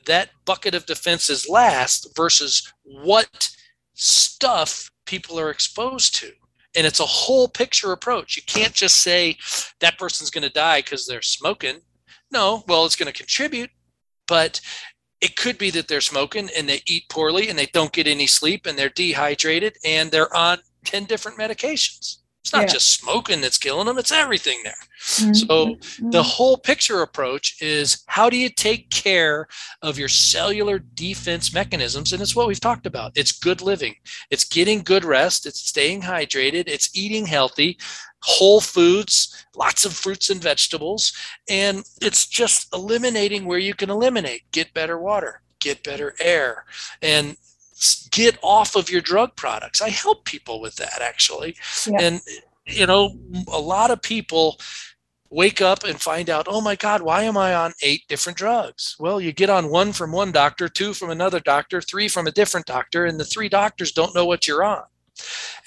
that 0.06 0.30
bucket 0.46 0.76
of 0.76 0.86
defenses 0.86 1.48
last 1.48 2.16
versus 2.16 2.72
what 2.84 3.50
stuff 3.94 4.92
people 5.06 5.40
are 5.40 5.50
exposed 5.50 6.16
to. 6.16 6.32
And 6.76 6.88
it's 6.88 7.00
a 7.00 7.06
whole 7.06 7.48
picture 7.48 7.92
approach. 7.92 8.36
You 8.36 8.44
can't 8.48 8.74
just 8.74 8.98
say 9.02 9.38
that 9.80 10.00
person's 10.00 10.32
going 10.32 10.48
to 10.48 10.54
die 10.54 10.80
because 10.80 11.06
they're 11.06 11.22
smoking. 11.22 11.78
No, 12.32 12.64
well, 12.68 12.86
it's 12.86 12.96
going 12.96 13.12
to 13.12 13.18
contribute, 13.18 13.70
but 14.28 14.60
it 15.22 15.36
could 15.36 15.58
be 15.58 15.70
that 15.70 15.88
they're 15.88 16.02
smoking 16.02 16.50
and 16.58 16.68
they 16.68 16.82
eat 16.88 17.08
poorly 17.10 17.50
and 17.50 17.58
they 17.58 17.68
don't 17.68 17.94
get 17.94 18.08
any 18.08 18.28
sleep 18.28 18.66
and 18.66 18.78
they're 18.78 18.90
dehydrated 18.90 19.78
and 19.86 20.10
they're 20.10 20.36
on 20.36 20.58
10 20.86 21.06
different 21.06 21.38
medications. 21.38 22.18
It's 22.44 22.52
not 22.52 22.64
yeah. 22.64 22.74
just 22.74 23.00
smoking 23.00 23.40
that's 23.40 23.58
killing 23.58 23.88
them, 23.88 23.98
it's 23.98 24.12
everything 24.12 24.60
there. 24.66 24.76
Mm-hmm. 25.00 25.34
So, 25.34 25.48
mm-hmm. 25.48 26.10
the 26.10 26.22
whole 26.22 26.58
picture 26.58 27.02
approach 27.02 27.56
is 27.62 28.04
how 28.08 28.30
do 28.30 28.36
you 28.36 28.50
take 28.50 28.90
care 28.90 29.48
of 29.82 29.98
your 29.98 30.10
cellular 30.10 30.80
defense 30.80 31.54
mechanisms? 31.54 32.12
And 32.12 32.22
it's 32.22 32.36
what 32.36 32.48
we've 32.48 32.60
talked 32.60 32.86
about. 32.86 33.14
It's 33.16 33.32
good 33.32 33.62
living, 33.62 33.96
it's 34.30 34.44
getting 34.44 34.84
good 34.84 35.06
rest, 35.06 35.46
it's 35.46 35.62
staying 35.62 36.02
hydrated, 36.02 36.66
it's 36.68 36.94
eating 36.94 37.26
healthy, 37.26 37.78
whole 38.24 38.60
foods, 38.60 39.46
lots 39.56 39.86
of 39.86 39.94
fruits 39.94 40.30
and 40.30 40.44
vegetables, 40.44 41.14
and 41.50 41.86
it's 42.02 42.28
just 42.28 42.74
eliminating 42.74 43.46
where 43.46 43.60
you 43.60 43.74
can 43.74 43.90
eliminate. 43.90 44.42
Get 44.52 44.74
better 44.74 44.98
water, 44.98 45.42
get 45.62 45.82
better 45.82 46.14
air, 46.20 46.66
and 47.02 47.38
get 48.12 48.38
off 48.42 48.76
of 48.76 48.90
your 48.90 49.02
drug 49.02 49.36
products. 49.36 49.82
I 49.82 49.90
help 49.90 50.26
people 50.26 50.62
with 50.62 50.76
that 50.78 51.02
actually. 51.02 51.56
Yeah. 51.88 52.02
And 52.02 52.22
you 52.66 52.86
know, 52.86 53.18
a 53.52 53.60
lot 53.60 53.92
of 53.92 54.02
people 54.02 54.58
wake 55.30 55.62
up 55.62 55.84
and 55.84 56.00
find 56.00 56.30
out, 56.30 56.46
oh 56.48 56.62
my 56.62 56.76
God, 56.76 57.02
why 57.02 57.24
am 57.24 57.38
I 57.38 57.56
on 57.56 57.74
eight 57.82 58.08
different 58.08 58.38
drugs? 58.38 58.96
Well, 59.00 59.20
you 59.20 59.32
get 59.32 59.50
on 59.50 59.70
one 59.70 59.92
from 59.92 60.12
one 60.12 60.32
doctor, 60.32 60.70
two 60.70 60.94
from 60.94 61.10
another 61.10 61.40
doctor, 61.40 61.82
three 61.82 62.08
from 62.08 62.28
a 62.28 62.32
different 62.32 62.68
doctor, 62.68 63.06
and 63.06 63.20
the 63.20 63.26
three 63.26 63.50
doctors 63.50 63.92
don't 63.92 64.16
know 64.16 64.26
what 64.26 64.48
you're 64.48 64.64
on. 64.64 64.84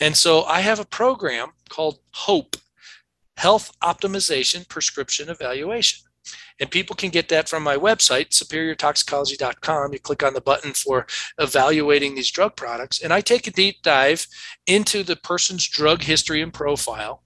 And 0.01 0.17
so 0.17 0.45
I 0.45 0.61
have 0.61 0.81
a 0.81 0.85
program 0.85 1.49
called 1.69 1.99
HOPE 2.12 2.57
Health 3.37 3.73
Optimization 3.83 4.69
Prescription 4.69 5.29
Evaluation. 5.29 6.06
And 6.61 6.71
people 6.71 6.97
can 6.97 7.11
get 7.11 7.29
that 7.29 7.49
from 7.49 7.63
my 7.63 7.77
website, 7.77 8.31
superiortoxicology.com. 8.31 9.93
You 9.93 9.99
click 9.99 10.23
on 10.23 10.35
the 10.35 10.41
button 10.41 10.73
for 10.73 11.07
evaluating 11.39 12.15
these 12.15 12.31
drug 12.31 12.57
products. 12.57 13.03
And 13.03 13.13
I 13.13 13.21
take 13.21 13.47
a 13.47 13.51
deep 13.51 13.83
dive 13.83 14.27
into 14.67 15.03
the 15.03 15.17
person's 15.17 15.69
drug 15.69 16.03
history 16.03 16.41
and 16.41 16.53
profile 16.53 17.23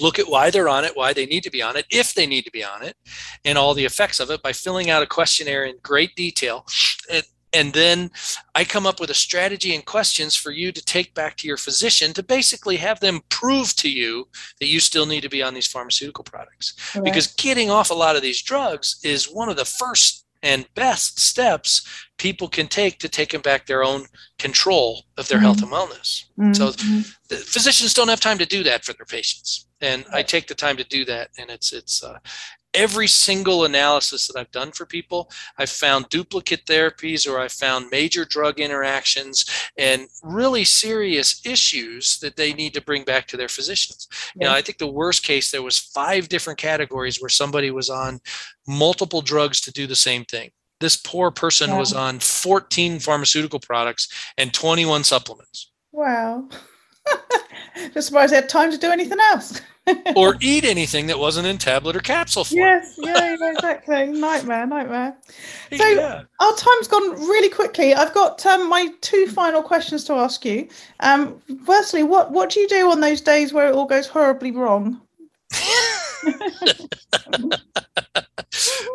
look 0.00 0.18
at 0.18 0.28
why 0.28 0.50
they're 0.50 0.68
on 0.68 0.84
it, 0.84 0.96
why 0.96 1.12
they 1.12 1.26
need 1.26 1.42
to 1.44 1.50
be 1.50 1.62
on 1.62 1.76
it, 1.76 1.86
if 1.90 2.14
they 2.14 2.26
need 2.26 2.42
to 2.42 2.50
be 2.50 2.64
on 2.64 2.82
it, 2.82 2.96
and 3.44 3.58
all 3.58 3.74
the 3.74 3.84
effects 3.84 4.20
of 4.20 4.30
it 4.30 4.42
by 4.42 4.52
filling 4.52 4.90
out 4.90 5.02
a 5.02 5.06
questionnaire 5.06 5.64
in 5.64 5.76
great 5.82 6.14
detail. 6.14 6.66
And 7.52 7.72
then 7.72 8.10
I 8.54 8.64
come 8.64 8.86
up 8.86 9.00
with 9.00 9.10
a 9.10 9.14
strategy 9.14 9.74
and 9.74 9.84
questions 9.84 10.34
for 10.34 10.50
you 10.50 10.72
to 10.72 10.84
take 10.84 11.14
back 11.14 11.36
to 11.38 11.46
your 11.46 11.56
physician 11.56 12.12
to 12.14 12.22
basically 12.22 12.76
have 12.76 13.00
them 13.00 13.20
prove 13.28 13.74
to 13.76 13.90
you 13.90 14.28
that 14.60 14.68
you 14.68 14.80
still 14.80 15.06
need 15.06 15.22
to 15.22 15.28
be 15.28 15.42
on 15.42 15.54
these 15.54 15.66
pharmaceutical 15.66 16.24
products. 16.24 16.74
Right. 16.94 17.04
Because 17.04 17.28
getting 17.28 17.70
off 17.70 17.90
a 17.90 17.94
lot 17.94 18.16
of 18.16 18.22
these 18.22 18.42
drugs 18.42 18.98
is 19.04 19.30
one 19.30 19.48
of 19.48 19.56
the 19.56 19.64
first 19.64 20.22
and 20.42 20.66
best 20.74 21.20
steps 21.20 21.86
people 22.18 22.48
can 22.48 22.66
take 22.66 22.98
to 22.98 23.08
taking 23.08 23.40
back 23.40 23.66
their 23.66 23.84
own 23.84 24.06
control 24.38 25.04
of 25.16 25.28
their 25.28 25.38
mm-hmm. 25.38 25.44
health 25.44 25.62
and 25.62 25.70
wellness. 25.70 26.24
Mm-hmm. 26.38 26.52
So 26.54 26.72
physicians 27.36 27.94
don't 27.94 28.08
have 28.08 28.20
time 28.20 28.38
to 28.38 28.46
do 28.46 28.62
that 28.64 28.84
for 28.84 28.92
their 28.92 29.06
patients. 29.06 29.68
And 29.80 30.04
I 30.12 30.22
take 30.22 30.48
the 30.48 30.54
time 30.54 30.76
to 30.76 30.84
do 30.84 31.04
that, 31.06 31.30
and 31.38 31.50
it's 31.50 31.72
it's 31.72 32.04
uh, 32.04 32.18
every 32.74 33.06
single 33.06 33.64
analysis 33.64 34.26
that 34.26 34.38
I've 34.38 34.50
done 34.50 34.72
for 34.72 34.86
people, 34.86 35.30
I've 35.58 35.70
found 35.70 36.08
duplicate 36.08 36.66
therapies 36.66 37.30
or 37.30 37.38
I've 37.38 37.52
found 37.52 37.90
major 37.90 38.24
drug 38.24 38.60
interactions 38.60 39.44
and 39.76 40.08
really 40.22 40.64
serious 40.64 41.44
issues 41.44 42.18
that 42.20 42.36
they 42.36 42.52
need 42.52 42.74
to 42.74 42.80
bring 42.80 43.04
back 43.04 43.26
to 43.28 43.36
their 43.36 43.48
physicians. 43.48 44.08
Yeah. 44.34 44.46
You 44.46 44.50
know, 44.50 44.56
I 44.56 44.62
think 44.62 44.78
the 44.78 44.86
worst 44.86 45.22
case 45.22 45.50
there 45.50 45.62
was 45.62 45.78
five 45.78 46.28
different 46.28 46.58
categories 46.58 47.20
where 47.20 47.28
somebody 47.28 47.70
was 47.70 47.90
on 47.90 48.20
multiple 48.66 49.22
drugs 49.22 49.60
to 49.62 49.72
do 49.72 49.86
the 49.86 49.96
same 49.96 50.24
thing. 50.24 50.50
This 50.80 50.96
poor 50.96 51.30
person 51.30 51.70
yeah. 51.70 51.78
was 51.78 51.92
on 51.92 52.18
14 52.18 52.98
pharmaceutical 52.98 53.60
products 53.60 54.08
and 54.36 54.52
21 54.52 55.04
supplements. 55.04 55.70
Wow. 55.92 56.48
Just 57.94 58.08
surprised 58.08 58.32
they 58.32 58.36
had 58.36 58.48
time 58.48 58.70
to 58.70 58.78
do 58.78 58.90
anything 58.90 59.18
else. 59.20 59.60
or 60.16 60.36
eat 60.40 60.64
anything 60.64 61.08
that 61.08 61.18
wasn't 61.18 61.46
in 61.46 61.58
tablet 61.58 61.96
or 61.96 62.00
capsule 62.00 62.44
form. 62.44 62.60
Yes, 62.60 62.94
yeah, 62.98 63.34
exactly. 63.50 64.06
nightmare, 64.06 64.66
nightmare. 64.66 65.16
So 65.76 65.88
yeah. 65.88 66.22
our 66.38 66.56
time's 66.56 66.86
gone 66.86 67.12
really 67.12 67.48
quickly. 67.48 67.94
I've 67.94 68.12
got 68.12 68.44
um, 68.44 68.68
my 68.68 68.88
two 69.00 69.26
final 69.26 69.62
questions 69.62 70.04
to 70.04 70.12
ask 70.12 70.44
you. 70.44 70.68
Um, 71.00 71.40
firstly, 71.64 72.02
what 72.02 72.30
what 72.30 72.50
do 72.50 72.60
you 72.60 72.68
do 72.68 72.90
on 72.90 73.00
those 73.00 73.22
days 73.22 73.54
where 73.54 73.68
it 73.68 73.74
all 73.74 73.86
goes 73.86 74.06
horribly 74.06 74.50
wrong? 74.50 75.00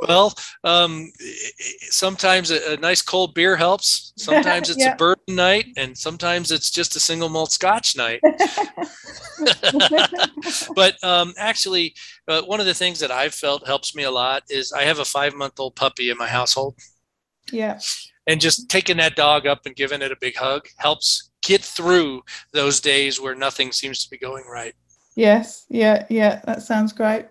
well, 0.07 0.33
um, 0.63 1.11
sometimes 1.89 2.51
a, 2.51 2.73
a, 2.73 2.77
nice 2.77 3.01
cold 3.01 3.33
beer 3.33 3.55
helps. 3.55 4.13
Sometimes 4.17 4.69
it's 4.69 4.79
yeah. 4.79 4.93
a 4.93 4.95
bourbon 4.95 5.35
night, 5.35 5.67
and 5.77 5.97
sometimes 5.97 6.51
it's 6.51 6.69
just 6.69 6.95
a 6.95 6.99
single 6.99 7.29
malt 7.29 7.51
Scotch 7.51 7.97
night. 7.97 8.21
but 10.75 11.03
um, 11.03 11.33
actually, 11.37 11.93
uh, 12.27 12.41
one 12.43 12.59
of 12.59 12.65
the 12.65 12.73
things 12.73 12.99
that 12.99 13.11
I've 13.11 13.33
felt 13.33 13.67
helps 13.67 13.95
me 13.95 14.03
a 14.03 14.11
lot 14.11 14.43
is 14.49 14.71
I 14.71 14.83
have 14.83 14.99
a 14.99 15.05
five 15.05 15.35
month 15.35 15.59
old 15.59 15.75
puppy 15.75 16.09
in 16.09 16.17
my 16.17 16.27
household. 16.27 16.75
Yeah. 17.51 17.79
And 18.27 18.41
just 18.41 18.69
taking 18.69 18.97
that 18.97 19.15
dog 19.15 19.47
up 19.47 19.65
and 19.65 19.75
giving 19.75 20.01
it 20.01 20.11
a 20.11 20.17
big 20.19 20.35
hug 20.35 20.67
helps 20.77 21.31
get 21.41 21.61
through 21.61 22.23
those 22.51 22.81
days 22.81 23.21
where 23.21 23.35
nothing 23.35 23.71
seems 23.71 24.03
to 24.03 24.09
be 24.09 24.17
going 24.17 24.43
right. 24.45 24.73
Yes, 25.17 25.65
yeah, 25.69 26.05
yeah, 26.11 26.41
that 26.45 26.61
sounds 26.61 26.93
great. 26.93 27.25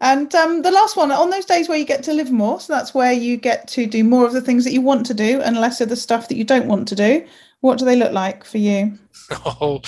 And 0.00 0.34
um, 0.34 0.62
the 0.62 0.70
last 0.70 0.96
one, 0.96 1.12
on 1.12 1.28
those 1.28 1.44
days 1.44 1.68
where 1.68 1.76
you 1.76 1.84
get 1.84 2.02
to 2.04 2.14
live 2.14 2.32
more, 2.32 2.58
so 2.60 2.72
that's 2.72 2.94
where 2.94 3.12
you 3.12 3.36
get 3.36 3.68
to 3.68 3.86
do 3.86 4.02
more 4.04 4.24
of 4.24 4.32
the 4.32 4.40
things 4.40 4.64
that 4.64 4.72
you 4.72 4.80
want 4.80 5.04
to 5.04 5.14
do 5.14 5.42
and 5.42 5.60
less 5.60 5.82
of 5.82 5.90
the 5.90 5.96
stuff 5.96 6.28
that 6.28 6.38
you 6.38 6.44
don't 6.44 6.66
want 6.66 6.88
to 6.88 6.94
do. 6.94 7.26
What 7.60 7.78
do 7.78 7.84
they 7.84 7.94
look 7.94 8.12
like 8.12 8.42
for 8.44 8.58
you? 8.58 8.98
Oh, 9.44 9.80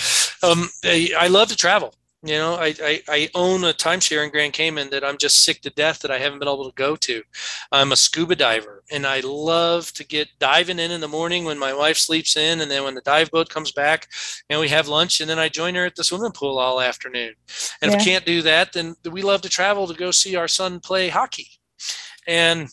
um, 0.43 0.69
I 0.85 1.29
love 1.31 1.49
to 1.49 1.57
travel. 1.57 1.95
You 2.25 2.35
know, 2.35 2.57
I, 2.57 2.75
I, 2.83 3.03
I, 3.09 3.31
own 3.37 3.63
a 3.63 3.73
timeshare 3.73 4.25
in 4.25 4.33
Grand 4.33 4.53
Cayman 4.53 4.91
that 4.91 5.05
I'm 5.05 5.17
just 5.17 5.45
sick 5.45 5.61
to 5.61 5.71
death 5.71 6.01
that 6.01 6.11
I 6.11 6.19
haven't 6.19 6.41
been 6.41 6.49
able 6.49 6.69
to 6.69 6.75
go 6.75 6.97
to. 6.97 7.23
I'm 7.71 7.93
a 7.93 7.97
scuba 7.97 8.35
diver 8.35 8.78
and 8.91 9.07
I 9.07 9.21
love 9.21 9.93
to 9.93 10.05
get 10.07 10.29
diving 10.39 10.79
in 10.79 10.91
in 10.91 11.01
the 11.01 11.09
morning 11.09 11.45
when 11.45 11.59
my 11.59 11.75
wife 11.75 11.99
sleeps 11.99 12.37
in. 12.37 12.61
And 12.61 12.71
then 12.71 12.85
when 12.85 12.95
the 12.95 13.03
dive 13.03 13.31
boat 13.31 13.49
comes 13.49 13.73
back 13.73 14.09
and 14.49 14.59
we 14.61 14.69
have 14.69 14.89
lunch 14.89 15.21
and 15.21 15.29
then 15.29 15.39
I 15.39 15.49
join 15.49 15.75
her 15.75 15.85
at 15.85 15.95
the 15.95 16.05
swimming 16.05 16.33
pool 16.33 16.59
all 16.59 16.81
afternoon. 16.81 17.35
And 17.83 17.91
yeah. 17.91 17.97
if 17.97 18.01
we 18.01 18.11
can't 18.11 18.25
do 18.25 18.43
that, 18.43 18.73
then 18.73 18.95
we 19.11 19.23
love 19.23 19.43
to 19.43 19.49
travel 19.49 19.87
to 19.87 19.95
go 19.95 20.11
see 20.11 20.37
our 20.37 20.49
son 20.49 20.81
play 20.81 21.09
hockey. 21.09 21.49
And 22.27 22.69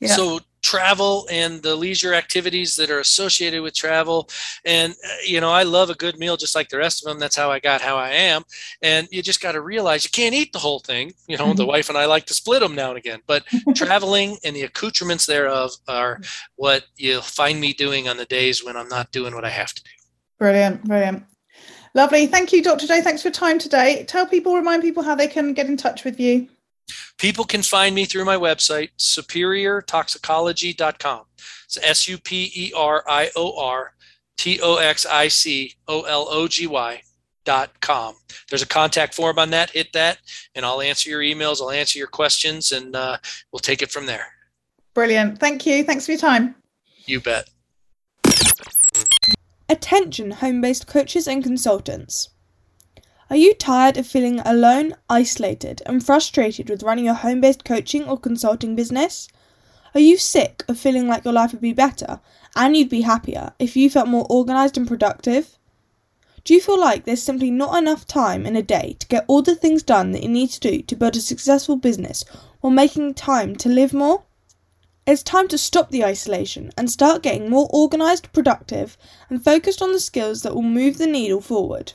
yeah. 0.00 0.14
so 0.14 0.40
travel 0.62 1.26
and 1.30 1.62
the 1.62 1.74
leisure 1.74 2.14
activities 2.14 2.76
that 2.76 2.90
are 2.90 3.00
associated 3.00 3.62
with 3.62 3.74
travel. 3.74 4.28
And, 4.64 4.92
uh, 4.92 5.08
you 5.26 5.40
know, 5.40 5.50
I 5.50 5.62
love 5.62 5.90
a 5.90 5.94
good 5.94 6.18
meal 6.18 6.36
just 6.36 6.54
like 6.54 6.68
the 6.68 6.78
rest 6.78 7.04
of 7.04 7.10
them. 7.10 7.18
That's 7.18 7.36
how 7.36 7.50
I 7.50 7.60
got 7.60 7.80
how 7.80 7.96
I 7.96 8.10
am. 8.10 8.42
And 8.82 9.08
you 9.10 9.22
just 9.22 9.40
got 9.40 9.52
to 9.52 9.60
realize 9.60 10.04
you 10.04 10.10
can't 10.10 10.34
eat 10.34 10.52
the 10.52 10.58
whole 10.58 10.80
thing. 10.80 11.12
You 11.26 11.38
know, 11.38 11.46
mm-hmm. 11.46 11.56
the 11.56 11.66
wife 11.66 11.88
and 11.88 11.98
I 11.98 12.06
like 12.06 12.26
to 12.26 12.34
split 12.34 12.60
them 12.60 12.74
now 12.74 12.90
and 12.90 12.98
again, 12.98 13.20
but 13.26 13.44
traveling 13.74 14.36
and 14.44 14.54
the 14.54 14.62
accoutrements 14.62 15.26
thereof 15.26 15.72
are 15.88 16.20
what 16.56 16.84
you'll 16.96 17.22
find 17.22 17.60
me 17.60 17.72
doing 17.72 18.08
on 18.08 18.16
the 18.16 18.26
days 18.26 18.64
when 18.64 18.76
I'm 18.76 18.88
not 18.88 19.12
doing 19.12 19.34
what 19.34 19.44
I 19.44 19.50
have 19.50 19.72
to 19.72 19.82
do. 19.82 19.90
Brilliant. 20.38 20.84
Brilliant. 20.84 21.24
Lovely. 21.94 22.26
Thank 22.26 22.52
you, 22.52 22.62
Dr. 22.62 22.86
Day. 22.86 23.00
Thanks 23.00 23.22
for 23.22 23.28
your 23.28 23.32
time 23.32 23.58
today. 23.58 24.04
Tell 24.04 24.24
people, 24.26 24.54
remind 24.54 24.82
people 24.82 25.02
how 25.02 25.14
they 25.14 25.26
can 25.26 25.54
get 25.54 25.66
in 25.66 25.76
touch 25.76 26.04
with 26.04 26.20
you. 26.20 26.48
People 27.18 27.44
can 27.44 27.62
find 27.62 27.94
me 27.94 28.04
through 28.04 28.24
my 28.24 28.36
website, 28.36 28.90
superiortoxicology.com. 28.98 31.22
It's 31.64 31.78
S 31.82 32.08
U 32.08 32.18
P 32.18 32.50
E 32.54 32.72
R 32.76 33.04
I 33.08 33.30
O 33.36 33.58
R 33.58 33.94
T 34.36 34.60
O 34.62 34.76
X 34.76 35.06
I 35.06 35.28
C 35.28 35.74
O 35.86 36.02
L 36.02 36.26
O 36.30 36.48
G 36.48 36.66
Y 36.66 37.02
dot 37.44 37.80
com. 37.80 38.16
There's 38.48 38.62
a 38.62 38.66
contact 38.66 39.14
form 39.14 39.38
on 39.38 39.50
that. 39.50 39.70
Hit 39.70 39.92
that, 39.92 40.18
and 40.54 40.64
I'll 40.64 40.80
answer 40.80 41.10
your 41.10 41.20
emails. 41.20 41.60
I'll 41.60 41.70
answer 41.70 41.98
your 41.98 42.08
questions, 42.08 42.72
and 42.72 42.96
uh, 42.96 43.18
we'll 43.52 43.60
take 43.60 43.82
it 43.82 43.90
from 43.90 44.06
there. 44.06 44.26
Brilliant. 44.94 45.38
Thank 45.38 45.66
you. 45.66 45.84
Thanks 45.84 46.06
for 46.06 46.12
your 46.12 46.20
time. 46.20 46.54
You 47.06 47.20
bet. 47.20 47.48
Attention, 49.68 50.32
home 50.32 50.60
based 50.60 50.86
coaches 50.86 51.28
and 51.28 51.44
consultants. 51.44 52.30
Are 53.30 53.36
you 53.36 53.54
tired 53.54 53.96
of 53.96 54.08
feeling 54.08 54.40
alone, 54.40 54.96
isolated, 55.08 55.82
and 55.86 56.04
frustrated 56.04 56.68
with 56.68 56.82
running 56.82 57.06
a 57.06 57.14
home 57.14 57.40
based 57.40 57.64
coaching 57.64 58.08
or 58.08 58.18
consulting 58.18 58.74
business? 58.74 59.28
Are 59.94 60.00
you 60.00 60.18
sick 60.18 60.64
of 60.66 60.80
feeling 60.80 61.06
like 61.06 61.24
your 61.24 61.32
life 61.32 61.52
would 61.52 61.60
be 61.60 61.72
better 61.72 62.18
and 62.56 62.76
you'd 62.76 62.88
be 62.88 63.02
happier 63.02 63.52
if 63.60 63.76
you 63.76 63.88
felt 63.88 64.08
more 64.08 64.26
organised 64.28 64.76
and 64.76 64.88
productive? 64.88 65.56
Do 66.42 66.54
you 66.54 66.60
feel 66.60 66.80
like 66.80 67.04
there's 67.04 67.22
simply 67.22 67.52
not 67.52 67.78
enough 67.78 68.04
time 68.04 68.46
in 68.46 68.56
a 68.56 68.64
day 68.64 68.96
to 68.98 69.06
get 69.06 69.26
all 69.28 69.42
the 69.42 69.54
things 69.54 69.84
done 69.84 70.10
that 70.10 70.24
you 70.24 70.28
need 70.28 70.50
to 70.50 70.58
do 70.58 70.82
to 70.82 70.96
build 70.96 71.14
a 71.14 71.20
successful 71.20 71.76
business 71.76 72.24
while 72.60 72.72
making 72.72 73.14
time 73.14 73.54
to 73.56 73.68
live 73.68 73.94
more? 73.94 74.24
It's 75.06 75.22
time 75.22 75.46
to 75.48 75.56
stop 75.58 75.92
the 75.92 76.04
isolation 76.04 76.72
and 76.76 76.90
start 76.90 77.22
getting 77.22 77.48
more 77.48 77.70
organised, 77.72 78.32
productive, 78.32 78.98
and 79.28 79.44
focused 79.44 79.80
on 79.80 79.92
the 79.92 80.00
skills 80.00 80.42
that 80.42 80.52
will 80.52 80.62
move 80.62 80.98
the 80.98 81.06
needle 81.06 81.40
forward. 81.40 81.92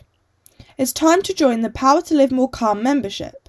It's 0.77 0.91
time 0.91 1.21
to 1.21 1.33
join 1.33 1.61
the 1.61 1.69
Power 1.69 2.01
to 2.01 2.13
Live 2.13 2.33
More 2.33 2.49
Calm 2.49 2.83
membership. 2.83 3.47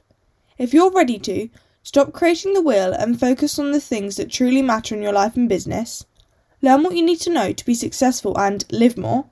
If 0.59 0.73
you're 0.73 0.93
ready 0.93 1.19
to, 1.19 1.49
stop 1.83 2.13
creating 2.13 2.55
the 2.55 2.63
wheel 2.63 2.93
and 2.93 3.19
focus 3.19 3.59
on 3.59 3.73
the 3.73 3.81
things 3.81 4.15
that 4.15 4.31
truly 4.31 4.63
matter 4.63 4.95
in 4.95 5.03
your 5.03 5.13
life 5.13 5.37
and 5.37 5.49
business. 5.49 6.07
Learn 6.63 6.85
what 6.85 6.95
you 6.95 7.05
need 7.05 7.19
to 7.23 7.33
know 7.33 7.53
to 7.53 7.67
be 7.67 7.75
successful 7.75 8.39
and 8.39 8.65
live 8.71 8.97
more. 8.97 9.25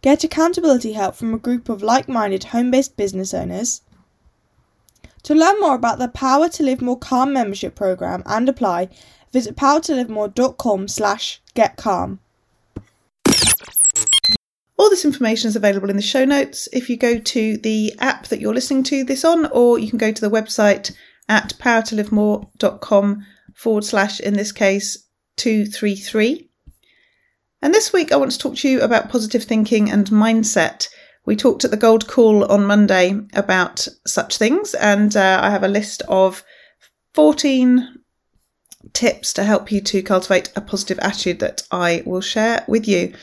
Get 0.00 0.24
accountability 0.24 0.94
help 0.94 1.16
from 1.16 1.34
a 1.34 1.38
group 1.38 1.68
of 1.68 1.82
like 1.82 2.08
minded 2.08 2.44
home 2.44 2.70
based 2.70 2.96
business 2.96 3.34
owners. 3.34 3.82
To 5.24 5.34
learn 5.34 5.60
more 5.60 5.74
about 5.74 5.98
the 5.98 6.08
Power 6.08 6.48
to 6.48 6.62
Live 6.62 6.80
More 6.80 6.98
Calm 6.98 7.34
membership 7.34 7.74
program 7.74 8.22
and 8.24 8.48
apply, 8.48 8.88
visit 9.34 9.54
powertolivemore.com 9.54 10.88
slash 10.88 11.42
getcalm. 11.54 12.20
This 14.98 15.04
information 15.04 15.46
is 15.46 15.54
available 15.54 15.90
in 15.90 15.94
the 15.94 16.02
show 16.02 16.24
notes 16.24 16.68
if 16.72 16.90
you 16.90 16.96
go 16.96 17.20
to 17.20 17.56
the 17.58 17.94
app 18.00 18.26
that 18.26 18.40
you're 18.40 18.52
listening 18.52 18.82
to 18.82 19.04
this 19.04 19.24
on, 19.24 19.46
or 19.52 19.78
you 19.78 19.88
can 19.88 19.96
go 19.96 20.10
to 20.10 20.20
the 20.20 20.28
website 20.28 20.92
at 21.28 21.54
powertolivemore.com 21.60 23.24
forward 23.54 23.84
slash, 23.84 24.18
in 24.18 24.34
this 24.34 24.50
case, 24.50 25.06
233. 25.36 26.50
And 27.62 27.72
this 27.72 27.92
week 27.92 28.10
I 28.10 28.16
want 28.16 28.32
to 28.32 28.38
talk 28.38 28.56
to 28.56 28.68
you 28.68 28.80
about 28.80 29.08
positive 29.08 29.44
thinking 29.44 29.88
and 29.88 30.08
mindset. 30.08 30.88
We 31.24 31.36
talked 31.36 31.64
at 31.64 31.70
the 31.70 31.76
Gold 31.76 32.08
Call 32.08 32.44
on 32.50 32.66
Monday 32.66 33.20
about 33.34 33.86
such 34.04 34.36
things, 34.36 34.74
and 34.74 35.16
uh, 35.16 35.38
I 35.40 35.50
have 35.50 35.62
a 35.62 35.68
list 35.68 36.02
of 36.08 36.42
14 37.14 38.00
tips 38.94 39.32
to 39.34 39.44
help 39.44 39.70
you 39.70 39.80
to 39.80 40.02
cultivate 40.02 40.52
a 40.56 40.60
positive 40.60 40.98
attitude 40.98 41.38
that 41.38 41.62
I 41.70 42.02
will 42.04 42.20
share 42.20 42.64
with 42.66 42.88
you. 42.88 43.14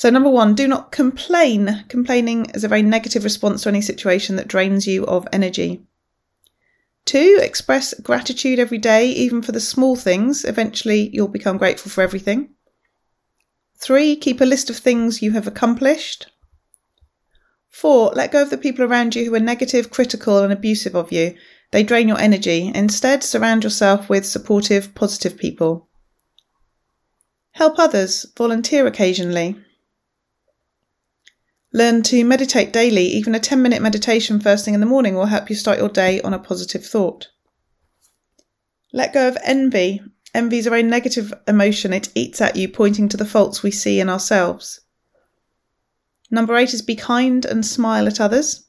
So, 0.00 0.08
number 0.08 0.30
one, 0.30 0.54
do 0.54 0.66
not 0.66 0.92
complain. 0.92 1.84
Complaining 1.90 2.46
is 2.54 2.64
a 2.64 2.68
very 2.68 2.80
negative 2.80 3.22
response 3.22 3.64
to 3.64 3.68
any 3.68 3.82
situation 3.82 4.36
that 4.36 4.48
drains 4.48 4.86
you 4.86 5.04
of 5.04 5.28
energy. 5.30 5.82
Two, 7.04 7.38
express 7.42 7.92
gratitude 8.00 8.58
every 8.58 8.78
day, 8.78 9.10
even 9.10 9.42
for 9.42 9.52
the 9.52 9.60
small 9.60 9.96
things. 9.96 10.42
Eventually, 10.46 11.10
you'll 11.12 11.28
become 11.28 11.58
grateful 11.58 11.90
for 11.90 12.00
everything. 12.00 12.54
Three, 13.76 14.16
keep 14.16 14.40
a 14.40 14.46
list 14.46 14.70
of 14.70 14.78
things 14.78 15.20
you 15.20 15.32
have 15.32 15.46
accomplished. 15.46 16.28
Four, 17.68 18.12
let 18.14 18.32
go 18.32 18.40
of 18.40 18.48
the 18.48 18.56
people 18.56 18.86
around 18.86 19.14
you 19.14 19.26
who 19.26 19.34
are 19.34 19.38
negative, 19.38 19.90
critical, 19.90 20.38
and 20.38 20.50
abusive 20.50 20.96
of 20.96 21.12
you. 21.12 21.34
They 21.72 21.82
drain 21.82 22.08
your 22.08 22.18
energy. 22.18 22.72
Instead, 22.74 23.22
surround 23.22 23.64
yourself 23.64 24.08
with 24.08 24.24
supportive, 24.24 24.94
positive 24.94 25.36
people. 25.36 25.90
Help 27.50 27.78
others. 27.78 28.24
Volunteer 28.34 28.86
occasionally. 28.86 29.62
Learn 31.72 32.02
to 32.04 32.24
meditate 32.24 32.72
daily. 32.72 33.04
Even 33.04 33.34
a 33.34 33.40
10 33.40 33.62
minute 33.62 33.80
meditation 33.80 34.40
first 34.40 34.64
thing 34.64 34.74
in 34.74 34.80
the 34.80 34.86
morning 34.86 35.14
will 35.14 35.26
help 35.26 35.48
you 35.48 35.56
start 35.56 35.78
your 35.78 35.88
day 35.88 36.20
on 36.22 36.34
a 36.34 36.38
positive 36.38 36.84
thought. 36.84 37.28
Let 38.92 39.14
go 39.14 39.28
of 39.28 39.38
envy. 39.44 40.00
Envy 40.34 40.58
is 40.58 40.66
a 40.66 40.70
very 40.70 40.82
negative 40.82 41.32
emotion. 41.46 41.92
It 41.92 42.10
eats 42.14 42.40
at 42.40 42.56
you, 42.56 42.68
pointing 42.68 43.08
to 43.08 43.16
the 43.16 43.24
faults 43.24 43.62
we 43.62 43.70
see 43.70 44.00
in 44.00 44.08
ourselves. 44.08 44.80
Number 46.30 46.56
eight 46.56 46.74
is 46.74 46.82
be 46.82 46.96
kind 46.96 47.44
and 47.44 47.64
smile 47.64 48.06
at 48.06 48.20
others. 48.20 48.66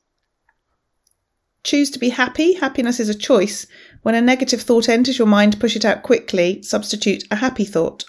Choose 1.63 1.91
to 1.91 1.99
be 1.99 2.09
happy. 2.09 2.53
Happiness 2.53 2.99
is 2.99 3.09
a 3.09 3.15
choice. 3.15 3.67
When 4.01 4.15
a 4.15 4.21
negative 4.21 4.61
thought 4.61 4.89
enters 4.89 5.19
your 5.19 5.27
mind, 5.27 5.59
push 5.59 5.75
it 5.75 5.85
out 5.85 6.01
quickly. 6.01 6.61
Substitute 6.63 7.23
a 7.29 7.35
happy 7.35 7.65
thought. 7.65 8.05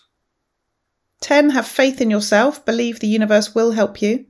10. 1.21 1.51
Have 1.51 1.67
faith 1.67 2.01
in 2.01 2.11
yourself. 2.11 2.65
Believe 2.65 3.01
the 3.01 3.09
universe 3.09 3.55
will 3.55 3.73
help 3.73 4.01
you. 4.01 4.27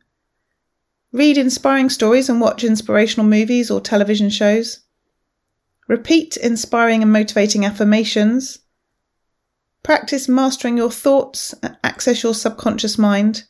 Read 1.12 1.36
inspiring 1.36 1.90
stories 1.90 2.30
and 2.30 2.40
watch 2.40 2.64
inspirational 2.64 3.26
movies 3.26 3.70
or 3.70 3.80
television 3.80 4.30
shows. 4.30 4.80
Repeat 5.86 6.38
inspiring 6.38 7.02
and 7.02 7.12
motivating 7.12 7.66
affirmations. 7.66 8.60
Practice 9.82 10.28
mastering 10.28 10.78
your 10.78 10.90
thoughts, 10.90 11.54
access 11.84 12.22
your 12.22 12.34
subconscious 12.34 12.96
mind. 12.96 13.44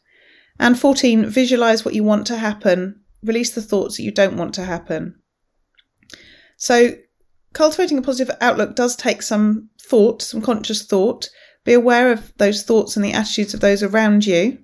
And 0.59 0.79
14. 0.79 1.27
Visualize 1.27 1.85
what 1.85 1.95
you 1.95 2.03
want 2.03 2.27
to 2.27 2.37
happen. 2.37 3.01
Release 3.23 3.51
the 3.51 3.63
thoughts 3.63 3.97
that 3.97 4.03
you 4.03 4.11
don't 4.11 4.37
want 4.37 4.55
to 4.55 4.65
happen. 4.65 5.15
So, 6.57 6.97
cultivating 7.53 7.99
a 7.99 8.03
positive 8.03 8.35
outlook 8.41 8.75
does 8.75 8.97
take 8.97 9.23
some 9.23 9.69
thought, 9.81 10.23
some 10.23 10.43
conscious 10.43 10.85
thought. 10.85 11.29
Be 11.65 11.75
aware 11.75 12.11
of 12.11 12.33
those 12.39 12.65
thoughts 12.65 12.97
and 12.97 13.05
the 13.05 13.13
attitudes 13.13 13.55
of 13.55 13.61
those 13.61 13.83
around 13.83 14.27
you. 14.27 14.59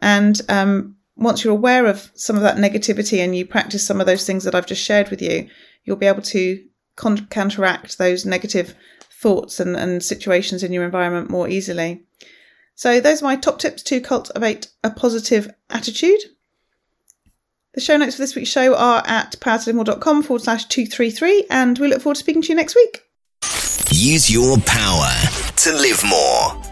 And 0.00 0.40
um, 0.48 0.96
once 1.20 1.44
you're 1.44 1.52
aware 1.52 1.86
of 1.86 2.10
some 2.14 2.36
of 2.36 2.42
that 2.42 2.56
negativity 2.56 3.18
and 3.18 3.36
you 3.36 3.44
practice 3.46 3.86
some 3.86 4.00
of 4.00 4.06
those 4.06 4.26
things 4.26 4.42
that 4.44 4.54
I've 4.54 4.66
just 4.66 4.82
shared 4.82 5.10
with 5.10 5.20
you, 5.20 5.48
you'll 5.84 5.96
be 5.96 6.06
able 6.06 6.22
to 6.22 6.64
con- 6.96 7.26
counteract 7.26 7.98
those 7.98 8.24
negative 8.24 8.74
thoughts 9.20 9.60
and, 9.60 9.76
and 9.76 10.02
situations 10.02 10.62
in 10.62 10.72
your 10.72 10.84
environment 10.84 11.30
more 11.30 11.48
easily. 11.48 12.02
So, 12.74 12.98
those 13.00 13.20
are 13.20 13.26
my 13.26 13.36
top 13.36 13.58
tips 13.58 13.82
to 13.84 14.00
cultivate 14.00 14.68
a 14.82 14.90
positive 14.90 15.52
attitude. 15.68 16.20
The 17.74 17.80
show 17.82 17.98
notes 17.98 18.16
for 18.16 18.22
this 18.22 18.34
week's 18.34 18.48
show 18.48 18.74
are 18.74 19.02
at 19.06 19.36
powertolivemore.com 19.40 20.22
forward 20.22 20.42
slash 20.42 20.64
233, 20.64 21.46
and 21.50 21.78
we 21.78 21.88
look 21.88 22.00
forward 22.00 22.16
to 22.16 22.20
speaking 22.20 22.42
to 22.42 22.48
you 22.48 22.54
next 22.54 22.74
week. 22.74 23.02
Use 23.90 24.30
your 24.30 24.56
power 24.64 25.10
to 25.56 25.72
live 25.72 26.02
more. 26.02 26.69